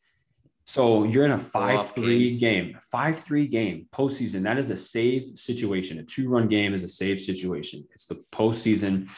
So 0.64 1.04
you're 1.04 1.26
in 1.26 1.32
a 1.32 1.38
five 1.38 1.92
three 1.92 2.38
game, 2.38 2.78
five 2.90 3.20
three 3.20 3.46
game 3.46 3.86
postseason. 3.94 4.44
That 4.44 4.56
is 4.56 4.70
a 4.70 4.78
save 4.78 5.38
situation. 5.38 5.98
A 5.98 6.04
two 6.04 6.30
run 6.30 6.48
game 6.48 6.72
is 6.72 6.82
a 6.84 6.88
save 6.88 7.20
situation. 7.20 7.86
It's 7.92 8.06
the 8.06 8.24
postseason. 8.32 9.10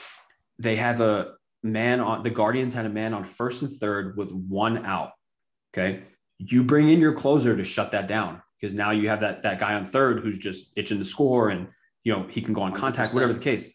they 0.59 0.75
have 0.75 1.01
a 1.01 1.35
man 1.63 2.01
on 2.01 2.25
the 2.25 2.31
Guardians 2.31 2.75
had 2.75 2.85
a 2.85 2.91
man 2.91 3.15
on 3.15 3.23
first 3.23 3.63
and 3.63 3.73
third 3.73 4.17
with 4.17 4.33
one 4.33 4.85
out. 4.85 5.13
Okay. 5.73 6.03
You 6.39 6.65
bring 6.65 6.91
in 6.91 6.99
your 6.99 7.13
closer 7.13 7.57
to 7.57 7.63
shut 7.63 7.93
that 7.93 8.09
down 8.09 8.43
because 8.61 8.75
now 8.75 8.91
you 8.91 9.09
have 9.09 9.21
that 9.21 9.43
that 9.43 9.59
guy 9.59 9.75
on 9.75 9.87
third 9.87 10.21
who's 10.21 10.39
just 10.39 10.73
itching 10.77 10.99
to 10.99 11.05
score 11.05 11.51
and 11.51 11.69
you 12.05 12.13
know 12.13 12.27
he 12.29 12.43
can 12.43 12.55
go 12.55 12.63
on 12.63 12.73
contact, 12.73 13.11
100%. 13.11 13.15
whatever 13.15 13.33
the 13.33 13.41
case. 13.41 13.71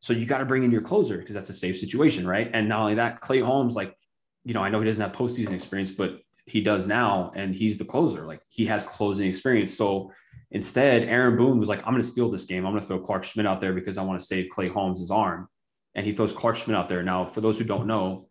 So 0.00 0.12
you 0.12 0.26
got 0.26 0.38
to 0.38 0.44
bring 0.44 0.62
in 0.62 0.70
your 0.70 0.82
closer 0.82 1.18
because 1.18 1.34
that's 1.34 1.50
a 1.50 1.54
safe 1.54 1.78
situation, 1.78 2.26
right? 2.26 2.48
And 2.52 2.68
not 2.68 2.80
only 2.80 2.94
that, 2.94 3.20
Clay 3.20 3.40
Holmes, 3.40 3.74
like, 3.74 3.96
you 4.44 4.54
know, 4.54 4.62
I 4.62 4.68
know 4.70 4.78
he 4.78 4.86
doesn't 4.86 5.02
have 5.02 5.12
postseason 5.12 5.52
experience, 5.52 5.90
but 5.90 6.20
he 6.46 6.60
does 6.62 6.86
now, 6.86 7.32
and 7.34 7.54
he's 7.54 7.76
the 7.78 7.84
closer. 7.84 8.24
Like 8.24 8.40
he 8.48 8.64
has 8.66 8.84
closing 8.84 9.28
experience. 9.28 9.76
So 9.76 10.12
instead, 10.50 11.02
Aaron 11.02 11.36
Boone 11.36 11.58
was 11.58 11.68
like, 11.68 11.80
I'm 11.80 11.92
going 11.92 12.02
to 12.02 12.08
steal 12.08 12.30
this 12.30 12.44
game. 12.44 12.64
I'm 12.64 12.72
going 12.72 12.82
to 12.82 12.86
throw 12.86 13.00
Clarke 13.00 13.24
Schmidt 13.24 13.46
out 13.46 13.60
there 13.60 13.72
because 13.72 13.98
I 13.98 14.02
want 14.02 14.20
to 14.20 14.26
save 14.26 14.48
Clay 14.48 14.68
Holmes' 14.68 15.10
arm. 15.10 15.48
And 15.94 16.06
he 16.06 16.12
throws 16.12 16.32
Clarke 16.32 16.56
Schmidt 16.56 16.76
out 16.76 16.88
there. 16.88 17.02
Now, 17.02 17.26
for 17.26 17.40
those 17.40 17.58
who 17.58 17.64
don't 17.64 17.86
know, 17.86 18.28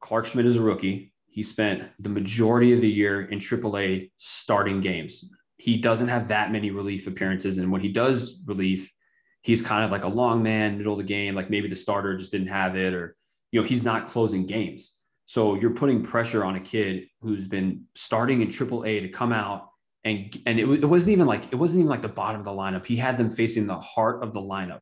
Clarke 0.00 0.26
Schmidt 0.26 0.46
is 0.46 0.56
a 0.56 0.60
rookie. 0.60 1.11
He 1.32 1.42
spent 1.42 1.84
the 1.98 2.10
majority 2.10 2.74
of 2.74 2.82
the 2.82 2.88
year 2.88 3.22
in 3.22 3.38
AAA 3.38 4.10
starting 4.18 4.82
games. 4.82 5.24
He 5.56 5.78
doesn't 5.78 6.08
have 6.08 6.28
that 6.28 6.52
many 6.52 6.70
relief 6.70 7.06
appearances. 7.06 7.56
And 7.56 7.72
when 7.72 7.80
he 7.80 7.88
does 7.88 8.38
relief, 8.44 8.92
he's 9.40 9.62
kind 9.62 9.82
of 9.82 9.90
like 9.90 10.04
a 10.04 10.08
long 10.08 10.42
man, 10.42 10.76
middle 10.76 10.92
of 10.92 10.98
the 10.98 11.04
game. 11.04 11.34
Like 11.34 11.48
maybe 11.48 11.68
the 11.68 11.76
starter 11.76 12.18
just 12.18 12.32
didn't 12.32 12.48
have 12.48 12.76
it, 12.76 12.92
or, 12.92 13.16
you 13.50 13.62
know, 13.62 13.66
he's 13.66 13.82
not 13.82 14.08
closing 14.08 14.46
games. 14.46 14.94
So 15.24 15.54
you're 15.54 15.70
putting 15.70 16.02
pressure 16.02 16.44
on 16.44 16.56
a 16.56 16.60
kid 16.60 17.06
who's 17.22 17.48
been 17.48 17.84
starting 17.94 18.42
in 18.42 18.48
AAA 18.48 19.00
to 19.00 19.08
come 19.08 19.32
out. 19.32 19.70
And, 20.04 20.36
and 20.44 20.60
it, 20.60 20.68
it 20.68 20.86
wasn't 20.86 21.12
even 21.12 21.26
like 21.26 21.50
it 21.50 21.56
wasn't 21.56 21.78
even 21.78 21.88
like 21.88 22.02
the 22.02 22.08
bottom 22.08 22.40
of 22.40 22.44
the 22.44 22.50
lineup. 22.50 22.84
He 22.84 22.96
had 22.96 23.16
them 23.16 23.30
facing 23.30 23.66
the 23.66 23.80
heart 23.80 24.22
of 24.22 24.34
the 24.34 24.40
lineup 24.40 24.80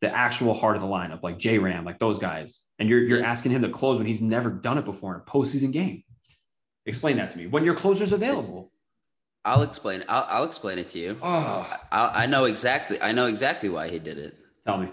the 0.00 0.14
actual 0.14 0.54
heart 0.54 0.76
of 0.76 0.82
the 0.82 0.88
lineup, 0.88 1.22
like 1.22 1.38
J 1.38 1.58
Ram, 1.58 1.84
like 1.84 1.98
those 1.98 2.18
guys. 2.18 2.64
And 2.78 2.88
you're 2.88 3.00
you're 3.02 3.24
asking 3.24 3.52
him 3.52 3.62
to 3.62 3.68
close 3.70 3.98
when 3.98 4.06
he's 4.06 4.20
never 4.22 4.50
done 4.50 4.78
it 4.78 4.84
before 4.84 5.14
in 5.14 5.20
a 5.20 5.24
postseason 5.24 5.72
game. 5.72 6.04
Explain 6.86 7.16
that 7.16 7.30
to 7.30 7.38
me. 7.38 7.46
When 7.46 7.64
your 7.64 7.74
closer's 7.74 8.12
available. 8.12 8.72
I'll 9.44 9.62
explain. 9.62 10.04
I'll, 10.08 10.26
I'll 10.28 10.44
explain 10.44 10.78
it 10.78 10.88
to 10.90 10.98
you. 10.98 11.16
Oh, 11.22 11.78
I, 11.90 12.24
I 12.24 12.26
know 12.26 12.44
exactly. 12.44 13.00
I 13.00 13.12
know 13.12 13.26
exactly 13.26 13.68
why 13.68 13.88
he 13.88 13.98
did 13.98 14.18
it. 14.18 14.36
tell 14.64 14.78
me. 14.78 14.88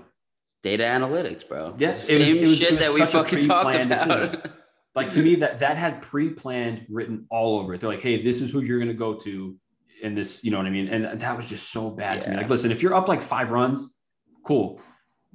Data 0.63 0.84
analytics, 0.84 1.48
bro. 1.48 1.76
Yes, 1.78 2.08
Same 2.08 2.22
it 2.22 2.26
was- 2.26 2.34
it 2.36 2.48
was- 2.48 2.58
shit 2.58 2.68
it 2.70 2.72
was 2.74 2.80
that 2.80 2.94
we 2.94 3.06
fucking 3.06 3.44
talked 3.44 3.76
about. 3.76 4.52
Like 4.96 5.12
to 5.12 5.22
me, 5.22 5.36
that 5.36 5.60
that 5.60 5.76
had 5.76 6.02
pre-planned 6.02 6.86
written 6.89 7.26
all 7.30 7.60
over 7.60 7.74
it. 7.74 7.82
They're 7.82 7.89
like, 7.89 8.00
hey, 8.00 8.24
this 8.24 8.41
is 8.41 8.50
who 8.50 8.62
you're 8.62 8.80
gonna 8.80 8.94
go 8.94 9.15
to 9.15 9.54
in 10.02 10.15
this, 10.15 10.41
you 10.41 10.52
know 10.52 10.58
what 10.58 10.68
I 10.68 10.70
mean? 10.70 10.88
And 10.88 11.20
that 11.20 11.36
was 11.36 11.50
just 11.50 11.70
so 11.70 11.89
bad 11.89 12.22
to 12.22 12.30
me. 12.30 12.38
Like, 12.38 12.50
listen, 12.50 12.72
if 12.72 12.82
you're 12.82 12.96
up 12.96 13.10
like 13.10 13.22
five 13.22 13.52
runs, 13.52 13.94
cool. 14.46 14.80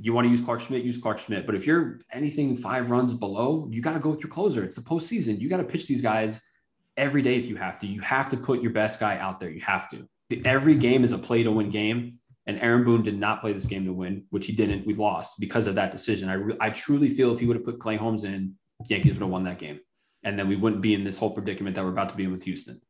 You 0.01 0.13
want 0.13 0.27
to 0.27 0.31
use 0.31 0.41
Clarke 0.41 0.61
Schmidt, 0.61 0.83
use 0.83 0.99
Clarke 0.99 1.19
Schmidt. 1.19 1.47
But 1.47 1.55
if 1.55 1.67
you're 1.67 2.01
anything 2.13 2.57
five 2.57 2.91
runs 2.91 3.13
below, 3.13 3.69
you 3.71 3.83
got 3.83 3.95
to 3.95 4.01
go 4.01 4.11
with 4.11 4.21
your 4.21 4.31
closer. 4.31 4.65
It's 4.65 4.77
the 4.77 4.83
postseason. 4.83 5.41
You 5.41 5.49
got 5.49 5.59
to 5.59 5.65
pitch 5.65 5.87
these 5.87 6.03
guys 6.03 6.41
every 6.97 7.23
day 7.23 7.37
if 7.37 7.47
you 7.47 7.57
have 7.57 7.79
to. 7.81 7.87
You 7.87 8.01
have 8.01 8.31
to 8.31 8.37
put 8.37 8.63
your 8.63 8.73
best 8.73 8.99
guy 8.99 9.19
out 9.19 9.41
there. 9.41 9.51
You 9.51 9.61
have 9.61 9.89
to. 9.91 10.09
Every 10.45 10.75
game 10.75 11.05
is 11.05 11.13
a 11.13 11.19
play 11.19 11.43
to 11.43 11.51
win 11.51 11.71
game. 11.71 12.19
And 12.47 12.59
Aaron 12.61 12.85
Boone 12.85 13.03
did 13.03 13.19
not 13.19 13.41
play 13.43 13.53
this 13.53 13.67
game 13.67 13.85
to 13.85 13.93
win, 13.93 14.25
which 14.31 14.47
he 14.47 14.53
didn't. 14.53 14.87
We 14.87 14.95
lost 14.95 15.39
because 15.39 15.67
of 15.67 15.75
that 15.77 15.93
decision. 15.93 16.29
I, 16.29 16.35
re- 16.35 16.57
I 16.61 16.71
truly 16.71 17.09
feel 17.09 17.33
if 17.33 17.39
he 17.39 17.47
would 17.47 17.57
have 17.57 17.65
put 17.65 17.79
Clay 17.79 17.97
Holmes 17.97 18.25
in, 18.25 18.55
Yankees 18.89 19.13
would 19.13 19.21
have 19.23 19.31
won 19.31 19.45
that 19.45 19.59
game. 19.59 19.79
And 20.25 20.39
then 20.39 20.49
we 20.49 20.57
wouldn't 20.57 20.83
be 20.83 20.95
in 20.95 21.05
this 21.05 21.19
whole 21.19 21.31
predicament 21.31 21.77
that 21.77 21.85
we're 21.85 21.91
about 21.91 22.09
to 22.09 22.17
be 22.17 22.25
in 22.25 22.33
with 22.33 22.43
Houston. 22.45 22.81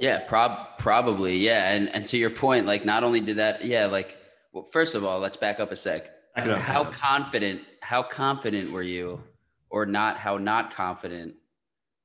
Yeah, 0.00 0.20
prob 0.20 0.78
probably. 0.78 1.36
Yeah, 1.36 1.72
and 1.72 1.88
and 1.90 2.06
to 2.08 2.16
your 2.16 2.30
point, 2.30 2.66
like 2.66 2.84
not 2.84 3.04
only 3.04 3.20
did 3.20 3.36
that, 3.36 3.64
yeah, 3.64 3.86
like 3.86 4.16
well, 4.52 4.68
first 4.70 4.94
of 4.94 5.04
all, 5.04 5.18
let's 5.18 5.36
back 5.36 5.60
up 5.60 5.72
a 5.72 5.76
sec. 5.76 6.10
Up. 6.36 6.58
How 6.58 6.84
confident? 6.84 7.62
How 7.80 8.02
confident 8.02 8.70
were 8.70 8.82
you, 8.82 9.22
or 9.70 9.86
not? 9.86 10.16
How 10.16 10.38
not 10.38 10.74
confident 10.74 11.34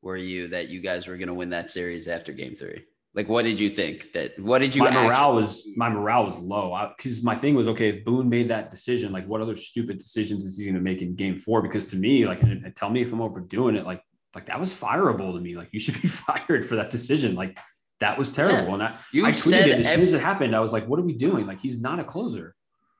were 0.02 0.18
you 0.18 0.48
that 0.50 0.70
you 0.70 0.82
guys 0.82 1.08
were 1.08 1.18
going 1.18 1.28
to 1.28 1.34
win 1.34 1.50
that 1.52 1.72
series 1.72 2.08
after 2.08 2.34
Game 2.34 2.56
Three? 2.56 2.84
Like, 3.14 3.30
what 3.30 3.44
did 3.44 3.60
you 3.60 3.70
think? 3.70 4.12
That 4.12 4.38
what 4.38 4.60
did 4.60 4.76
you? 4.76 4.84
my 4.84 4.92
morale 4.92 5.34
was 5.34 5.68
my 5.76 5.90
morale 5.90 6.26
was 6.26 6.38
low 6.38 6.92
because 6.98 7.24
my 7.24 7.36
thing 7.36 7.56
was 7.56 7.68
okay 7.70 7.90
if 7.90 8.06
Boone 8.06 8.30
made 8.30 8.50
that 8.50 8.70
decision 8.70 9.12
like 9.12 9.28
what 9.28 9.42
other 9.42 9.56
stupid 9.56 9.98
decisions 9.98 10.46
is 10.46 10.58
he 10.58 10.66
going 10.66 10.76
to 10.76 10.82
make 10.82 11.02
in 11.02 11.16
game 11.16 11.40
four 11.40 11.62
because 11.62 11.86
to 11.88 11.96
me 11.96 12.28
like 12.28 12.42
tell 12.76 12.90
me 12.90 13.02
if 13.02 13.12
I'm 13.12 13.22
overdoing 13.22 13.76
it 13.76 13.86
like 13.86 14.04
like 14.36 14.46
that 14.46 14.60
was 14.60 14.72
fireable 14.74 15.34
to 15.34 15.40
me 15.40 15.56
like 15.56 15.70
you 15.72 15.80
should 15.80 16.00
be 16.00 16.08
fired 16.28 16.68
for 16.68 16.76
that 16.76 16.92
decision 16.92 17.34
like 17.34 17.58
that 18.00 18.18
was 18.18 18.32
terrible 18.32 18.68
Yeah. 18.70 18.74
and 18.76 18.84
I, 18.84 18.96
You 19.12 19.26
I 19.26 19.32
tweeted 19.32 19.36
said 19.36 19.68
it 19.70 19.80
as 19.86 19.94
soon 19.94 20.02
as 20.04 20.14
it 20.14 20.22
happened 20.22 20.56
I 20.56 20.60
was 20.60 20.74
like 20.74 20.88
what 20.88 21.00
are 21.00 21.04
we 21.04 21.14
doing 21.14 21.46
like 21.48 21.60
he's 21.60 21.82
not 21.82 22.00
a 22.00 22.04
closer 22.04 22.56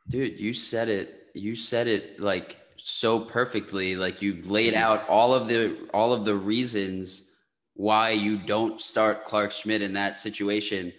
Dude, 0.10 0.40
you 0.40 0.54
said 0.54 0.88
it. 0.88 1.24
You 1.36 1.54
said 1.54 1.86
it 1.88 2.18
like 2.22 2.56
so 2.78 3.20
perfectly. 3.20 3.98
Like 3.98 4.22
you 4.22 4.42
laid 4.46 4.74
out 4.74 5.06
all 5.10 5.34
of 5.34 5.50
the 5.50 5.76
all 5.94 6.14
of 6.14 6.24
the 6.24 6.34
reasons 6.38 7.30
why 7.74 8.12
you 8.12 8.38
don't 8.38 8.80
start 8.80 9.26
Clarke 9.26 9.52
Schmidt 9.52 9.82
in 9.82 9.92
that 9.96 10.18
situation. 10.18 10.94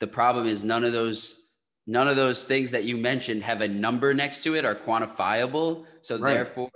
The 0.00 0.06
problem 0.06 0.46
is 0.46 0.64
none 0.64 0.84
of 0.84 0.92
those 0.94 1.48
none 1.86 2.08
of 2.08 2.16
those 2.16 2.44
things 2.44 2.70
that 2.70 2.84
you 2.84 2.96
mentioned 2.96 3.42
have 3.42 3.60
a 3.60 3.68
number 3.68 4.14
next 4.14 4.42
to 4.44 4.54
it 4.56 4.64
are 4.64 4.74
quantifiable. 4.74 5.84
So 6.00 6.16
Right. 6.16 6.32
therefore 6.32 6.70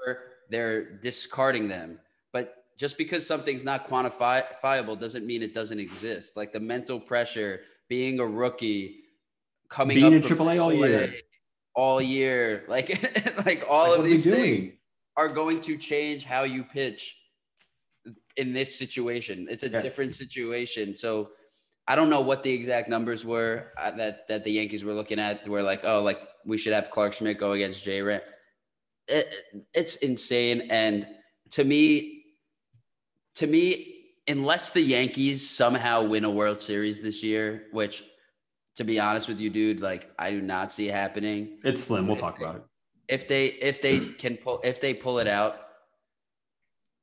they're 0.51 0.99
discarding 0.99 1.67
them. 1.69 1.99
Just 2.81 2.97
because 2.97 3.27
something's 3.27 3.63
not 3.63 3.87
quantifiable 3.91 4.99
doesn't 4.99 5.27
mean 5.27 5.43
it 5.43 5.53
doesn't 5.53 5.79
exist. 5.79 6.35
Like 6.35 6.51
the 6.51 6.61
mental 6.61 6.99
pressure, 6.99 7.61
being 7.91 8.21
a 8.21 8.27
rookie, 8.27 9.01
coming 9.69 9.97
Being 9.97 10.07
up 10.07 10.13
in 10.15 10.23
from 10.23 10.39
AAA 10.39 10.63
all 10.63 10.73
year. 10.73 11.15
All 11.75 12.01
year, 12.01 12.65
like 12.69 12.89
like 13.45 13.67
all 13.69 13.91
Like, 13.91 13.99
of 13.99 14.05
these 14.07 14.25
doing? 14.25 14.61
things 14.63 14.75
are 15.19 15.29
going 15.29 15.61
to 15.61 15.77
change 15.77 16.25
how 16.25 16.45
you 16.45 16.65
pitch 16.65 17.19
in 18.39 18.55
this 18.55 18.75
situation. 18.79 19.47
It's 19.51 19.63
a 19.63 19.69
Yes. 19.69 19.83
different 19.83 20.15
situation. 20.15 20.97
So 20.97 21.33
I 21.87 21.97
don't 21.97 22.09
know 22.09 22.23
what 22.23 22.43
the 22.43 22.51
exact 22.51 22.89
numbers 22.89 23.27
were 23.27 23.73
uh, 23.77 23.91
that 23.91 24.27
that 24.29 24.43
the 24.45 24.53
Yankees 24.53 24.85
were 24.85 24.95
looking 24.95 25.19
at. 25.19 25.47
Where 25.47 25.63
like, 25.63 25.83
oh, 25.85 26.01
like 26.03 26.21
we 26.47 26.57
should 26.57 26.73
have 26.73 26.89
Clarke 26.91 27.13
Schmidt 27.13 27.37
go 27.37 27.53
against 27.53 27.85
J. 27.85 28.01
Ram. 28.01 28.23
It, 29.07 29.29
it's 29.75 29.97
insane, 29.97 30.69
and 30.71 31.07
to 31.51 31.65
me, 31.65 32.20
to 33.37 33.47
me, 33.47 33.97
unless 34.29 34.71
the 34.71 34.81
Yankees 34.81 35.49
somehow 35.49 36.05
win 36.05 36.25
a 36.25 36.31
World 36.31 36.61
Series 36.61 37.01
this 37.01 37.23
year, 37.23 37.65
which, 37.73 38.05
to 38.77 38.85
be 38.85 38.99
honest 38.99 39.29
with 39.29 39.41
you, 39.41 39.51
dude, 39.51 39.81
like 39.81 40.11
I 40.19 40.31
do 40.31 40.41
not 40.41 40.73
see 40.73 40.87
happening. 40.87 41.59
It's 41.65 41.83
slim. 41.83 42.07
We'll 42.07 42.17
talk 42.17 42.39
about 42.39 42.57
it. 42.57 42.63
If 43.09 43.27
they 43.27 43.47
if 43.47 43.83
they 43.83 44.01
can 44.01 44.37
pull 44.37 44.61
if 44.63 44.81
they 44.81 44.95
pull 44.95 45.19
it 45.19 45.27
out 45.27 45.57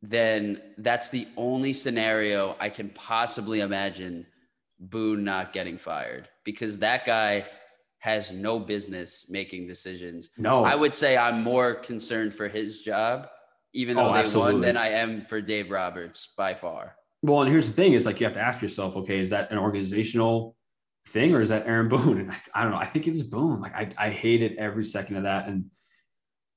then 0.01 0.61
that's 0.77 1.09
the 1.09 1.27
only 1.37 1.73
scenario 1.73 2.55
i 2.59 2.69
can 2.69 2.89
possibly 2.89 3.61
imagine 3.61 4.25
boone 4.79 5.23
not 5.23 5.53
getting 5.53 5.77
fired 5.77 6.29
because 6.43 6.79
that 6.79 7.05
guy 7.05 7.45
has 7.99 8.31
no 8.31 8.59
business 8.59 9.25
making 9.27 9.65
decisions. 9.65 10.29
No. 10.37 10.63
I 10.63 10.75
would 10.75 10.95
say 10.95 11.17
i'm 11.17 11.43
more 11.43 11.73
concerned 11.73 12.33
for 12.33 12.47
his 12.47 12.83
job 12.83 13.27
even 13.73 13.97
Oh, 13.97 14.05
though 14.07 14.13
they 14.13 14.19
absolutely. 14.19 14.53
won 14.53 14.61
than 14.61 14.77
i 14.77 14.89
am 14.89 15.21
for 15.21 15.41
dave 15.41 15.69
roberts 15.71 16.33
by 16.37 16.53
far 16.53 16.95
Well, 17.23 17.41
and 17.41 17.49
here's 17.51 17.67
the 17.67 17.73
thing: 17.73 17.93
is 17.93 18.05
like 18.05 18.19
you 18.19 18.25
have 18.25 18.35
to 18.35 18.41
ask 18.49 18.61
yourself, 18.61 18.95
okay, 18.95 19.19
is 19.19 19.31
that 19.31 19.51
an 19.51 19.57
organizational 19.57 20.55
thing 21.09 21.33
or 21.33 21.41
is 21.41 21.49
that 21.49 21.65
Aaron 21.65 21.89
Boone? 21.93 22.19
And 22.21 22.31
I, 22.31 22.37
I 22.53 22.61
don't 22.63 22.71
know. 22.71 22.77
I 22.77 22.85
think 22.85 23.07
it 23.07 23.13
is 23.15 23.23
Boone. 23.23 23.59
Like 23.59 23.73
I, 23.73 23.89
I 23.97 24.09
hated 24.11 24.57
every 24.57 24.85
second 24.85 25.15
of 25.17 25.23
that, 25.23 25.47
and 25.49 25.65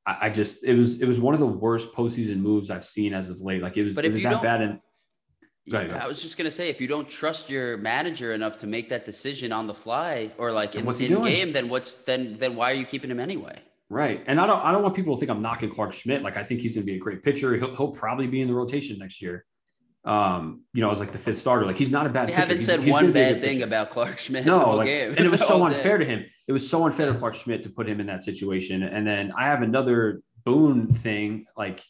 I, 0.07 0.27
I 0.27 0.31
just 0.31 0.62
it 0.64 0.75
was 0.75 1.01
it 1.01 1.07
was 1.07 1.18
one 1.18 1.35
of 1.35 1.40
the 1.40 1.46
worst 1.66 1.94
postseason 1.94 2.38
moves 2.40 2.70
I've 2.70 2.85
seen 2.85 3.14
as 3.14 3.31
of 3.31 3.40
late. 3.40 3.62
Like 3.62 3.77
it 3.79 3.85
was 3.85 3.94
But 3.94 4.05
it 4.05 4.12
was 4.12 4.23
you 4.23 4.29
that 4.29 4.42
bad. 4.42 4.61
And 4.61 4.81
go 5.70 5.79
I 5.79 6.07
was 6.07 6.20
just 6.23 6.37
gonna 6.37 6.51
say, 6.51 6.68
if 6.68 6.79
you 6.81 6.88
don't 6.88 7.09
trust 7.09 7.49
your 7.49 7.79
manager 7.79 8.33
enough 8.35 8.59
to 8.59 8.66
make 8.66 8.88
that 8.90 9.05
decision 9.05 9.53
on 9.53 9.66
the 9.66 9.75
fly 9.75 10.31
or 10.37 10.53
like 10.53 10.75
in, 10.75 10.87
in 10.87 11.23
game, 11.23 11.53
then 11.53 11.68
what's 11.70 11.94
then 12.09 12.37
then 12.38 12.55
why 12.55 12.70
are 12.73 12.75
you 12.75 12.85
keeping 12.85 13.11
him 13.11 13.20
anyway? 13.20 13.57
Right, 13.92 14.22
and 14.29 14.40
I 14.40 14.46
don't 14.46 14.64
I 14.64 14.70
don't 14.70 14.83
want 14.85 14.94
people 14.94 15.16
to 15.16 15.21
think 15.21 15.31
I'm 15.31 15.42
knocking 15.42 15.69
Clarke 15.75 15.92
Schmidt. 15.94 16.23
Like 16.23 16.37
I 16.37 16.44
think 16.44 16.60
he's 16.60 16.75
going 16.77 16.87
to 16.87 16.92
be 16.92 16.96
a 16.96 17.00
great 17.00 17.25
pitcher. 17.25 17.56
He'll, 17.56 17.75
he'll 17.77 17.90
probably 17.90 18.29
be 18.29 18.40
in 18.40 18.46
the 18.46 18.54
rotation 18.54 18.96
next 18.98 19.21
year. 19.21 19.44
Um, 20.04 20.62
you 20.73 20.81
know, 20.81 20.90
as 20.92 21.00
like 21.00 21.10
the 21.12 21.19
fifth 21.19 21.38
starter. 21.38 21.67
Like 21.67 21.77
he's 21.77 21.90
not 21.90 22.06
a 22.06 22.08
bad. 22.08 22.29
You 22.31 22.35
pitcher. 22.37 22.40
haven't 22.40 22.56
He's- 22.58 22.67
said 22.67 22.81
he's 22.81 22.92
one 22.92 23.02
gonna 23.06 23.12
bad 23.14 23.40
thing 23.40 23.54
pitcher. 23.56 23.64
about 23.67 23.90
Clarke 23.90 24.19
Schmidt 24.21 24.46
No, 24.46 24.77
like, 24.77 24.87
game. 24.87 25.10
and 25.17 25.27
it 25.27 25.29
was 25.29 25.40
so 25.46 25.67
unfair 25.67 25.98
day. 25.98 26.04
to 26.04 26.10
him. 26.10 26.25
It 26.46 26.52
was 26.52 26.71
so 26.71 26.87
unfair 26.87 27.12
to 27.12 27.19
Clark 27.19 27.35
Schmidt 27.35 27.64
to 27.64 27.69
put 27.71 27.88
him 27.88 28.00
in 28.00 28.06
that 28.06 28.23
situation. 28.23 28.83
And 28.85 29.04
then 29.06 29.33
I 29.37 29.46
have 29.46 29.62
another 29.62 30.23
Boone 30.44 30.94
thing. 30.94 31.44
Like, 31.56 31.83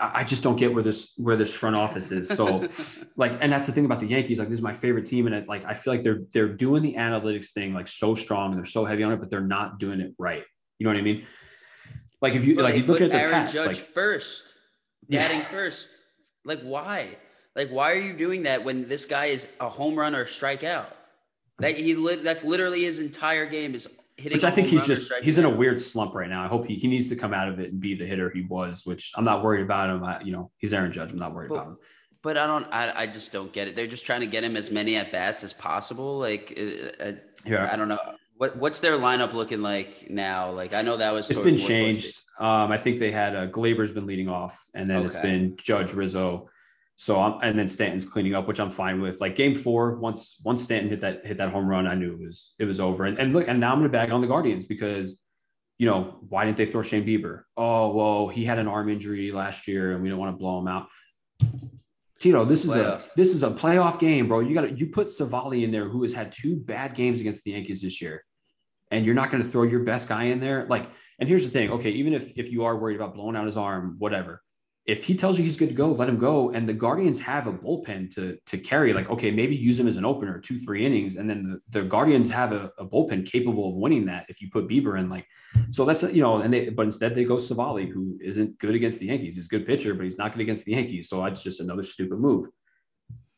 I 0.00 0.20
I 0.20 0.24
just 0.24 0.42
don't 0.42 0.56
get 0.56 0.74
where 0.74 0.82
this 0.82 1.12
where 1.16 1.36
this 1.36 1.54
front 1.54 1.76
office 1.76 2.10
is. 2.10 2.28
So, 2.28 2.68
like, 3.16 3.38
and 3.40 3.50
that's 3.52 3.68
the 3.68 3.72
thing 3.72 3.84
about 3.84 4.00
the 4.00 4.06
Yankees. 4.06 4.38
Like, 4.40 4.48
this 4.48 4.58
is 4.58 4.62
my 4.62 4.74
favorite 4.74 5.06
team, 5.06 5.26
and 5.26 5.34
it's 5.34 5.48
like 5.48 5.64
I 5.64 5.74
feel 5.74 5.94
like 5.94 6.02
they're 6.02 6.22
they're 6.32 6.48
doing 6.52 6.82
the 6.82 6.94
analytics 6.94 7.52
thing 7.52 7.72
like 7.72 7.86
so 7.88 8.14
strong 8.16 8.50
and 8.50 8.58
they're 8.58 8.64
so 8.66 8.84
heavy 8.84 9.04
on 9.04 9.12
it, 9.12 9.20
but 9.20 9.30
they're 9.30 9.40
not 9.40 9.78
doing 9.78 10.00
it 10.00 10.12
right. 10.18 10.42
You 10.80 10.84
know 10.84 10.90
what 10.90 10.98
I 10.98 11.02
mean? 11.02 11.26
Like 12.22 12.34
if 12.34 12.44
you 12.46 12.56
Well, 12.56 12.64
like 12.64 12.74
you 12.74 12.84
look 12.84 13.02
at 13.02 13.10
their 13.10 13.20
Aaron 13.20 13.32
past, 13.42 13.54
Judge 13.54 13.66
like 13.78 13.94
first, 13.94 14.44
Yeah. 15.08 15.28
batting 15.28 15.42
first. 15.42 15.86
Like 16.44 16.62
why? 16.62 17.16
Like 17.54 17.68
why 17.68 17.92
are 17.92 18.00
you 18.00 18.14
doing 18.14 18.44
that 18.44 18.64
when 18.64 18.88
this 18.88 19.04
guy 19.04 19.26
is 19.26 19.46
a 19.60 19.68
home 19.68 19.94
run 19.94 20.14
or 20.14 20.24
strikeout? 20.24 20.86
That 21.58 21.76
he 21.76 21.94
lit. 21.94 22.24
That's 22.24 22.44
literally 22.44 22.82
his 22.82 22.98
entire 22.98 23.44
game. 23.44 23.74
Is 23.74 23.86
hitting 24.16 24.36
which 24.36 24.44
I 24.44 24.50
think 24.50 24.68
he's 24.68 24.86
just 24.86 25.12
he's 25.22 25.36
in 25.36 25.44
a 25.44 25.50
weird 25.50 25.82
slump 25.82 26.14
right 26.14 26.30
now. 26.30 26.42
I 26.42 26.48
hope 26.48 26.64
he, 26.66 26.76
he 26.76 26.88
needs 26.88 27.10
to 27.10 27.16
come 27.16 27.34
out 27.34 27.48
of 27.48 27.60
it 27.60 27.70
and 27.72 27.78
be 27.78 27.94
the 27.94 28.06
hitter 28.06 28.30
he 28.30 28.40
was, 28.40 28.86
which 28.86 29.12
I'm 29.16 29.24
not 29.24 29.44
worried 29.44 29.60
about 29.62 29.90
him. 29.90 30.02
I, 30.02 30.22
you 30.22 30.32
know, 30.32 30.50
he's 30.56 30.72
Aaron 30.72 30.92
Judge. 30.92 31.12
I'm 31.12 31.18
not 31.18 31.34
worried 31.34 31.50
But- 31.50 31.54
about 31.56 31.66
him. 31.68 31.76
But 32.22 32.36
I 32.36 32.46
don't. 32.46 32.64
I, 32.70 32.92
I 33.02 33.06
just 33.06 33.32
don't 33.32 33.50
get 33.50 33.68
it. 33.68 33.76
They're 33.76 33.86
just 33.86 34.04
trying 34.04 34.20
to 34.20 34.26
get 34.26 34.44
him 34.44 34.54
as 34.56 34.70
many 34.70 34.96
at 34.96 35.10
bats 35.12 35.42
as 35.42 35.54
possible. 35.54 36.18
Like 36.18 36.52
uh, 36.58 37.02
uh, 37.02 37.12
Yeah. 37.46 37.70
I 37.72 37.76
don't 37.76 37.88
know. 37.88 37.98
What 38.40 38.56
what's 38.56 38.80
their 38.80 38.96
lineup 38.96 39.34
looking 39.34 39.60
like 39.60 40.08
now? 40.08 40.52
Like 40.52 40.72
I 40.72 40.80
know 40.80 40.96
that 40.96 41.12
was 41.12 41.28
It's 41.28 41.38
been 41.38 41.58
changed. 41.58 42.22
Um, 42.38 42.72
I 42.72 42.78
think 42.78 42.98
they 42.98 43.10
had 43.10 43.36
uh, 43.36 43.46
Gleyber's 43.48 43.92
been 43.92 44.06
leading 44.06 44.30
off, 44.30 44.58
and 44.72 44.88
then 44.88 45.04
it's 45.04 45.14
been 45.16 45.58
Judge 45.58 45.92
Rizzo. 45.92 46.48
So 46.96 47.20
I'm, 47.20 47.38
and 47.42 47.58
then 47.58 47.68
Stanton's 47.68 48.06
cleaning 48.06 48.34
up, 48.34 48.48
which 48.48 48.58
I'm 48.58 48.70
fine 48.70 49.02
with. 49.02 49.20
Like 49.20 49.36
game 49.36 49.54
four, 49.54 49.96
once 49.96 50.40
once 50.42 50.62
Stanton 50.62 50.88
hit 50.88 51.02
that 51.02 51.26
hit 51.26 51.36
that 51.36 51.50
home 51.50 51.68
run, 51.68 51.86
I 51.86 51.94
knew 51.94 52.14
it 52.14 52.18
was 52.18 52.54
it 52.58 52.64
was 52.64 52.80
over. 52.80 53.04
And, 53.04 53.18
and 53.18 53.34
look, 53.34 53.46
and 53.46 53.60
now 53.60 53.72
I'm 53.72 53.78
gonna 53.78 53.90
bag 53.90 54.10
on 54.10 54.22
the 54.22 54.26
Guardians 54.26 54.64
because, 54.64 55.20
you 55.76 55.84
know, 55.84 56.16
why 56.26 56.46
didn't 56.46 56.56
they 56.56 56.64
throw 56.64 56.80
Shane 56.80 57.04
Bieber? 57.04 57.42
Oh 57.58 57.92
well, 57.92 58.28
he 58.28 58.46
had 58.46 58.58
an 58.58 58.68
arm 58.68 58.88
injury 58.88 59.32
last 59.32 59.68
year, 59.68 59.92
and 59.92 60.02
we 60.02 60.08
don't 60.08 60.18
want 60.18 60.32
to 60.32 60.38
blow 60.38 60.58
him 60.58 60.66
out. 60.66 60.86
Tito, 62.18 62.46
this 62.46 62.64
is 62.64 62.70
a 62.70 63.02
this 63.16 63.34
is 63.34 63.42
a 63.42 63.50
playoff 63.50 63.98
game, 63.98 64.28
bro. 64.28 64.40
You 64.40 64.54
got 64.54 64.62
to 64.62 64.72
you 64.72 64.86
put 64.86 65.08
Civale 65.08 65.62
in 65.62 65.70
there, 65.70 65.90
who 65.90 66.02
has 66.04 66.14
had 66.14 66.32
two 66.32 66.56
bad 66.56 66.94
games 66.94 67.20
against 67.20 67.44
the 67.44 67.50
Yankees 67.50 67.82
this 67.82 68.00
year, 68.00 68.24
and 68.90 69.06
you're 69.06 69.14
not 69.14 69.30
going 69.30 69.42
to 69.42 69.48
throw 69.48 69.62
your 69.62 69.80
best 69.80 70.08
guy 70.08 70.24
in 70.24 70.40
there. 70.40 70.66
Like, 70.68 70.88
and 71.18 71.28
here's 71.28 71.44
the 71.44 71.50
thing, 71.50 71.70
okay, 71.70 71.90
even 71.90 72.12
if 72.12 72.32
if 72.36 72.50
you 72.50 72.64
are 72.64 72.76
worried 72.76 72.96
about 72.96 73.14
blowing 73.14 73.36
out 73.36 73.46
his 73.46 73.56
arm, 73.56 73.96
whatever, 73.98 74.42
if 74.86 75.04
he 75.04 75.14
tells 75.14 75.38
you 75.38 75.44
he's 75.44 75.56
good 75.56 75.68
to 75.68 75.74
go, 75.74 75.92
let 75.92 76.08
him 76.08 76.18
go. 76.18 76.50
And 76.50 76.68
the 76.68 76.72
Guardians 76.72 77.20
have 77.20 77.46
a 77.46 77.52
bullpen 77.52 78.12
to 78.14 78.38
to 78.46 78.58
carry. 78.58 78.92
Like, 78.92 79.10
okay, 79.10 79.30
maybe 79.30 79.54
use 79.54 79.78
him 79.78 79.86
as 79.86 79.96
an 79.96 80.04
opener, 80.04 80.40
two 80.40 80.58
three 80.58 80.84
innings, 80.86 81.16
and 81.16 81.28
then 81.28 81.60
the, 81.70 81.80
the 81.80 81.86
Guardians 81.86 82.30
have 82.30 82.52
a, 82.52 82.72
a 82.78 82.84
bullpen 82.84 83.26
capable 83.30 83.68
of 83.68 83.74
winning 83.76 84.06
that 84.06 84.26
if 84.28 84.40
you 84.40 84.50
put 84.50 84.68
Bieber 84.68 84.98
in. 84.98 85.08
Like, 85.08 85.26
so 85.70 85.84
that's 85.84 86.02
you 86.02 86.22
know, 86.22 86.38
and 86.38 86.52
they 86.52 86.70
but 86.70 86.86
instead 86.86 87.14
they 87.14 87.24
go 87.24 87.36
Civale, 87.36 87.88
who 87.88 88.18
isn't 88.22 88.58
good 88.58 88.74
against 88.74 88.98
the 88.98 89.06
Yankees. 89.06 89.36
He's 89.36 89.44
a 89.44 89.48
good 89.48 89.66
pitcher, 89.66 89.94
but 89.94 90.04
he's 90.04 90.18
not 90.18 90.32
good 90.32 90.40
against 90.40 90.64
the 90.64 90.72
Yankees. 90.72 91.08
So 91.08 91.24
it's 91.26 91.42
just 91.42 91.60
another 91.60 91.82
stupid 91.82 92.18
move. 92.18 92.48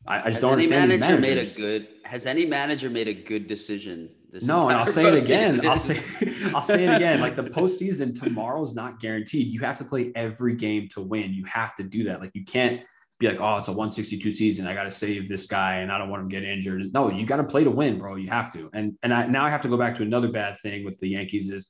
I, 0.07 0.15
I 0.15 0.23
just 0.23 0.33
Has 0.33 0.41
don't 0.41 0.53
any 0.59 0.73
understand 0.73 1.21
manager 1.21 1.21
made 1.21 1.37
a 1.37 1.45
good? 1.45 1.87
Has 2.03 2.25
any 2.25 2.45
manager 2.45 2.89
made 2.89 3.07
a 3.07 3.13
good 3.13 3.47
decision? 3.47 4.09
This 4.33 4.45
No, 4.45 4.67
and 4.67 4.79
I'll 4.79 4.85
say 4.85 5.05
it 5.05 5.23
again. 5.23 5.65
I'll 5.67 5.77
say 5.77 6.01
I'll 6.55 6.61
say 6.61 6.85
it 6.85 6.95
again. 6.95 7.21
Like 7.21 7.35
the 7.35 7.43
postseason 7.43 8.19
tomorrow's 8.19 8.73
not 8.73 8.99
guaranteed. 8.99 9.47
You 9.47 9.59
have 9.59 9.77
to 9.77 9.83
play 9.83 10.11
every 10.15 10.55
game 10.55 10.89
to 10.93 11.01
win. 11.01 11.33
You 11.33 11.45
have 11.45 11.75
to 11.75 11.83
do 11.83 12.05
that. 12.05 12.19
Like 12.19 12.31
you 12.33 12.43
can't 12.43 12.81
be 13.19 13.27
like, 13.27 13.39
oh, 13.39 13.57
it's 13.57 13.67
a 13.67 13.71
162 13.71 14.31
season. 14.31 14.65
I 14.65 14.73
got 14.73 14.85
to 14.85 14.91
save 14.91 15.29
this 15.29 15.45
guy 15.45 15.75
and 15.75 15.91
I 15.91 15.99
don't 15.99 16.09
want 16.09 16.23
him 16.23 16.29
to 16.29 16.35
get 16.35 16.43
injured. 16.43 16.91
No, 16.93 17.11
you 17.11 17.27
got 17.27 17.37
to 17.37 17.43
play 17.43 17.63
to 17.63 17.69
win, 17.69 17.99
bro. 17.99 18.15
You 18.15 18.29
have 18.31 18.51
to. 18.53 18.71
And 18.73 18.97
and 19.03 19.13
I 19.13 19.27
now 19.27 19.45
I 19.45 19.51
have 19.51 19.61
to 19.61 19.69
go 19.69 19.77
back 19.77 19.95
to 19.97 20.01
another 20.01 20.29
bad 20.29 20.59
thing 20.61 20.83
with 20.83 20.97
the 20.97 21.09
Yankees 21.09 21.51
is 21.51 21.67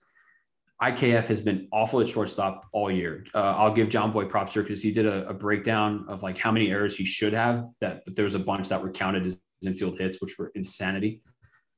IKF 0.82 1.26
has 1.26 1.41
been 1.41 1.68
awful 1.74 1.99
at 1.99 2.07
shortstop 2.07 2.66
all 2.72 2.89
year. 2.89 3.26
Uh, 3.36 3.39
I'll 3.39 3.74
give 3.74 3.89
John 3.89 4.14
Boy 4.14 4.26
props 4.26 4.53
here 4.53 4.64
because 4.64 4.82
he 4.82 4.93
did 4.93 5.05
a, 5.05 5.28
a 5.28 5.34
breakdown 5.34 6.05
of 6.07 6.24
like 6.24 6.38
how 6.38 6.51
many 6.51 6.72
errors 6.72 6.95
he 6.95 7.03
should 7.03 7.34
have. 7.34 7.66
That 7.82 8.03
but 8.05 8.16
there 8.16 8.24
was 8.24 8.36
a 8.36 8.39
bunch 8.39 8.70
that 8.70 8.82
were 8.82 8.91
counted 8.91 9.26
as 9.26 9.38
infield 9.66 9.99
hits, 9.99 10.22
which 10.22 10.39
were 10.39 10.51
insanity. 10.55 11.22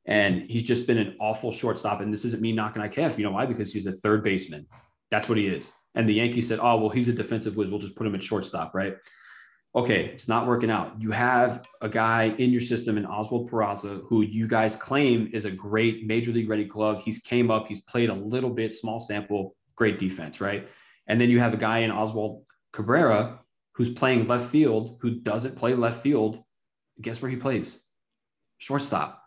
And 0.06 0.50
he's 0.50 0.64
just 0.64 0.86
been 0.86 0.98
an 0.98 1.16
awful 1.20 1.52
shortstop. 1.52 2.02
And 2.02 2.14
this 2.14 2.26
isn't 2.26 2.42
me 2.42 2.52
knocking 2.52 2.82
IKF. 2.82 3.18
You 3.18 3.24
know 3.24 3.32
why? 3.32 3.46
Because 3.46 3.74
he's 3.74 3.88
a 3.88 3.92
third 3.92 4.24
baseman. 4.24 4.68
That's 5.10 5.28
what 5.28 5.38
he 5.38 5.48
is. 5.48 5.72
And 5.96 6.08
the 6.08 6.14
Yankees 6.14 6.48
said, 6.48 6.60
oh, 6.62 6.78
well, 6.78 6.90
he's 6.90 7.08
a 7.08 7.14
defensive 7.14 7.56
whiz. 7.56 7.70
We'll 7.70 7.80
just 7.80 7.96
put 7.96 8.06
him 8.06 8.16
at 8.16 8.24
shortstop, 8.24 8.76
right? 8.76 8.96
Okay, 9.76 10.06
it's 10.06 10.30
not 10.30 10.48
working 10.48 10.70
out. 10.70 11.02
You 11.02 11.12
have 11.12 11.66
a 11.82 11.90
guy 11.90 12.34
in 12.38 12.52
your 12.52 12.62
system 12.62 12.98
in 12.98 13.06
Oswald 13.06 13.52
Peraza 13.52 14.04
who 14.08 14.22
you 14.22 14.48
guys 14.48 14.76
claim 14.76 15.30
is 15.34 15.44
a 15.44 15.52
great 15.52 16.06
major 16.06 16.32
league 16.32 16.50
ready 16.50 16.64
glove. 16.64 17.02
He's 17.04 17.20
came 17.20 17.52
up, 17.52 17.68
he's 17.68 17.82
played 17.82 18.10
a 18.10 18.14
little 18.14 18.50
bit, 18.50 18.74
small 18.74 19.02
sample, 19.02 19.54
great 19.76 20.00
defense, 20.00 20.40
right? 20.40 20.70
And 21.08 21.20
then 21.20 21.30
you 21.30 21.42
have 21.42 21.54
a 21.54 21.58
guy 21.58 21.80
in 21.80 21.92
Oswald 21.92 22.46
Cabrera 22.72 23.40
who's 23.74 23.90
playing 23.90 24.28
left 24.28 24.50
field, 24.50 24.98
who 25.02 25.12
doesn't 25.12 25.58
play 25.58 25.74
left 25.74 26.02
field. 26.02 26.42
Guess 27.02 27.22
where 27.22 27.30
he 27.30 27.36
plays? 27.36 27.82
Shortstop. 28.58 29.25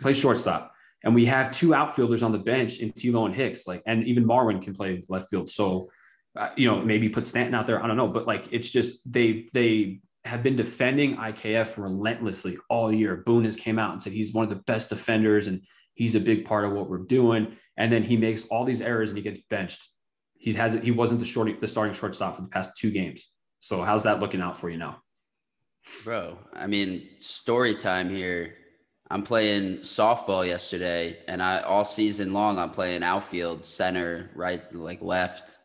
Play 0.00 0.12
shortstop. 0.12 0.72
And 1.04 1.14
we 1.14 1.26
have 1.26 1.52
two 1.52 1.74
outfielders 1.74 2.22
on 2.22 2.32
the 2.32 2.38
bench 2.38 2.78
in 2.78 2.92
Tilo 2.92 3.26
and 3.26 3.34
Hicks, 3.34 3.66
like, 3.66 3.82
and 3.86 4.04
even 4.04 4.24
Marwin 4.24 4.62
can 4.62 4.74
play 4.74 5.04
left 5.08 5.30
field. 5.30 5.48
So, 5.48 5.90
uh, 6.36 6.50
you 6.56 6.66
know, 6.66 6.80
maybe 6.82 7.08
put 7.08 7.24
Stanton 7.24 7.54
out 7.54 7.66
there. 7.66 7.82
I 7.82 7.86
don't 7.86 7.96
know, 7.96 8.08
but 8.08 8.26
like, 8.26 8.48
it's 8.50 8.70
just 8.70 9.00
they 9.10 9.48
they 9.52 10.00
have 10.24 10.42
been 10.42 10.56
defending 10.56 11.16
IKF 11.16 11.76
relentlessly 11.76 12.58
all 12.68 12.92
year. 12.92 13.22
Boone 13.24 13.44
has 13.44 13.56
came 13.56 13.78
out 13.78 13.92
and 13.92 14.02
said 14.02 14.12
he's 14.12 14.34
one 14.34 14.42
of 14.42 14.50
the 14.50 14.62
best 14.64 14.88
defenders 14.88 15.46
and 15.46 15.62
he's 15.94 16.14
a 16.14 16.20
big 16.20 16.44
part 16.44 16.64
of 16.64 16.72
what 16.72 16.90
we're 16.90 16.98
doing. 16.98 17.56
And 17.76 17.92
then 17.92 18.02
he 18.02 18.16
makes 18.16 18.44
all 18.46 18.64
these 18.64 18.80
errors 18.80 19.10
and 19.10 19.16
he 19.16 19.22
gets 19.22 19.40
benched. 19.48 19.88
He 20.34 20.52
has 20.54 20.74
he 20.74 20.90
wasn't 20.90 21.20
the 21.20 21.26
short 21.26 21.60
the 21.60 21.68
starting 21.68 21.94
shortstop 21.94 22.36
for 22.36 22.42
the 22.42 22.48
past 22.48 22.76
two 22.76 22.90
games. 22.90 23.32
So 23.60 23.82
how's 23.82 24.04
that 24.04 24.20
looking 24.20 24.40
out 24.40 24.58
for 24.58 24.68
you 24.68 24.78
now? 24.78 25.02
Bro, 26.04 26.38
I 26.52 26.66
mean, 26.66 27.08
story 27.20 27.76
time 27.76 28.08
here. 28.10 28.54
I'm 29.08 29.22
playing 29.22 29.78
softball 29.78 30.46
yesterday, 30.46 31.18
and 31.28 31.42
I 31.42 31.60
all 31.60 31.84
season 31.84 32.32
long 32.32 32.58
I'm 32.58 32.70
playing 32.70 33.02
outfield, 33.02 33.64
center, 33.64 34.30
right, 34.34 34.62
like 34.74 35.00
left, 35.00 35.58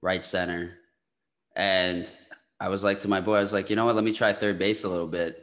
right, 0.00 0.24
center. 0.24 0.74
And 1.56 2.10
I 2.60 2.68
was 2.68 2.84
like 2.84 3.00
to 3.00 3.08
my 3.08 3.20
boy, 3.20 3.36
I 3.36 3.40
was 3.40 3.52
like, 3.52 3.68
you 3.68 3.76
know 3.76 3.86
what? 3.86 3.96
Let 3.96 4.04
me 4.04 4.12
try 4.12 4.32
third 4.32 4.58
base 4.58 4.84
a 4.84 4.88
little 4.88 5.08
bit. 5.08 5.42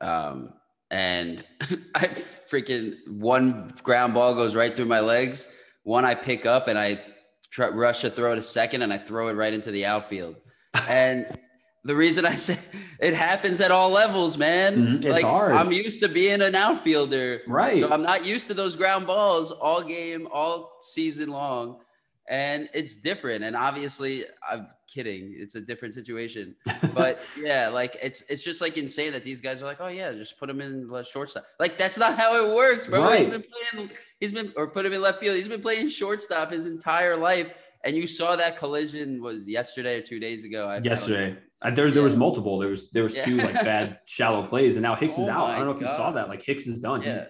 Um, 0.00 0.52
and 0.90 1.42
I 1.94 2.06
freaking 2.48 2.94
one 3.08 3.74
ground 3.82 4.14
ball 4.14 4.34
goes 4.34 4.54
right 4.54 4.74
through 4.74 4.84
my 4.86 5.00
legs. 5.00 5.48
One 5.82 6.04
I 6.04 6.14
pick 6.14 6.46
up 6.46 6.68
and 6.68 6.78
I 6.78 7.02
try, 7.50 7.68
rush 7.68 8.02
to 8.02 8.10
throw 8.10 8.32
it 8.32 8.38
a 8.38 8.42
second, 8.42 8.82
and 8.82 8.92
I 8.92 8.98
throw 8.98 9.28
it 9.28 9.32
right 9.32 9.52
into 9.52 9.70
the 9.70 9.86
outfield. 9.86 10.36
And 10.88 11.38
the 11.84 11.94
reason 11.94 12.24
I 12.24 12.34
say 12.48 12.58
it 13.00 13.14
happens 13.14 13.60
at 13.60 13.70
all 13.70 13.90
levels, 13.90 14.36
man. 14.38 14.76
Mhm, 14.76 14.96
it's 14.98 15.06
like 15.06 15.24
hard. 15.24 15.52
I'm 15.52 15.72
used 15.72 16.00
to 16.00 16.08
being 16.08 16.40
an 16.42 16.54
outfielder, 16.54 17.42
Right. 17.46 17.78
So 17.78 17.90
I'm 17.92 18.02
not 18.02 18.24
used 18.24 18.46
to 18.48 18.54
those 18.54 18.76
ground 18.76 19.06
balls 19.06 19.50
all 19.50 19.82
game, 19.82 20.26
all 20.32 20.76
season 20.80 21.28
long, 21.30 21.80
and 22.28 22.68
it's 22.74 22.96
different. 22.96 23.44
And 23.44 23.54
obviously, 23.56 24.24
I'm 24.50 24.68
kidding. 24.92 25.34
It's 25.36 25.56
a 25.56 25.60
different 25.60 25.92
situation, 25.94 26.54
but 26.94 27.18
yeah, 27.38 27.68
like 27.68 27.96
it's 28.02 28.22
it's 28.30 28.42
just 28.44 28.60
like 28.60 28.76
insane 28.78 29.12
that 29.12 29.24
these 29.24 29.40
guys 29.40 29.62
are 29.62 29.66
like, 29.66 29.80
oh 29.80 29.88
yeah, 29.88 30.12
just 30.12 30.38
put 30.38 30.48
him 30.48 30.60
in 30.60 30.86
the 30.86 31.02
shortstop. 31.02 31.44
Like 31.60 31.76
that's 31.76 31.98
not 31.98 32.16
how 32.16 32.42
it 32.42 32.54
works, 32.54 32.86
bro. 32.86 33.02
He's 33.12 33.26
Right. 33.26 33.30
been 33.30 33.44
playing. 33.72 33.90
He's 34.20 34.32
been 34.32 34.52
or 34.56 34.68
put 34.68 34.86
him 34.86 34.92
in 34.94 35.02
left 35.02 35.20
field. 35.20 35.36
He's 35.36 35.48
been 35.48 35.60
playing 35.60 35.90
shortstop 35.90 36.50
his 36.52 36.66
entire 36.66 37.16
life. 37.16 37.48
And 37.86 37.94
you 37.94 38.06
saw 38.06 38.34
that 38.36 38.56
collision 38.56 39.20
was 39.22 39.46
yesterday 39.46 39.98
or 39.98 40.00
two 40.00 40.18
days 40.18 40.46
ago. 40.46 40.66
I- 40.66 40.78
yesterday. 40.78 41.36
There, 41.72 41.90
there 41.90 42.02
was 42.02 42.16
multiple. 42.16 42.58
There 42.58 42.68
was 42.70 42.90
there 42.90 43.02
was 43.04 43.14
two 43.14 43.36
like 43.36 43.54
bad 43.54 43.98
shallow 44.06 44.46
plays, 44.46 44.76
and 44.76 44.82
now 44.82 44.94
Hicks 44.96 45.14
is 45.18 45.28
Oh 45.28 45.32
out. 45.32 45.50
I 45.50 45.56
don't 45.56 45.66
know 45.66 45.72
if 45.72 45.80
you 45.80 45.86
saw 45.86 46.10
that. 46.12 46.28
Like 46.28 46.42
Hicks 46.42 46.66
is 46.66 46.78
done. 46.78 47.02
Yeah. 47.02 47.14
He's- 47.16 47.28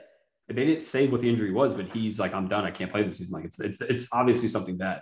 they 0.49 0.66
didn't 0.66 0.82
say 0.85 1.07
what 1.07 1.22
the 1.22 1.28
injury 1.30 1.53
was, 1.53 1.72
but 1.72 1.87
he's 1.91 2.18
like, 2.20 2.35
I'm 2.35 2.49
done. 2.49 2.64
I 2.66 2.70
can't 2.70 2.91
play 2.91 3.03
this 3.03 3.16
season. 3.16 3.32
Like 3.35 3.47
it's 3.47 3.59
it's 3.61 3.80
it's 3.80 4.09
obviously 4.12 4.49
something 4.49 4.76
bad. 4.76 5.01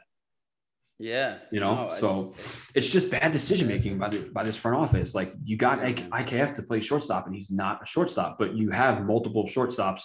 Yeah. 0.98 1.38
You 1.50 1.58
know, 1.60 1.74
No, 1.86 1.90
so- 1.90 2.34
It's 2.74 2.88
just 2.88 3.10
bad 3.10 3.32
decision 3.32 3.66
making 3.66 3.98
by 3.98 4.08
the 4.10 4.18
by 4.32 4.44
this 4.44 4.56
front 4.56 4.76
office. 4.76 5.14
Like 5.14 5.32
you 5.42 5.56
got 5.56 5.80
IKF 5.80 6.54
to 6.56 6.62
play 6.62 6.80
shortstop, 6.80 7.26
and 7.26 7.34
he's 7.34 7.50
not 7.50 7.82
a 7.82 7.86
shortstop, 7.86 8.38
but 8.38 8.54
you 8.54 8.70
have 8.70 9.04
multiple 9.04 9.46
shortstops 9.48 10.02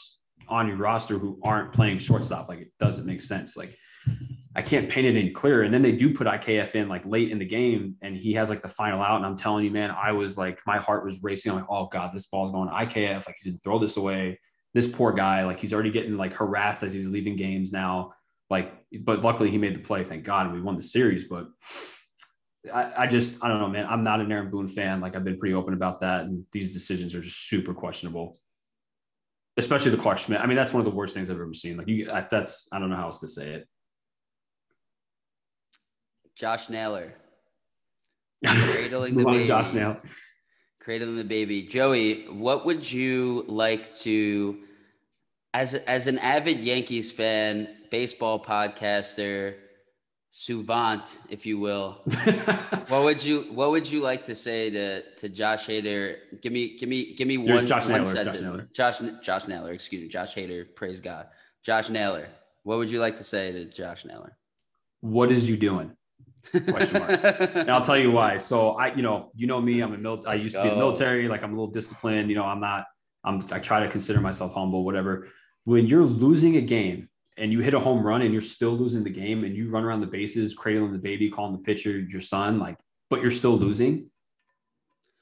on 0.48 0.68
your 0.68 0.78
roster 0.78 1.20
who 1.20 1.40
aren't 1.44 1.74
playing 1.74 2.00
shortstop. 2.00 2.50
Like 2.50 2.60
it 2.60 2.72
doesn't 2.80 3.06
make 3.06 3.22
sense. 3.22 3.56
Like 3.56 3.78
I 4.58 4.64
can't 4.64 4.90
paint 4.90 5.06
it 5.06 5.12
any 5.12 5.30
clearer. 5.30 5.62
And 5.62 5.72
then 5.72 5.84
they 5.84 5.92
do 5.92 6.16
put 6.16 6.26
IKF 6.26 6.74
in 6.74 6.90
like 6.90 7.06
late 7.06 7.30
in 7.30 7.38
the 7.38 7.46
game, 7.46 7.96
and 8.02 8.18
he 8.18 8.34
has 8.34 8.50
like 8.50 8.64
the 8.64 8.68
final 8.68 9.04
out. 9.04 9.18
And 9.18 9.26
I'm 9.26 9.38
telling 9.38 9.64
you, 9.64 9.70
man, 9.70 9.92
I 9.92 10.12
was 10.14 10.36
like, 10.36 10.58
my 10.66 10.78
heart 10.80 11.06
was 11.06 11.22
racing. 11.22 11.52
I'm 11.52 11.60
like, 11.60 11.68
oh 11.70 11.86
god, 11.86 12.12
this 12.12 12.26
ball's 12.26 12.52
going 12.52 12.68
IKF. 12.68 13.28
Like 13.28 13.36
he's 13.38 13.52
gonna 13.52 13.60
throw 13.64 13.78
this 13.78 13.98
away. 13.98 14.40
This 14.74 14.88
poor 14.88 15.14
guy, 15.14 15.46
like 15.46 15.60
he's 15.60 15.74
already 15.74 15.92
getting 15.92 16.18
like 16.18 16.34
harassed 16.34 16.82
as 16.82 16.92
he's 16.92 17.06
leaving 17.06 17.36
games 17.36 17.72
now. 17.72 18.14
Like, 18.50 18.74
but 19.02 19.22
luckily 19.22 19.52
he 19.52 19.60
made 19.60 19.76
the 19.76 19.80
play. 19.80 20.04
Thank 20.04 20.24
God, 20.24 20.48
and 20.48 20.56
we 20.56 20.62
won 20.62 20.76
the 20.76 20.82
series. 20.82 21.26
But 21.26 21.50
I, 22.74 23.04
I 23.04 23.08
just, 23.08 23.44
I 23.44 23.50
don't 23.50 23.60
know, 23.60 23.70
man. 23.70 23.86
I'm 23.88 24.02
not 24.02 24.22
an 24.22 24.32
Aaron 24.32 24.50
Boone 24.50 24.68
fan. 24.68 25.02
Like 25.02 25.16
I've 25.16 25.24
been 25.24 25.38
pretty 25.38 25.54
open 25.54 25.76
about 25.76 26.02
that, 26.02 26.22
and 26.22 26.44
these 26.52 26.74
decisions 26.74 27.14
are 27.14 27.22
just 27.22 27.48
super 27.48 27.76
questionable. 27.76 28.40
Especially 29.56 29.92
the 29.92 29.98
Clarke 29.98 30.18
Schmidt. 30.18 30.40
I 30.40 30.48
mean, 30.48 30.58
that's 30.58 30.74
one 30.74 30.82
of 30.82 30.86
the 30.86 30.96
worst 30.96 31.14
things 31.14 31.30
I've 31.30 31.36
ever 31.36 31.54
seen. 31.54 31.78
Like 31.78 31.88
you, 31.88 32.06
that's 32.32 32.68
I 32.72 32.80
don't 32.80 32.90
know 32.90 32.96
how 32.96 33.06
else 33.06 33.20
to 33.20 33.28
say 33.28 33.50
it. 33.52 33.68
Josh 36.38 36.70
Naylor. 36.70 37.14
Cradling 38.46 39.16
the 39.16 39.26
baby. 39.26 39.46
Josh 39.46 39.74
now. 39.74 39.98
Cradling 40.80 41.18
the 41.18 41.24
baby. 41.24 41.64
Joey, 41.64 42.26
what 42.28 42.66
would 42.66 42.90
you 42.90 43.44
like 43.48 43.94
to, 43.96 44.60
as 45.54 45.74
as 45.74 46.08
an 46.08 46.20
avid 46.20 46.60
Yankees 46.60 47.12
fan, 47.12 47.68
baseball 47.90 48.44
podcaster, 48.44 49.56
Suvant, 50.32 51.18
if 51.30 51.48
you 51.48 51.58
will. 51.58 52.04
what 52.90 53.04
would 53.04 53.24
you 53.24 53.48
What 53.54 53.72
would 53.72 53.90
you 53.90 54.02
like 54.02 54.24
to 54.26 54.36
say 54.36 54.70
to 54.70 55.02
to 55.16 55.30
Josh 55.30 55.66
Hader? 55.66 56.18
Give 56.44 56.54
me 56.54 56.78
Give 56.78 56.88
me 56.88 57.16
Give 57.16 57.28
me 57.28 57.38
You're 57.38 57.56
one, 57.56 57.66
Josh 57.66 57.88
one 57.88 58.04
Naylor, 58.04 58.24
Josh. 58.24 58.42
Naylor. 58.42 58.70
Josh 58.72 59.02
Josh 59.24 59.48
Naylor. 59.48 59.72
Excuse 59.72 60.04
me. 60.04 60.10
Josh 60.10 60.36
Hader. 60.36 60.68
Praise 60.76 61.00
God. 61.00 61.26
Josh 61.64 61.90
Naylor. 61.90 62.28
What 62.62 62.78
would 62.78 62.92
you 62.92 63.00
like 63.00 63.18
to 63.18 63.24
say 63.24 63.52
to 63.52 63.66
Josh 63.66 64.06
Naylor? 64.06 64.38
what 65.02 65.32
is 65.32 65.50
you 65.50 65.58
doing? 65.58 65.92
Question 66.52 67.00
mark. 67.00 67.24
And 67.56 67.70
I'll 67.72 67.82
tell 67.84 67.98
you 67.98 68.12
why. 68.12 68.38
So 68.38 68.72
I, 68.72 68.94
you 68.96 69.02
know, 69.02 69.32
you 69.36 69.48
know 69.48 69.60
me. 69.62 69.82
I'm 69.82 69.94
a 69.94 69.98
mil- 69.98 70.24
I 70.28 70.34
used 70.36 70.56
to 70.56 70.62
be 70.64 70.68
in 70.70 70.74
the 70.76 70.80
military. 70.80 71.28
Like 71.28 71.44
I'm 71.44 71.52
a 71.52 71.56
little 71.56 71.72
disciplined. 71.72 72.30
You 72.30 72.36
know, 72.36 72.44
I'm 72.46 72.60
not. 72.60 72.86
I'm. 73.24 73.46
I 73.52 73.60
try 73.60 73.80
to 73.82 73.90
consider 73.90 74.22
myself 74.22 74.54
humble. 74.54 74.84
Whatever. 74.86 75.28
When 75.66 75.86
you're 75.88 76.04
losing 76.04 76.56
a 76.58 76.62
game 76.62 77.10
and 77.38 77.52
you 77.52 77.60
hit 77.60 77.74
a 77.74 77.80
home 77.80 78.06
run 78.06 78.22
and 78.22 78.32
you're 78.32 78.42
still 78.42 78.72
losing 78.72 79.04
the 79.04 79.10
game 79.10 79.44
and 79.44 79.56
you 79.56 79.70
run 79.70 79.84
around 79.84 80.02
the 80.02 80.08
bases, 80.08 80.54
cradling 80.54 80.94
the 80.94 80.98
baby, 80.98 81.30
calling 81.30 81.52
the 81.54 81.60
pitcher 81.64 82.00
your 82.00 82.22
son, 82.22 82.58
like, 82.58 82.78
but 83.10 83.22
you're 83.22 83.32
still 83.32 83.58
losing. 83.58 84.10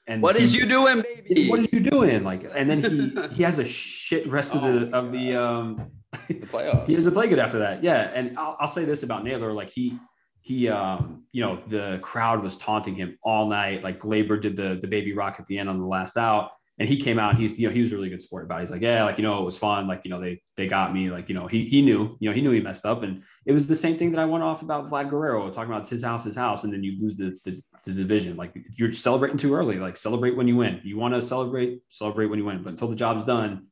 And 0.08 0.22
what 0.22 0.36
is 0.36 0.54
he- 0.54 0.60
you 0.60 0.66
doing, 0.68 1.02
baby? 1.02 1.50
What 1.50 1.62
is 1.62 1.68
you 1.72 1.80
doing? 1.80 2.24
Like, 2.24 2.46
and 2.56 2.70
then 2.70 2.84
he 2.84 3.28
he 3.38 3.44
has 3.44 3.58
a 3.58 3.66
shit 3.66 4.28
rest 4.28 4.54
of 4.56 4.64
Oh 4.64 4.80
the 4.80 4.86
my 4.86 4.98
of 5.00 5.12
the 5.12 5.36
um 5.36 5.92
the 6.28 6.36
playoffs? 6.36 6.86
he 6.88 6.96
doesn't 6.96 7.14
play 7.14 7.28
good 7.28 7.40
after 7.40 7.60
that. 7.60 7.84
Yeah. 7.84 8.12
And 8.14 8.38
I'll, 8.38 8.56
I'll 8.60 8.68
say 8.68 8.86
this 8.86 9.02
about 9.04 9.24
Naylor. 9.24 9.52
Like 9.52 9.72
he, 9.72 9.98
he, 10.46 10.70
um, 10.70 11.24
you 11.32 11.42
know, 11.42 11.60
the 11.70 11.98
crowd 12.04 12.44
was 12.44 12.56
taunting 12.56 12.94
him 12.94 13.18
all 13.24 13.50
night. 13.50 13.84
Like 13.84 14.00
Gleyber 14.00 14.40
did 14.40 14.56
the, 14.56 14.78
the 14.80 14.88
baby 14.88 15.12
rock 15.12 15.38
at 15.40 15.48
the 15.48 15.58
end 15.58 15.68
on 15.68 15.80
the 15.80 15.86
last 15.88 16.18
out. 16.18 16.52
And 16.78 16.88
he 16.88 16.98
came 16.98 17.18
out 17.18 17.32
and 17.32 17.42
he's, 17.42 17.58
you 17.58 17.68
know, 17.68 17.74
he 17.74 17.82
was 17.82 17.92
a 17.92 17.96
really 17.96 18.10
good 18.10 18.22
sport 18.22 18.44
about 18.44 18.60
it. 18.60 18.62
He's 18.62 18.72
like, 18.72 18.84
yeah, 18.84 19.06
like, 19.06 19.18
you 19.18 19.24
know, 19.24 19.42
it 19.42 19.44
was 19.44 19.58
fun. 19.58 19.88
Like, 19.88 20.02
you 20.04 20.12
know, 20.12 20.22
they, 20.22 20.44
they 20.56 20.68
got 20.68 20.94
me 20.94 21.10
like, 21.10 21.30
you 21.30 21.34
know, 21.34 21.48
he, 21.48 21.66
he 21.66 21.82
knew, 21.82 22.16
you 22.20 22.30
know, 22.30 22.36
he 22.36 22.42
knew 22.42 22.52
he 22.52 22.60
messed 22.60 22.86
up. 22.86 23.02
And 23.02 23.24
it 23.48 23.54
was 23.54 23.66
the 23.66 23.76
same 23.76 23.98
thing 23.98 24.12
that 24.12 24.20
I 24.20 24.26
went 24.26 24.44
off 24.44 24.62
about 24.62 24.88
Vlad 24.88 25.10
Guerrero 25.10 25.50
talking 25.50 25.74
about 25.74 25.88
his 25.88 26.04
house, 26.04 26.26
his 26.26 26.36
house. 26.36 26.64
And 26.64 26.72
then 26.72 26.84
you 26.84 27.02
lose 27.02 27.18
the, 27.18 27.40
the, 27.44 27.60
the 27.88 27.94
division. 27.94 28.38
Like 28.38 28.54
you're 28.78 28.94
celebrating 28.94 29.40
too 29.40 29.56
early, 29.56 29.78
like 29.80 29.98
celebrate 29.98 30.38
when 30.38 30.48
you 30.48 30.58
win. 30.58 30.80
You 30.84 31.00
want 31.00 31.16
to 31.16 31.24
celebrate, 31.24 31.80
celebrate 31.90 32.28
when 32.28 32.38
you 32.38 32.46
win, 32.46 32.62
but 32.62 32.70
until 32.70 32.90
the 32.90 32.96
job's 32.96 33.24
done, 33.24 33.66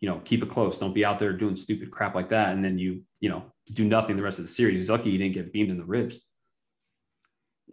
you 0.00 0.08
know, 0.08 0.22
keep 0.24 0.42
it 0.42 0.48
close. 0.48 0.78
Don't 0.78 0.94
be 0.94 1.04
out 1.04 1.18
there 1.18 1.34
doing 1.34 1.56
stupid 1.56 1.90
crap 1.90 2.14
like 2.14 2.30
that. 2.30 2.54
And 2.54 2.64
then 2.64 2.78
you, 2.78 3.02
you 3.20 3.28
know, 3.28 3.52
do 3.72 3.84
nothing 3.84 4.16
the 4.16 4.22
rest 4.22 4.38
of 4.38 4.44
the 4.46 4.50
series. 4.52 4.78
He's 4.78 4.90
lucky 4.90 5.10
he 5.10 5.18
didn't 5.18 5.34
get 5.34 5.52
beamed 5.52 5.70
in 5.70 5.78
the 5.78 5.84
ribs. 5.84 6.20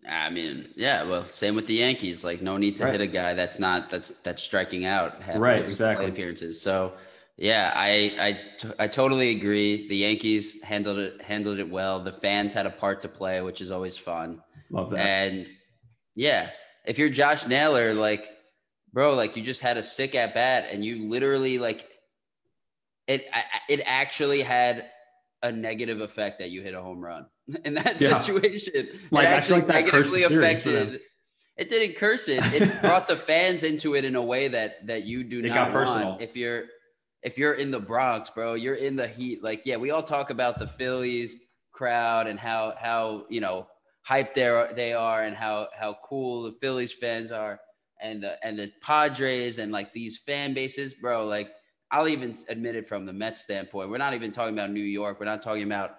I 0.09 0.29
mean, 0.31 0.69
yeah. 0.75 1.03
Well, 1.03 1.23
same 1.23 1.55
with 1.55 1.67
the 1.67 1.75
Yankees. 1.75 2.23
Like, 2.23 2.41
no 2.41 2.57
need 2.57 2.75
to 2.77 2.83
Right. 2.83 2.91
hit 2.93 3.01
a 3.01 3.07
guy 3.07 3.33
that's 3.35 3.59
not 3.59 3.89
that's 3.89 4.09
that's 4.21 4.43
striking 4.43 4.85
out. 4.85 5.21
half 5.21 5.37
Right, 5.37 5.59
exactly. 5.59 6.07
Appearances. 6.07 6.59
So, 6.61 6.93
yeah, 7.37 7.71
I 7.75 8.13
I 8.19 8.39
t- 8.57 8.69
I 8.79 8.87
totally 8.87 9.29
agree. 9.29 9.87
The 9.87 9.95
Yankees 9.97 10.61
handled 10.61 10.97
it 10.97 11.21
handled 11.21 11.59
it 11.59 11.69
well. 11.69 12.03
The 12.03 12.11
fans 12.11 12.53
had 12.53 12.65
a 12.65 12.69
part 12.71 13.01
to 13.01 13.07
play, 13.07 13.41
which 13.41 13.61
is 13.61 13.71
always 13.71 13.97
fun. 13.97 14.41
Love 14.71 14.89
that. 14.89 14.99
And 14.99 15.47
yeah, 16.15 16.49
if 16.85 16.97
you're 16.97 17.09
Josh 17.09 17.47
Naylor, 17.47 17.93
like, 17.93 18.27
bro, 18.91 19.13
like 19.13 19.37
you 19.37 19.43
just 19.43 19.61
had 19.61 19.77
a 19.77 19.83
sick 19.83 20.15
at 20.15 20.33
bat, 20.33 20.65
and 20.71 20.83
you 20.83 21.07
literally 21.07 21.59
like 21.59 21.87
it. 23.07 23.25
I- 23.31 23.45
It 23.69 23.81
actually 23.85 24.41
had 24.41 24.89
a 25.43 25.51
negative 25.51 26.01
effect 26.01 26.39
that 26.39 26.49
you 26.49 26.61
hit 26.63 26.73
a 26.73 26.81
home 26.81 26.99
run 27.01 27.27
in 27.65 27.75
that 27.75 28.01
Yeah. 28.01 28.19
situation. 28.21 28.87
Like, 29.11 29.27
it 29.27 29.33
I 29.33 29.41
feel 29.41 29.57
like 29.57 29.67
that 29.67 29.85
cursed 29.87 30.11
the 30.11 30.21
series 30.21 30.61
for 30.63 30.71
them. 30.71 30.97
It 31.55 31.69
didn't 31.69 31.97
curse 31.97 32.29
it. 32.29 32.43
It 32.53 32.81
brought 32.81 33.07
the 33.07 33.15
fans 33.15 33.61
into 33.61 33.93
it 33.95 34.05
in 34.05 34.15
a 34.15 34.21
way 34.23 34.47
that 34.47 34.87
that 34.87 35.03
you 35.03 35.23
do 35.23 35.39
It 35.39 35.49
not 35.49 35.71
want. 35.71 35.73
personal. 35.73 36.17
If 36.19 36.35
you're 36.35 36.63
if 37.21 37.37
you're 37.37 37.53
in 37.53 37.69
the 37.71 37.79
Bronx, 37.79 38.29
bro, 38.31 38.55
you're 38.55 38.73
in 38.75 38.95
the 38.95 39.07
heat. 39.07 39.43
Like, 39.43 39.61
yeah, 39.65 39.77
we 39.77 39.91
all 39.91 40.01
talk 40.03 40.29
about 40.31 40.57
the 40.57 40.67
Phillies 40.67 41.37
crowd 41.71 42.27
and 42.27 42.39
how 42.39 42.73
how 42.79 43.25
you 43.29 43.41
know 43.41 43.67
hyped 44.07 44.33
they 44.33 44.67
they 44.75 44.93
are 44.93 45.23
and 45.23 45.35
how 45.35 45.67
how 45.77 45.95
cool 46.03 46.43
the 46.43 46.53
Phillies 46.59 46.91
fans 46.93 47.31
are 47.31 47.59
and 48.01 48.23
the 48.23 48.43
and 48.45 48.57
the 48.57 48.71
Padres 48.81 49.57
and 49.59 49.71
like 49.71 49.93
these 49.93 50.17
fan 50.25 50.53
bases, 50.55 50.93
bro. 50.95 51.25
Like, 51.25 51.49
I'll 51.93 52.07
even 52.07 52.35
admit 52.49 52.75
it 52.75 52.87
from 52.87 53.05
the 53.05 53.13
Mets 53.13 53.41
standpoint. 53.41 53.89
We're 53.91 53.99
not 53.99 54.15
even 54.15 54.31
talking 54.31 54.53
about 54.55 54.71
New 54.71 54.81
York. 54.81 55.19
We're 55.19 55.27
not 55.27 55.43
talking 55.43 55.63
about 55.63 55.91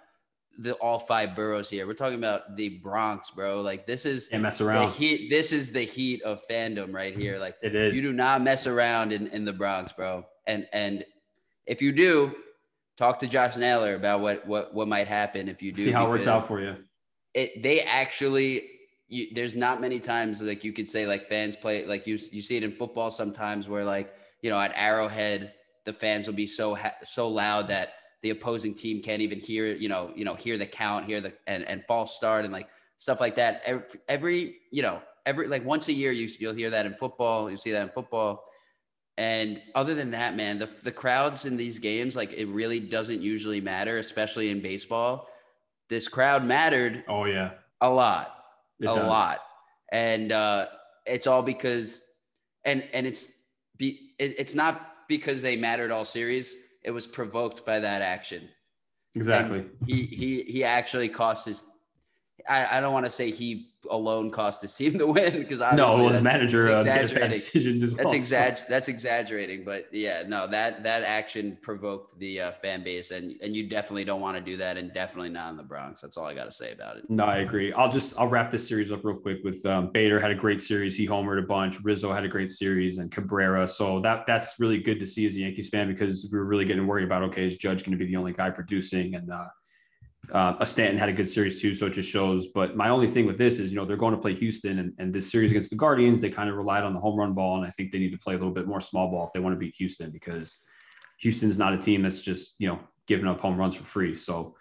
the 0.58 0.74
all 0.74 0.98
five 0.98 1.34
boroughs 1.36 1.70
here. 1.70 1.86
We're 1.86 1.94
talking 1.94 2.18
about 2.18 2.56
the 2.56 2.80
Bronx, 2.80 3.30
bro. 3.30 3.60
Like, 3.60 3.86
this 3.86 4.04
is 4.04 4.26
Can't 4.28 4.42
mess 4.42 4.58
the 4.58 4.66
around. 4.66 4.92
heat. 4.92 5.30
This 5.30 5.52
is 5.52 5.70
the 5.72 5.82
heat 5.82 6.20
of 6.22 6.40
fandom 6.50 6.92
right 6.92 7.16
here. 7.16 7.38
Like, 7.38 7.56
It 7.62 7.74
is. 7.76 7.96
you 7.96 8.02
do 8.02 8.12
not 8.12 8.42
mess 8.42 8.66
around 8.66 9.12
in, 9.12 9.28
in 9.28 9.44
the 9.44 9.52
Bronx, 9.52 9.92
bro. 9.92 10.26
And 10.48 10.66
and 10.72 11.04
if 11.66 11.80
you 11.80 11.92
do, 11.92 12.34
talk 12.96 13.18
to 13.20 13.28
Josh 13.28 13.56
Naylor 13.56 13.94
about 13.94 14.20
what 14.20 14.46
what 14.46 14.74
what 14.74 14.88
might 14.88 15.06
happen 15.06 15.48
if 15.48 15.62
you 15.62 15.72
do. 15.72 15.84
See 15.84 15.90
how 15.92 16.06
it 16.06 16.10
works 16.10 16.26
out 16.26 16.44
for 16.46 16.60
you. 16.60 16.76
It 17.34 17.62
they 17.62 17.80
actually. 17.82 18.68
You, 19.06 19.28
there's 19.34 19.54
not 19.54 19.82
many 19.82 20.00
times 20.00 20.40
like 20.40 20.64
you 20.64 20.72
could 20.72 20.88
say 20.88 21.06
like 21.06 21.28
fans 21.28 21.56
play 21.56 21.84
like 21.84 22.06
you 22.06 22.18
you 22.32 22.40
see 22.40 22.56
it 22.56 22.64
in 22.64 22.72
football 22.72 23.10
sometimes 23.10 23.68
where 23.68 23.84
like 23.84 24.12
you 24.40 24.48
know 24.48 24.58
at 24.58 24.72
Arrowhead 24.74 25.52
the 25.84 25.92
fans 25.92 26.26
will 26.26 26.34
be 26.34 26.46
so 26.46 26.74
ha- 26.74 26.94
so 27.04 27.28
loud 27.28 27.68
that 27.68 27.90
the 28.22 28.30
opposing 28.30 28.74
team 28.74 29.02
can't 29.02 29.20
even 29.22 29.38
hear 29.38 29.66
you 29.74 29.88
know 29.88 30.10
you 30.14 30.24
know 30.24 30.34
hear 30.34 30.56
the 30.58 30.66
count 30.66 31.04
hear 31.06 31.20
the 31.20 31.32
and 31.46 31.62
and 31.64 31.84
false 31.86 32.16
start 32.16 32.44
and 32.44 32.52
like 32.52 32.68
stuff 32.96 33.20
like 33.20 33.34
that 33.34 33.60
every, 33.64 33.84
every 34.08 34.56
you 34.70 34.82
know 34.82 35.02
every 35.26 35.46
like 35.46 35.64
once 35.64 35.88
a 35.88 35.92
year 35.92 36.10
you 36.12 36.28
you'll 36.38 36.54
hear 36.54 36.70
that 36.70 36.86
in 36.86 36.94
football 36.94 37.50
you 37.50 37.56
see 37.56 37.70
that 37.72 37.82
in 37.82 37.88
football 37.90 38.42
and 39.16 39.62
other 39.74 39.94
than 39.94 40.10
that 40.10 40.34
man 40.36 40.58
the, 40.58 40.68
the 40.82 40.90
crowds 40.92 41.44
in 41.44 41.56
these 41.56 41.78
games 41.78 42.16
like 42.16 42.32
it 42.32 42.46
really 42.46 42.80
doesn't 42.80 43.20
usually 43.20 43.60
matter 43.60 43.98
especially 43.98 44.48
in 44.50 44.60
baseball 44.60 45.28
this 45.88 46.08
crowd 46.08 46.44
mattered 46.44 47.04
Oh 47.08 47.26
yeah. 47.26 47.50
a 47.80 47.90
lot 47.90 48.32
It 48.80 48.86
a 48.86 48.94
does. 48.94 49.06
lot 49.06 49.40
and 49.92 50.32
uh 50.32 50.66
it's 51.06 51.26
all 51.26 51.42
because 51.42 52.02
and 52.64 52.82
and 52.94 53.06
it's 53.06 53.30
be 53.76 54.14
it, 54.18 54.34
it's 54.38 54.54
not 54.54 54.93
because 55.08 55.42
they 55.42 55.56
mattered 55.56 55.90
all 55.90 56.04
series 56.04 56.54
it 56.82 56.90
was 56.90 57.06
provoked 57.06 57.64
by 57.64 57.78
that 57.80 58.02
action 58.02 58.48
Exactly. 59.16 59.60
and 59.60 59.70
he 59.86 60.02
he 60.02 60.42
he 60.42 60.64
actually 60.64 61.08
cost 61.08 61.46
his 61.46 61.64
i, 62.48 62.78
I 62.78 62.80
don't 62.80 62.92
want 62.92 63.04
to 63.06 63.10
say 63.10 63.30
he 63.30 63.70
alone 63.90 64.30
cost 64.30 64.62
his 64.62 64.74
team 64.74 64.92
the 64.98 65.06
win 65.06 65.40
because 65.40 65.60
obviously 65.60 65.96
No, 65.98 66.08
it 66.08 66.12
was 66.12 66.22
manager 66.22 66.72
uh, 66.74 66.82
that's 66.82 67.12
made 67.12 67.18
a 67.18 67.20
bad 67.26 67.32
exaggerating. 67.34 67.80
well. 67.96 67.96
that's 68.12 68.28
so- 68.28 68.64
that's 68.68 68.88
exaggerating 68.88 69.62
but 69.64 69.86
yeah 69.92 70.22
no 70.26 70.46
that 70.48 70.82
that 70.82 71.02
action 71.02 71.58
provoked 71.60 72.18
the 72.18 72.40
uh, 72.40 72.52
fan 72.62 72.82
base 72.82 73.10
and 73.10 73.34
and 73.42 73.54
you 73.54 73.68
definitely 73.68 74.04
don't 74.04 74.22
want 74.22 74.36
to 74.38 74.42
do 74.42 74.56
that 74.56 74.78
and 74.78 74.92
definitely 74.94 75.28
not 75.28 75.50
in 75.50 75.56
the 75.58 75.62
bronx 75.62 76.00
that's 76.00 76.16
all 76.16 76.24
i 76.24 76.32
got 76.34 76.44
to 76.44 76.50
say 76.52 76.72
about 76.72 76.96
it 76.96 77.04
No, 77.10 77.24
I 77.24 77.38
agree. 77.38 77.72
I'll 77.74 77.90
just 77.92 78.18
I'll 78.18 78.28
wrap 78.28 78.50
this 78.50 78.66
series 78.66 78.90
up 78.90 79.04
real 79.04 79.16
quick 79.16 79.38
with 79.44 79.64
um, 79.66 79.90
Bader 79.92 80.18
had 80.18 80.30
a 80.30 80.34
great 80.34 80.62
series. 80.62 80.96
He 80.96 81.06
homered 81.06 81.38
a 81.38 81.46
bunch. 81.46 81.80
Rizzo 81.84 82.12
had 82.12 82.24
a 82.24 82.28
great 82.28 82.50
series, 82.50 82.98
and 82.98 83.10
Cabrera. 83.12 83.68
So 83.68 84.00
that 84.00 84.26
that's 84.26 84.58
really 84.58 84.78
good 84.78 84.98
to 85.00 85.06
see 85.06 85.26
as 85.26 85.36
a 85.36 85.40
Yankees 85.40 85.68
fan 85.68 85.86
because 85.88 86.26
we 86.32 86.38
were 86.38 86.44
really 86.46 86.64
getting 86.64 86.86
worried 86.86 87.04
about 87.04 87.22
okay, 87.24 87.46
is 87.46 87.56
Judge 87.56 87.84
going 87.84 87.92
to 87.92 87.98
be 87.98 88.06
the 88.10 88.16
only 88.16 88.32
guy 88.32 88.50
producing? 88.50 89.14
And 89.14 89.30
uh, 89.30 89.46
uh, 90.32 90.54
a 90.60 90.66
Stanton 90.66 90.98
had 90.98 91.08
a 91.08 91.12
good 91.12 91.28
series 91.28 91.60
too, 91.60 91.74
so 91.74 91.86
it 91.86 91.90
just 91.90 92.10
shows. 92.10 92.46
But 92.48 92.76
my 92.76 92.88
only 92.88 93.08
thing 93.08 93.26
with 93.26 93.38
this 93.38 93.58
is 93.58 93.70
you 93.70 93.76
know 93.76 93.84
they're 93.84 93.96
going 93.96 94.14
to 94.14 94.20
play 94.20 94.34
Houston, 94.34 94.78
and, 94.78 94.92
and 94.98 95.14
this 95.14 95.30
series 95.30 95.50
against 95.50 95.70
the 95.70 95.76
Guardians, 95.76 96.20
they 96.20 96.30
kind 96.30 96.48
of 96.48 96.56
relied 96.56 96.84
on 96.84 96.94
the 96.94 97.00
home 97.00 97.18
run 97.18 97.34
ball, 97.34 97.56
and 97.56 97.66
I 97.66 97.70
think 97.70 97.92
they 97.92 97.98
need 97.98 98.12
to 98.12 98.18
play 98.18 98.34
a 98.34 98.38
little 98.38 98.52
bit 98.52 98.66
more 98.66 98.80
small 98.80 99.10
ball 99.10 99.26
if 99.26 99.32
they 99.32 99.40
want 99.40 99.54
to 99.54 99.58
beat 99.58 99.74
Houston 99.76 100.10
because 100.10 100.60
Houston's 101.20 101.58
not 101.58 101.72
a 101.72 101.78
team 101.78 102.02
that's 102.02 102.20
just 102.20 102.56
you 102.58 102.68
know 102.68 102.80
giving 103.06 103.26
up 103.26 103.40
home 103.40 103.56
runs 103.56 103.76
for 103.76 103.84
free. 103.84 104.14
So 104.14 104.54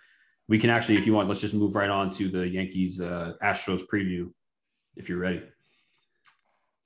we 0.47 0.59
can 0.59 0.69
actually, 0.69 0.95
if 0.95 1.05
you 1.05 1.13
want, 1.13 1.29
let's 1.29 1.41
just 1.41 1.53
move 1.53 1.75
right 1.75 1.89
on 1.89 2.09
to 2.11 2.29
the 2.29 2.47
Yankees 2.47 2.99
uh, 2.99 3.33
Astros 3.43 3.81
preview, 3.91 4.31
if 4.95 5.07
you're 5.07 5.19
ready. 5.19 5.41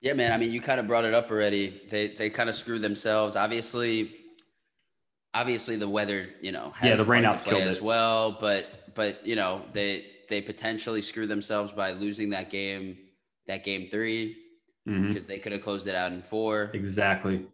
Yeah, 0.00 0.12
man. 0.12 0.30
I 0.30 0.38
mean, 0.38 0.52
you 0.52 0.60
kind 0.60 0.78
of 0.78 0.86
brought 0.86 1.04
it 1.04 1.12
up 1.12 1.30
already. 1.30 1.82
They 1.90 2.08
they 2.08 2.30
kind 2.30 2.48
of 2.48 2.54
screwed 2.54 2.82
themselves. 2.82 3.34
Obviously, 3.34 4.17
obviously 5.40 5.76
the 5.76 5.88
weather, 5.88 6.26
you 6.40 6.52
know, 6.52 6.70
had 6.70 6.88
Yeah, 6.90 6.96
the 6.96 7.04
rainouts 7.04 7.44
killed 7.44 7.62
as 7.62 7.78
it. 7.78 7.82
well. 7.82 8.36
But 8.40 8.66
but 8.94 9.26
you 9.26 9.36
know, 9.36 9.62
they 9.72 10.06
they 10.28 10.40
potentially 10.42 11.02
screw 11.02 11.26
themselves 11.26 11.72
by 11.72 11.92
losing 11.92 12.30
that 12.30 12.50
game, 12.50 12.96
that 13.46 13.64
game 13.64 13.88
three, 13.88 14.36
because 14.84 15.26
they 15.26 15.38
could 15.38 15.52
have 15.52 15.62
closed 15.62 15.86
it 15.86 15.94
out 15.94 16.12
in 16.12 16.22
four. 16.22 16.70
Exactly. 16.74 17.46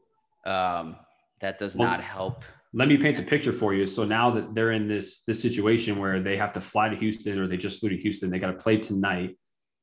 Um, 0.46 0.96
that 1.40 1.58
does 1.58 1.76
Well, 1.76 1.88
not 1.88 2.00
help. 2.00 2.44
Let 2.72 2.88
me 2.88 2.96
paint 2.96 3.16
the 3.16 3.22
picture 3.22 3.52
for 3.52 3.72
you. 3.74 3.86
So 3.86 4.04
now 4.04 4.30
that 4.30 4.54
they're 4.54 4.72
in 4.72 4.88
this 4.88 5.22
this 5.28 5.40
situation 5.40 5.98
where 5.98 6.20
they 6.22 6.36
have 6.36 6.52
to 6.54 6.60
fly 6.60 6.88
to 6.88 6.96
Houston 6.96 7.38
or 7.38 7.46
they 7.46 7.56
just 7.56 7.80
flew 7.80 7.90
to 7.90 7.96
Houston, 7.96 8.30
they 8.30 8.38
got 8.38 8.48
to 8.52 8.60
play 8.66 8.76
tonight. 8.78 9.36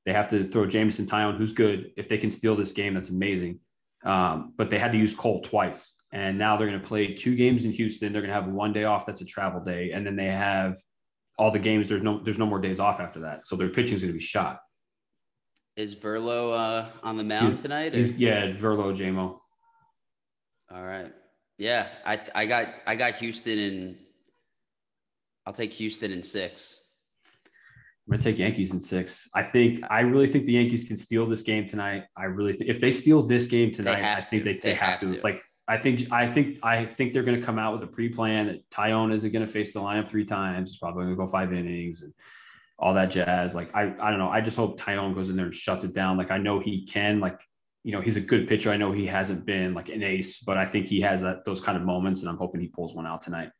They 0.05 0.13
have 0.13 0.27
to 0.29 0.43
throw 0.51 0.65
Jameson 0.65 1.05
Taillon, 1.05 1.37
who's 1.37 1.53
good. 1.53 1.91
If 1.95 2.09
they 2.09 2.17
can 2.17 2.31
steal 2.31 2.55
this 2.55 2.71
game, 2.71 2.93
that's 2.95 3.09
amazing. 3.09 3.59
Um, 4.03 4.53
but 4.57 4.69
they 4.71 4.79
had 4.79 4.91
to 4.93 4.97
use 4.97 5.13
Cole 5.13 5.41
twice, 5.41 5.93
and 6.11 6.37
now 6.37 6.57
they're 6.57 6.67
going 6.67 6.81
to 6.81 6.87
play 6.87 7.13
two 7.13 7.35
games 7.35 7.65
in 7.65 7.71
Houston. 7.71 8.11
They're 8.11 8.21
going 8.21 8.33
to 8.33 8.41
have 8.41 8.47
one 8.51 8.73
day 8.73 8.83
off. 8.83 9.05
That's 9.05 9.21
a 9.21 9.25
travel 9.25 9.61
day, 9.61 9.91
and 9.91 10.05
then 10.05 10.15
they 10.15 10.25
have 10.27 10.77
all 11.37 11.51
the 11.51 11.59
games. 11.59 11.87
There's 11.89 12.03
no 12.03 12.21
there's 12.23 12.39
no 12.39 12.45
more 12.45 12.59
days 12.59 12.79
off 12.79 12.99
after 12.99 13.21
that. 13.21 13.47
So 13.47 13.55
their 13.55 13.69
pitching 13.69 13.95
is 13.95 14.01
going 14.01 14.13
to 14.13 14.17
be 14.19 14.23
shot. 14.23 14.59
Is 15.77 15.95
Verlo 15.95 16.53
uh, 16.57 16.85
on 17.01 17.17
the 17.17 17.23
mound 17.23 17.47
He's- 17.47 17.61
tonight? 17.61 17.93
He's, 17.93 18.11
yeah, 18.17 18.47
Verlo, 18.51 18.95
JMO. 18.95 19.37
All 20.73 20.83
right. 20.83 21.11
Yeah, 21.57 21.87
I 22.05 22.19
I 22.33 22.45
got 22.45 22.67
I 22.87 22.95
got 22.95 23.15
Houston 23.15 23.57
in. 23.59 23.97
I'll 25.45 25.53
take 25.53 25.73
Houston 25.73 26.11
in 26.11 26.23
six. 26.23 26.77
I'm 28.07 28.11
gonna 28.11 28.21
take 28.23 28.37
Yankees 28.39 28.73
in 28.73 28.79
six. 28.79 29.29
I 29.33 29.43
think 29.43 29.79
I 29.89 30.01
really 30.01 30.27
think 30.27 30.45
the 30.45 30.53
Yankees 30.53 30.83
can 30.83 30.97
steal 30.97 31.27
this 31.27 31.41
game 31.43 31.67
tonight. 31.67 32.03
I 32.17 32.25
really 32.25 32.53
think 32.53 32.69
if 32.69 32.79
they 32.81 32.91
steal 32.91 33.21
this 33.21 33.45
game 33.47 33.71
tonight, 33.71 34.03
I 34.03 34.21
think 34.21 34.43
to. 34.43 34.49
they, 34.49 34.53
they, 34.55 34.59
They 34.59 34.73
have, 34.73 34.99
have 35.01 35.09
to. 35.11 35.15
to. 35.17 35.21
Like 35.23 35.41
I 35.71 35.77
think 35.77 36.11
I 36.11 36.27
think 36.27 36.59
I 36.63 36.85
think 36.85 37.13
they're 37.13 37.23
gonna 37.23 37.41
come 37.41 37.57
out 37.57 37.71
with 37.71 37.83
a 37.89 37.91
pre-plan 37.91 38.47
that 38.47 38.69
Taillon 38.69 39.13
isn't 39.13 39.31
gonna 39.31 39.47
face 39.47 39.71
the 39.71 39.79
lineup 39.79 40.09
three 40.09 40.25
times. 40.25 40.71
It's 40.71 40.79
probably 40.79 41.05
gonna 41.05 41.15
go 41.15 41.27
five 41.27 41.53
innings 41.53 42.01
and 42.01 42.13
all 42.77 42.93
that 42.93 43.09
jazz. 43.09 43.55
Like 43.55 43.73
I 43.73 43.83
I 43.83 44.09
don't 44.09 44.19
know. 44.19 44.27
I 44.27 44.41
just 44.41 44.57
hope 44.57 44.77
Taillon 44.77 45.15
goes 45.15 45.29
in 45.29 45.37
there 45.37 45.45
and 45.45 45.55
shuts 45.55 45.85
it 45.85 45.93
down. 45.93 46.17
Like 46.17 46.29
I 46.29 46.39
know 46.39 46.59
he 46.59 46.85
can. 46.85 47.21
Like 47.21 47.39
you 47.83 47.93
know 47.93 48.01
he's 48.01 48.17
a 48.17 48.21
good 48.21 48.49
pitcher. 48.49 48.69
I 48.69 48.75
know 48.75 48.91
he 48.91 49.05
hasn't 49.05 49.45
been 49.45 49.73
like 49.73 49.87
an 49.87 50.03
ace, 50.03 50.39
but 50.39 50.57
I 50.57 50.65
think 50.65 50.87
he 50.87 50.99
has 51.01 51.21
that 51.21 51.45
those 51.45 51.61
kind 51.61 51.77
of 51.77 51.83
moments, 51.85 52.19
and 52.19 52.29
I'm 52.29 52.37
hoping 52.37 52.59
he 52.59 52.67
pulls 52.67 52.93
one 52.93 53.07
out 53.07 53.21
tonight. 53.21 53.51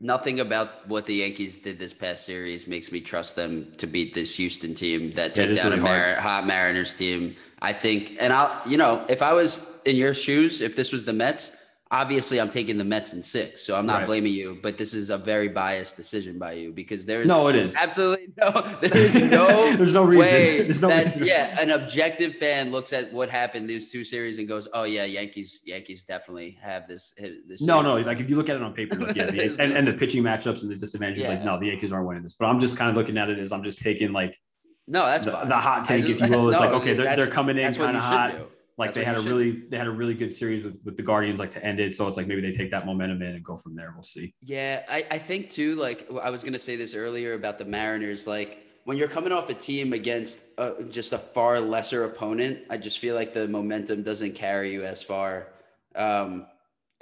Nothing 0.00 0.38
about 0.38 0.86
what 0.86 1.06
the 1.06 1.14
Yankees 1.16 1.58
did 1.58 1.76
this 1.78 1.92
past 1.92 2.24
series 2.24 2.68
makes 2.68 2.92
me 2.92 3.00
trust 3.00 3.34
them 3.34 3.72
to 3.78 3.86
beat 3.88 4.14
this 4.14 4.36
Houston 4.36 4.72
team 4.72 5.12
that 5.14 5.36
Yeah, 5.36 5.46
took 5.46 5.56
down 5.56 5.66
really 5.72 5.80
a 5.80 5.82
Mar- 5.82 6.14
hot 6.14 6.46
Mariners 6.46 6.96
team. 6.96 7.34
I 7.60 7.72
think, 7.72 8.16
and 8.20 8.32
I'll, 8.32 8.62
you 8.64 8.76
know, 8.76 9.04
if 9.08 9.22
I 9.22 9.32
was 9.32 9.80
in 9.84 9.96
your 9.96 10.14
shoes, 10.14 10.60
if 10.60 10.76
this 10.76 10.92
was 10.92 11.04
the 11.04 11.12
Mets, 11.12 11.50
obviously 11.90 12.38
I'm 12.40 12.50
taking 12.50 12.76
the 12.76 12.84
Mets 12.84 13.14
in 13.14 13.22
six. 13.22 13.62
So 13.62 13.74
I'm 13.76 13.86
not 13.86 13.98
Right. 14.00 14.06
blaming 14.06 14.32
you, 14.34 14.58
but 14.62 14.76
this 14.76 14.92
is 14.92 15.08
a 15.10 15.16
very 15.16 15.48
biased 15.48 15.96
decision 15.96 16.38
by 16.38 16.52
you 16.52 16.70
because 16.72 17.06
there 17.06 17.22
is 17.22 17.28
No, 17.28 17.48
it 17.48 17.56
is. 17.56 17.74
absolutely 17.76 18.28
no, 18.36 18.50
there 18.82 18.96
is 18.96 19.14
no, 19.22 19.74
There's 19.76 19.94
no 19.94 20.04
reason. 20.04 20.20
way 20.20 20.58
There's 20.62 20.82
no 20.82 20.88
that 20.88 21.06
reason. 21.06 21.26
yeah, 21.26 21.58
an 21.60 21.70
objective 21.70 22.34
fan 22.36 22.70
looks 22.72 22.92
at 22.92 23.12
what 23.12 23.30
happened 23.30 23.70
these 23.70 23.90
two 23.90 24.04
series 24.04 24.38
and 24.38 24.46
goes, 24.46 24.68
oh 24.74 24.82
yeah, 24.84 25.04
Yankees, 25.04 25.60
Yankees 25.64 26.04
definitely 26.04 26.58
have 26.60 26.86
this. 26.86 27.14
this 27.48 27.62
No, 27.62 27.80
no. 27.80 27.94
Like 27.96 28.20
if 28.20 28.28
you 28.28 28.36
look 28.36 28.48
at 28.50 28.56
it 28.56 28.62
on 28.62 28.74
paper, 28.74 28.96
like 28.96 29.16
yeah, 29.16 29.26
the, 29.30 29.56
and, 29.58 29.72
and 29.72 29.88
the 29.88 29.94
pitching 29.94 30.22
matchups 30.22 30.62
and 30.62 30.70
the 30.70 30.76
disadvantages, 30.76 31.26
like 31.26 31.42
no, 31.44 31.58
the 31.58 31.66
Yankees 31.68 31.90
aren't 31.92 32.06
winning 32.06 32.22
this. 32.22 32.34
But 32.34 32.46
I'm 32.46 32.60
just 32.60 32.76
kind 32.76 32.90
of 32.90 32.96
looking 32.96 33.16
at 33.16 33.30
it 33.30 33.38
as 33.38 33.50
I'm 33.50 33.62
just 33.64 33.80
taking 33.80 34.12
like 34.12 34.38
no, 34.86 35.04
that's 35.04 35.24
the, 35.26 35.32
fine. 35.32 35.48
the 35.48 35.56
hot 35.56 35.84
take, 35.84 36.04
if 36.06 36.20
you 36.20 36.28
will. 36.30 36.48
It's 36.50 36.58
no, 36.60 36.66
like 36.66 36.74
okay, 36.80 36.94
they're, 36.94 37.14
they're 37.16 37.26
coming 37.26 37.58
in 37.58 37.74
kind 37.74 37.96
of 37.96 38.02
hot. 38.02 38.32
do. 38.32 38.46
Like 38.78 38.88
That's 38.88 38.98
they 38.98 39.04
had 39.04 39.16
a 39.16 39.22
should 39.22 39.28
really 39.28 39.64
they 39.68 39.76
had 39.76 39.88
a 39.88 39.90
really 39.90 40.14
good 40.14 40.32
series 40.32 40.62
with 40.62 40.78
with 40.84 40.96
the 40.96 41.02
Guardians 41.02 41.40
like 41.40 41.50
to 41.50 41.64
end 41.64 41.80
it. 41.80 41.94
So 41.94 42.06
it's 42.06 42.16
like 42.16 42.28
maybe 42.28 42.40
they 42.40 42.52
take 42.52 42.70
that 42.70 42.86
momentum 42.86 43.20
in 43.22 43.34
and 43.34 43.44
go 43.44 43.56
from 43.56 43.74
there. 43.74 43.92
We'll 43.92 44.04
see. 44.04 44.32
Yeah, 44.40 44.84
I, 44.88 45.04
I 45.10 45.18
think 45.18 45.50
too, 45.50 45.74
like 45.74 46.08
I 46.22 46.30
was 46.30 46.44
gonna 46.44 46.58
say 46.58 46.76
this 46.76 46.94
earlier 46.94 47.34
about 47.34 47.58
the 47.58 47.64
Mariners, 47.64 48.26
like 48.28 48.64
when 48.84 48.96
you're 48.96 49.08
coming 49.08 49.32
off 49.32 49.50
a 49.50 49.54
team 49.54 49.92
against 49.92 50.58
uh, 50.58 50.80
just 50.88 51.12
a 51.12 51.18
far 51.18 51.60
lesser 51.60 52.04
opponent, 52.04 52.60
I 52.70 52.78
just 52.78 53.00
feel 53.00 53.14
like 53.14 53.34
the 53.34 53.46
momentum 53.46 54.02
doesn't 54.02 54.34
carry 54.34 54.72
you 54.72 54.82
as 54.82 55.02
far. 55.02 55.48
Um, 55.94 56.46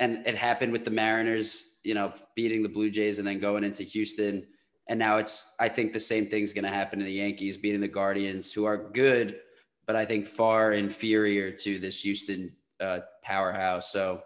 and 0.01 0.27
it 0.27 0.35
happened 0.35 0.73
with 0.73 0.85
the 0.85 0.91
Mariners, 0.91 1.79
you 1.85 1.95
know, 1.95 2.13
beating 2.35 2.65
the 2.65 2.69
Blue 2.69 2.91
Jays 2.91 3.21
and 3.21 3.29
then 3.29 3.39
going 3.39 3.63
into 3.63 3.85
Houston. 3.85 4.47
And 4.89 4.99
now 4.99 5.19
it's, 5.19 5.55
I 5.61 5.69
think 5.69 5.93
the 5.93 6.01
same 6.01 6.27
thing's 6.27 6.53
going 6.53 6.65
to 6.65 6.71
happen 6.71 6.99
to 6.99 7.05
the 7.05 7.13
Yankees 7.13 7.57
beating 7.57 7.81
the 7.81 7.87
Guardians, 7.87 8.53
who 8.53 8.65
are 8.65 8.91
good, 8.91 9.39
but 9.87 9.97
I 9.97 10.05
think 10.05 10.27
far 10.27 10.73
inferior 10.73 11.51
to 11.51 11.79
this 11.79 12.01
Houston 12.03 12.53
uh, 12.81 13.01
powerhouse. 13.23 13.91
So 13.93 14.23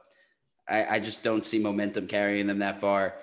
I, 0.69 0.97
I 0.97 1.01
just 1.01 1.23
don't 1.23 1.45
see 1.45 1.59
momentum 1.59 2.07
carrying 2.07 2.47
them 2.47 2.61
that 2.61 2.81
far. 2.81 3.15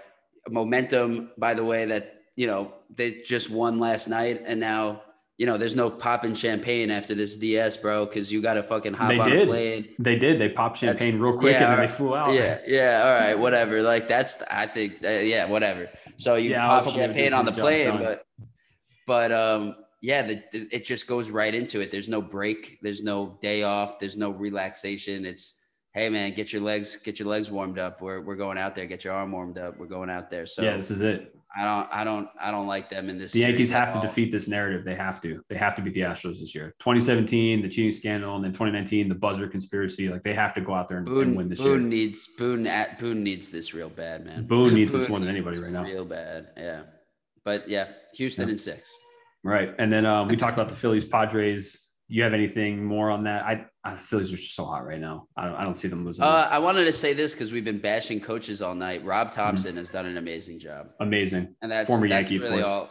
Momentum, 0.49 1.31
by 1.37 1.53
the 1.53 1.65
way, 1.65 1.85
that, 1.85 2.21
you 2.35 2.47
know, 2.47 2.73
they 2.95 3.21
just 3.25 3.49
won 3.49 3.79
last 3.79 4.07
night 4.07 4.41
and 4.45 4.59
now, 4.59 5.01
you 5.37 5.45
know, 5.45 5.57
there's 5.57 5.75
no 5.75 5.89
popping 5.89 6.33
champagne 6.33 6.89
after 6.89 7.13
this 7.13 7.35
DS, 7.37 7.77
bro, 7.77 8.05
because 8.05 8.31
you 8.31 8.41
got 8.41 8.53
to 8.55 8.63
fucking 8.63 8.93
hop 8.93 9.09
They 9.09 9.19
on 9.19 9.29
did. 9.29 9.41
a 9.43 9.45
plane. 9.45 9.87
They 9.99 10.15
did. 10.15 10.39
They 10.41 10.49
popped 10.49 10.81
That's- 10.81 10.99
champagne 10.99 11.21
real 11.21 11.37
quick 11.37 11.51
yeah, 11.53 11.57
and 11.57 11.63
then 11.65 11.71
all 11.79 11.87
they 11.87 11.87
flew 11.93 12.15
out. 12.15 12.33
Yeah, 12.33 12.59
yeah, 12.65 13.01
all 13.05 13.13
right, 13.13 13.37
whatever. 13.37 13.83
Like 13.83 14.07
that's, 14.07 14.41
I 14.49 14.65
think, 14.65 15.03
uh, 15.03 15.09
yeah, 15.09 15.45
whatever. 15.45 15.89
So 16.17 16.35
you 16.35 16.51
Yeah, 16.51 16.65
pop 16.65 16.85
hoping 16.85 16.99
they 16.99 17.07
would 17.07 17.13
do 17.13 17.19
champagne 17.19 17.33
on 17.33 17.45
the 17.45 17.51
plane, 17.51 17.87
done. 17.87 18.03
but, 18.03 18.25
but 19.05 19.31
um, 19.31 19.75
yeah, 20.01 20.21
the, 20.27 20.43
the- 20.51 20.67
it 20.71 20.85
just 20.85 21.07
goes 21.07 21.29
right 21.29 21.53
into 21.53 21.79
it. 21.81 21.91
There's 21.91 22.09
no 22.09 22.21
break. 22.21 22.79
There's 22.81 23.03
no 23.03 23.37
day 23.41 23.63
off. 23.63 23.99
There's 23.99 24.17
no 24.17 24.29
relaxation. 24.31 25.25
It's 25.25 25.53
hey 25.93 26.09
man, 26.09 26.33
get 26.35 26.53
your 26.53 26.61
legs, 26.61 26.95
get 26.97 27.17
your 27.19 27.27
legs 27.27 27.49
warmed 27.49 27.79
up. 27.79 28.01
We're 28.01 28.21
we're 28.21 28.35
going 28.35 28.57
out 28.57 28.75
there. 28.75 28.85
Get 28.85 29.03
your 29.03 29.13
arm 29.13 29.31
warmed 29.31 29.57
up. 29.57 29.77
We're 29.79 29.87
going 29.87 30.09
out 30.09 30.29
there. 30.29 30.45
So 30.45 30.61
yeah, 30.61 30.77
this 30.77 30.91
is 30.91 31.01
it. 31.01 31.33
I 31.59 31.63
don't, 31.63 31.87
I 31.91 32.03
don't, 32.03 32.29
I 32.39 32.51
don't 32.51 32.67
like 32.67 32.87
them 32.87 33.09
in 33.09 33.17
this. 33.17 33.31
The 33.31 33.39
Yankees 33.39 33.71
have 33.71 33.99
to 33.99 34.05
defeat 34.05 34.31
this 34.31 34.47
narrative. 34.47 34.85
They 34.85 34.93
have 34.93 35.19
to. 35.21 35.41
They 35.49 35.55
have 35.55 35.75
to 35.77 35.81
beat 35.81 35.95
the 35.95 36.01
Astros 36.01 36.39
this 36.39 36.53
year. 36.53 36.75
2017, 36.79 37.63
the 37.63 37.69
cheating 37.69 37.91
scandal, 37.91 38.35
and 38.35 38.43
then 38.43 38.51
2019, 38.51 39.09
the 39.09 39.15
buzzer 39.15 39.47
conspiracy. 39.47 40.07
Like 40.09 40.21
they 40.21 40.33
have 40.35 40.53
to 40.55 40.61
go 40.61 40.73
out 40.75 40.87
there 40.87 40.99
and, 40.99 41.07
and 41.07 41.35
win 41.37 41.49
this 41.49 41.59
Boone 41.59 41.89
year. 41.89 41.89
needs 41.89 42.27
Boone 42.37 42.67
at 42.67 42.99
Boone 42.99 43.23
needs 43.23 43.49
this 43.49 43.73
real 43.73 43.89
bad, 43.89 44.23
man. 44.25 44.45
Boone 44.45 44.75
needs 44.75 44.93
this 44.93 45.09
more 45.09 45.19
than 45.19 45.29
anybody 45.29 45.57
right 45.57 45.71
now. 45.71 45.83
Real 45.83 46.05
bad, 46.05 46.49
yeah. 46.57 46.83
But 47.43 47.67
yeah, 47.67 47.87
Houston 48.13 48.47
Yeah. 48.49 48.51
in 48.51 48.57
six. 48.59 48.91
Right. 49.43 49.73
And 49.79 49.91
then 49.91 50.05
um, 50.05 50.27
we 50.27 50.35
talked 50.35 50.53
about 50.53 50.69
the 50.69 50.75
Phillies, 50.75 51.05
Padres. 51.05 51.83
Do 52.09 52.15
you 52.15 52.23
have 52.23 52.33
anything 52.33 52.83
more 52.85 53.09
on 53.09 53.23
that? 53.23 53.43
I, 53.45 53.65
I 53.83 53.97
Phillies 53.97 54.31
are 54.31 54.37
just 54.37 54.55
so 54.55 54.65
hot 54.65 54.85
right 54.85 54.99
now. 54.99 55.27
I 55.35 55.45
don't, 55.45 55.55
I 55.55 55.61
don't 55.63 55.73
see 55.73 55.87
them 55.89 56.05
losing. 56.05 56.23
Uh. 56.23 56.47
I 56.49 56.59
wanted 56.59 56.85
to 56.85 56.93
say 56.93 57.13
this 57.13 57.33
because 57.33 57.51
we've 57.51 57.65
been 57.65 57.79
bashing 57.79 58.19
coaches 58.21 58.61
all 58.61 58.75
night. 58.75 59.03
Rob 59.03 59.27
Mm-hmm. 59.27 59.35
Thompson 59.35 59.75
has 59.77 59.89
done 59.89 60.05
an 60.05 60.17
amazing 60.17 60.59
job, 60.59 60.87
Amazing. 61.01 61.53
and 61.61 61.69
that's 61.71 61.87
Former 61.87 62.07
that's 62.07 62.31
Yankee, 62.31 62.45
really 62.45 62.61
all. 62.63 62.89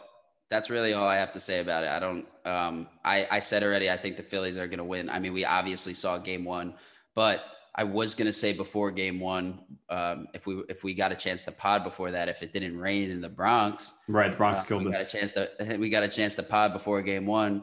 That's 0.50 0.70
really 0.70 0.92
all 0.92 1.08
I 1.08 1.16
have 1.16 1.32
to 1.32 1.40
say 1.40 1.60
about 1.60 1.82
it. 1.84 1.90
I 1.90 1.98
don't. 1.98 2.26
Um, 2.44 2.86
I 3.04 3.26
I 3.30 3.40
said 3.40 3.62
already. 3.62 3.90
I 3.90 3.96
think 3.96 4.16
the 4.16 4.22
Phillies 4.22 4.56
are 4.58 4.66
going 4.66 4.78
to 4.78 4.84
win. 4.84 5.08
I 5.08 5.18
mean, 5.18 5.32
we 5.32 5.44
obviously 5.44 5.94
saw 5.94 6.18
Game 6.18 6.44
One, 6.44 6.74
but 7.14 7.40
I 7.78 7.84
was 7.84 8.14
going 8.14 8.26
to 8.26 8.32
say 8.32 8.52
before 8.54 8.90
Game 8.90 9.20
One, 9.20 9.60
um, 9.90 10.28
if 10.34 10.46
we 10.46 10.62
if 10.68 10.82
we 10.82 10.94
got 10.94 11.12
a 11.12 11.16
chance 11.16 11.42
to 11.44 11.52
pod 11.52 11.84
before 11.84 12.10
that, 12.10 12.28
if 12.28 12.42
it 12.42 12.52
didn't 12.52 12.78
rain 12.78 13.10
in 13.10 13.20
the 13.20 13.28
Bronx, 13.28 13.92
Right. 14.08 14.30
The 14.30 14.36
Bronx 14.36 14.60
Uh, 14.60 14.64
killed 14.64 14.84
we 14.84 14.90
us. 14.90 14.96
got 14.96 15.14
a 15.14 15.18
chance 15.18 15.32
to 15.32 15.76
we 15.78 15.90
got 15.90 16.02
a 16.02 16.08
chance 16.08 16.36
to 16.36 16.42
pod 16.42 16.72
before 16.72 17.02
game 17.02 17.26
one. 17.26 17.62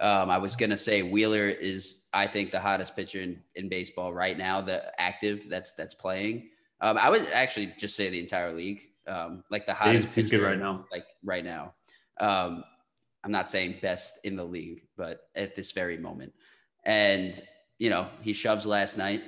Um, 0.00 0.30
I 0.30 0.38
was 0.38 0.56
gonna 0.56 0.76
say 0.76 1.02
Wheeler 1.02 1.48
is 1.48 2.08
I 2.12 2.26
think 2.26 2.50
the 2.50 2.58
hottest 2.58 2.96
pitcher 2.96 3.20
in, 3.20 3.40
in 3.54 3.68
baseball 3.68 4.12
right 4.12 4.36
now, 4.36 4.60
the 4.60 4.92
active 5.00 5.48
that's 5.48 5.74
that's 5.74 5.94
playing. 5.94 6.48
Um, 6.80 6.98
I 6.98 7.08
would 7.10 7.28
actually 7.28 7.72
just 7.78 7.94
say 7.94 8.10
the 8.10 8.18
entire 8.18 8.52
league, 8.52 8.80
um, 9.06 9.44
like 9.48 9.64
the 9.66 9.74
hottest. 9.74 10.06
He's, 10.16 10.24
he's 10.24 10.28
good 10.30 10.42
right 10.42 10.58
now. 10.58 10.84
Like 10.90 11.04
right 11.22 11.44
now. 11.44 11.74
Um, 12.20 12.64
I'm 13.24 13.30
not 13.30 13.48
saying 13.48 13.76
best 13.80 14.24
in 14.24 14.34
the 14.34 14.44
league, 14.44 14.82
but 14.96 15.28
at 15.36 15.54
this 15.54 15.70
very 15.70 15.96
moment. 15.98 16.32
And 16.84 17.40
you 17.78 17.88
know, 17.90 18.08
he 18.22 18.32
shoves 18.32 18.66
last 18.66 18.98
night, 18.98 19.22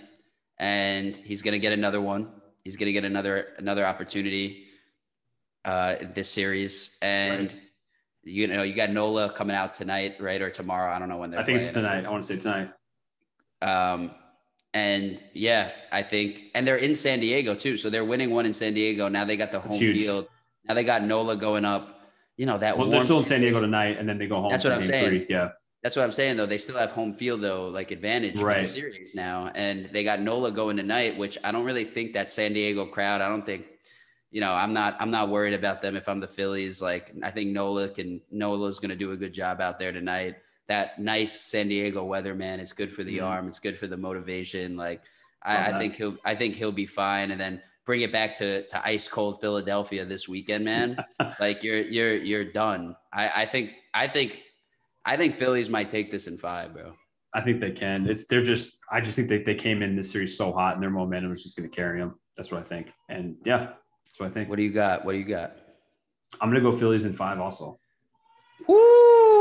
and 0.59 1.17
he's 1.17 1.43
gonna 1.43 1.59
get 1.59 1.73
another 1.73 2.01
one. 2.01 2.29
He's 2.65 2.77
gonna 2.77 2.93
get 2.93 3.05
another 3.05 3.55
another 3.59 3.85
opportunity 3.85 4.67
uh, 5.65 5.97
this 6.15 6.29
series. 6.29 6.99
And 7.03 7.51
Right. 7.53 7.61
you 8.23 8.47
know, 8.47 8.63
you 8.63 8.75
got 8.75 8.91
Nola 8.91 9.33
coming 9.33 9.57
out 9.57 9.75
tonight, 9.75 10.17
right, 10.21 10.41
or 10.41 10.51
tomorrow. 10.51 10.93
I 10.95 10.99
don't 10.99 11.09
know 11.09 11.19
when 11.19 11.31
they're. 11.31 11.41
I 11.41 11.45
think 11.45 11.61
it's 11.61 11.71
tonight. 11.71 12.05
I 12.05 12.11
want 12.11 12.23
to 12.23 12.27
say 12.27 12.41
tonight. 12.41 12.71
Um, 13.63 14.11
and 14.73 15.23
yeah, 15.33 15.71
I 15.93 16.03
think, 16.03 16.51
and 16.55 16.67
they're 16.67 16.77
in 16.77 16.95
San 16.97 17.21
Diego 17.21 17.55
too, 17.55 17.77
so 17.77 17.91
they're 17.91 18.05
winning 18.05 18.31
one 18.31 18.45
in 18.45 18.53
San 18.53 18.75
Diego. 18.75 19.09
Now 19.09 19.25
they 19.25 19.37
got 19.37 19.53
the 19.53 19.61
home 19.61 19.79
field. 19.79 20.27
Now 20.67 20.75
they 20.75 20.85
got 20.85 21.05
Nola 21.05 21.37
going 21.37 21.65
up. 21.65 22.01
You 22.37 22.47
know 22.47 22.59
that 22.59 22.77
Well, 22.77 22.91
they're 22.91 23.01
still 23.01 23.19
in 23.19 23.25
San 23.25 23.37
San 23.37 23.41
Diego 23.43 23.61
tonight, 23.61 23.99
and 23.99 24.09
then 24.09 24.19
they 24.19 24.27
go 24.27 24.41
home. 24.41 24.51
That's 24.51 24.65
what 24.65 24.73
I'm 24.73 24.83
saying. 24.83 25.09
Three. 25.09 25.27
Yeah. 25.31 25.51
That's 25.85 25.97
what 25.97 26.03
I'm 26.07 26.13
saying 26.13 26.39
though. 26.39 26.47
They 26.47 26.57
still 26.57 26.79
have 26.79 26.93
home 26.93 27.13
field 27.13 27.43
though, 27.43 27.69
like 27.69 27.91
advantage 27.91 28.39
for 28.41 28.47
Right. 28.47 28.63
the 28.65 28.69
series 28.71 29.15
now, 29.15 29.53
and 29.55 29.85
they 29.85 30.03
got 30.03 30.19
Nola 30.21 30.51
going 30.51 30.79
tonight, 30.79 31.19
which 31.19 31.37
I 31.45 31.53
don't 31.53 31.67
really 31.67 31.85
think 31.85 32.15
that 32.15 32.33
San 32.33 32.55
Diego 32.55 32.87
crowd. 32.87 33.21
I 33.21 33.29
don't 33.29 33.45
think, 33.45 33.67
you 34.31 34.41
know, 34.41 34.51
I'm 34.53 34.73
not 34.73 34.97
I'm 34.99 35.11
not 35.11 35.29
worried 35.29 35.53
about 35.53 35.83
them 35.83 35.95
if 35.95 36.09
I'm 36.09 36.21
the 36.21 36.27
Phillies. 36.27 36.81
Like 36.81 37.13
I 37.23 37.31
think 37.31 37.51
Nola 37.51 37.91
can 37.91 38.23
Nola's 38.31 38.79
going 38.79 38.89
to 38.89 38.97
do 38.97 39.13
a 39.13 39.17
good 39.17 39.35
job 39.35 39.61
out 39.61 39.79
there 39.79 39.93
tonight. 39.93 40.37
That 40.69 40.99
nice 40.99 41.39
San 41.39 41.69
Diego 41.69 42.03
weather, 42.03 42.35
man, 42.35 42.61
it's 42.61 42.73
good 42.73 42.91
for 42.91 43.05
the 43.05 43.19
Mhm. 43.19 43.25
arm. 43.27 43.49
It's 43.49 43.59
good 43.59 43.77
for 43.79 43.87
the 43.87 43.99
motivation. 43.99 44.79
Like 44.79 45.03
I, 45.43 45.73
I 45.73 45.79
think 45.79 45.97
he'll 45.97 46.17
I 46.25 46.35
think 46.35 46.55
he'll 46.57 46.73
be 46.73 46.87
fine, 46.87 47.31
and 47.31 47.39
then 47.39 47.61
bring 47.85 48.01
it 48.01 48.11
back 48.11 48.39
to 48.39 48.67
to 48.69 48.87
ice 48.87 49.07
cold 49.07 49.43
Philadelphia 49.43 50.07
this 50.07 50.27
weekend, 50.27 50.65
man. 50.65 50.97
like 51.39 51.63
you're 51.63 51.83
you're 51.83 52.17
you're 52.17 52.45
done. 52.53 52.97
I 53.13 53.43
I 53.43 53.45
think 53.45 53.73
I 53.93 54.09
think 54.09 54.41
I 55.05 55.17
think 55.17 55.35
Phillies 55.37 55.69
might 55.69 55.91
take 55.91 56.11
this 56.11 56.27
in 56.27 56.37
five, 56.39 56.73
bro. 56.73 56.95
I 57.35 57.41
think 57.41 57.61
they 57.61 57.73
can. 57.73 58.09
It's 58.09 58.27
they're 58.27 58.43
just. 58.43 58.79
I 58.91 59.01
just 59.01 59.17
think 59.17 59.29
they, 59.29 59.43
they 59.43 59.55
came 59.55 59.83
in 59.83 59.97
this 59.97 60.11
series 60.11 60.37
so 60.39 60.53
hot, 60.53 60.75
and 60.75 60.83
their 60.83 60.91
momentum 60.91 61.33
is 61.33 61.43
just 61.43 61.57
going 61.57 61.69
to 61.69 61.75
carry 61.75 62.01
them. 62.01 62.15
That's 62.37 62.51
what 62.51 62.61
I 62.61 62.65
think. 62.65 62.89
And 63.09 63.37
yeah, 63.45 63.71
that's 64.07 64.19
what 64.21 64.27
I 64.27 64.31
think. 64.31 64.49
What 64.49 64.57
do 64.57 64.63
you 64.63 64.73
got? 64.73 65.05
What 65.05 65.13
do 65.13 65.19
you 65.19 65.25
got? 65.25 65.57
I'm 66.41 66.51
going 66.51 66.63
to 66.63 66.71
go 66.71 66.77
Phillies 66.77 67.05
in 67.05 67.13
five. 67.13 67.41
Also, 67.41 67.79
Woo! 68.69 68.77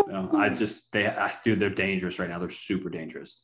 You 0.07 0.11
know, 0.14 0.32
I 0.36 0.49
just 0.49 0.91
they. 0.91 1.07
I, 1.07 1.32
dude, 1.43 1.59
they're 1.59 1.70
dangerous 1.70 2.20
right 2.20 2.30
now. 2.30 2.39
They're 2.39 2.49
super 2.49 2.89
dangerous. 2.89 3.41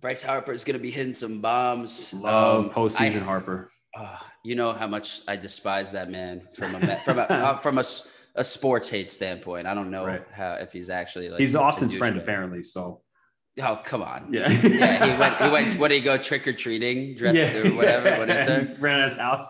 Bryce 0.00 0.22
Harper 0.22 0.52
is 0.52 0.62
gonna 0.64 0.78
be 0.78 0.90
hitting 0.92 1.12
some 1.14 1.40
bombs. 1.40 2.12
Love 2.14 2.66
Um, 2.66 2.70
postseason 2.70 3.22
I- 3.22 3.24
Harper. 3.24 3.70
uh, 3.96 4.16
you 4.44 4.54
know 4.54 4.72
how 4.72 4.86
much 4.86 5.22
I 5.26 5.34
despise 5.36 5.90
that 5.92 6.08
man 6.10 6.46
from 6.54 6.74
a 6.76 6.96
from 7.04 7.18
a 7.18 7.22
uh, 7.30 7.58
from 7.58 7.78
a, 7.78 7.84
a 8.38 8.44
sports 8.44 8.88
hate 8.88 9.10
standpoint. 9.12 9.66
I 9.66 9.74
don't 9.74 9.90
know 9.90 10.06
Right. 10.06 10.24
how 10.32 10.54
if 10.54 10.72
he's 10.72 10.88
actually 10.90 11.28
like 11.28 11.40
He's 11.40 11.54
Austin's 11.56 11.94
friend 11.94 12.16
douchebag. 12.16 12.22
apparently. 12.22 12.62
So 12.62 13.02
Oh 13.60 13.80
come 13.84 14.02
on. 14.02 14.32
yeah, 14.32 14.48
Yeah, 14.50 15.04
he 15.12 15.18
went. 15.18 15.36
He 15.42 15.48
went. 15.50 15.78
What 15.80 15.88
did 15.88 15.96
he 15.96 16.00
go 16.00 16.16
trick 16.16 16.46
or 16.46 16.52
treating, 16.52 17.16
dressed 17.16 17.54
or 17.56 17.74
whatever? 17.74 18.10
What 18.20 18.30
is 18.30 18.38
yeah. 18.48 18.58
that? 18.60 18.68
He 18.68 18.74
ran 18.76 19.02
his 19.08 19.16
house. 19.18 19.48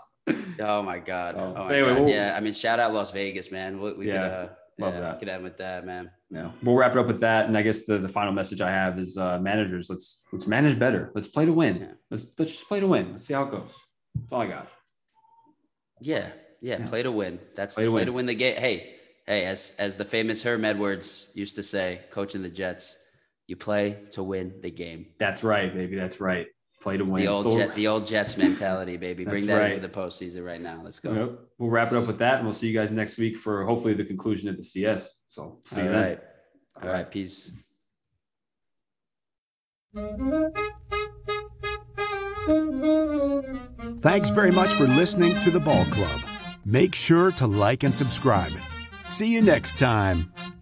Oh 0.61 0.83
my 0.83 0.99
god. 0.99 1.35
Oh, 1.39 1.55
Oh, 1.57 1.65
my 1.65 1.75
anyway, 1.75 1.89
god. 1.95 2.01
we'll- 2.01 2.09
yeah, 2.09 2.35
I 2.37 2.41
mean, 2.41 2.53
shout 2.55 2.81
out 2.81 2.93
Las 2.95 3.11
Vegas, 3.13 3.51
man. 3.53 3.81
We, 3.81 3.93
we 3.93 4.09
Yeah. 4.09 4.15
could, 4.23 4.33
uh, 4.33 4.49
Love 4.81 4.95
yeah, 4.95 5.01
that. 5.01 5.21
Get 5.21 5.29
end 5.29 5.43
with 5.43 5.57
that, 5.57 5.85
man. 5.85 6.11
Yeah, 6.31 6.53
we'll 6.63 6.77
wrap 6.77 6.93
it 6.93 6.99
up 6.99 7.09
with 7.09 7.21
that. 7.21 7.47
And 7.47 7.59
I 7.59 7.63
guess 7.63 7.83
the, 7.85 7.99
the 7.99 8.09
final 8.09 8.33
message 8.33 8.61
I 8.61 8.71
have 8.71 8.99
is 8.99 9.17
uh, 9.17 9.39
managers. 9.41 9.91
Let's 9.91 10.23
let's 10.33 10.47
manage 10.47 10.79
better. 10.79 11.11
Let's 11.17 11.27
play 11.29 11.47
to 11.47 11.53
win. 11.53 11.79
Yeah. 11.81 11.87
Let's 12.13 12.27
let's 12.39 12.53
just 12.53 12.69
play 12.69 12.79
to 12.81 12.87
win. 12.87 13.11
Let's 13.11 13.25
see 13.27 13.35
how 13.35 13.43
it 13.45 13.51
goes. 13.51 13.73
That's 14.15 14.33
all 14.33 14.43
I 14.43 14.47
got. 14.47 14.69
Yeah, 16.01 16.29
yeah, 16.61 16.79
Yeah. 16.81 16.89
play 16.89 17.03
to 17.03 17.11
win. 17.13 17.39
That's 17.55 17.75
Play 17.75 17.85
play 17.89 18.01
to 18.01 18.07
to, 18.07 18.13
win. 18.13 18.15
win 18.15 18.27
the 18.27 18.35
game. 18.35 18.57
Hey, 18.57 18.95
hey, 19.27 19.45
as 19.45 19.73
as 19.79 19.97
the 19.97 20.05
famous 20.05 20.43
Herm 20.43 20.65
Edwards 20.65 21.31
used 21.35 21.57
to 21.57 21.63
say, 21.63 22.01
coaching 22.11 22.43
the 22.43 22.49
Jets, 22.51 22.97
you 23.47 23.57
play 23.57 23.99
to 24.13 24.23
win 24.23 24.55
the 24.63 24.71
game. 24.71 25.07
That's 25.19 25.43
right, 25.43 25.73
baby. 25.73 25.97
That's 25.97 26.21
right. 26.21 26.47
Play 26.81 26.97
to 26.97 27.03
It's 27.03 27.13
win. 27.13 27.23
the 27.23 27.29
old 27.29 27.43
So- 27.43 27.57
Jet, 27.59 27.75
the 27.75 27.89
old 27.89 28.07
Jets 28.07 28.37
mentality, 28.37 28.97
baby. 28.97 29.25
Bring 29.25 29.47
that 29.47 29.57
right. 29.59 29.75
into 29.75 29.81
the 29.87 29.93
postseason 29.93 30.45
right 30.47 30.61
now. 30.61 30.81
Let's 30.85 31.01
go. 31.01 31.13
Yep. 31.13 31.39
We'll 31.59 31.71
wrap 31.71 31.91
it 31.93 31.97
up 31.99 32.07
with 32.07 32.19
that, 32.19 32.37
and 32.37 32.45
we'll 32.45 32.55
see 32.55 32.69
you 32.69 32.75
guys 32.79 32.93
next 32.93 33.19
week 33.19 33.37
for 33.37 33.65
hopefully 33.65 33.95
the 33.95 34.05
conclusion 34.05 34.49
of 34.49 34.57
the 34.57 34.63
CS. 34.63 35.19
So 35.27 35.61
see 35.65 35.79
All 35.79 35.83
you 35.85 35.89
then. 35.91 36.03
right. 36.03 36.21
All 36.83 36.89
right. 36.91 37.11
Peace. 37.11 37.51
Thanks 44.01 44.31
very 44.31 44.51
much 44.51 44.73
for 44.75 44.85
listening 44.87 45.41
to 45.43 45.51
the 45.51 45.61
Ball 45.61 45.85
Club. 45.87 46.21
Make 46.71 46.95
sure 46.95 47.33
to 47.33 47.47
like 47.47 47.83
and 47.83 47.97
subscribe. 47.97 48.53
See 49.09 49.33
you 49.33 49.41
next 49.41 49.79
time. 49.79 50.31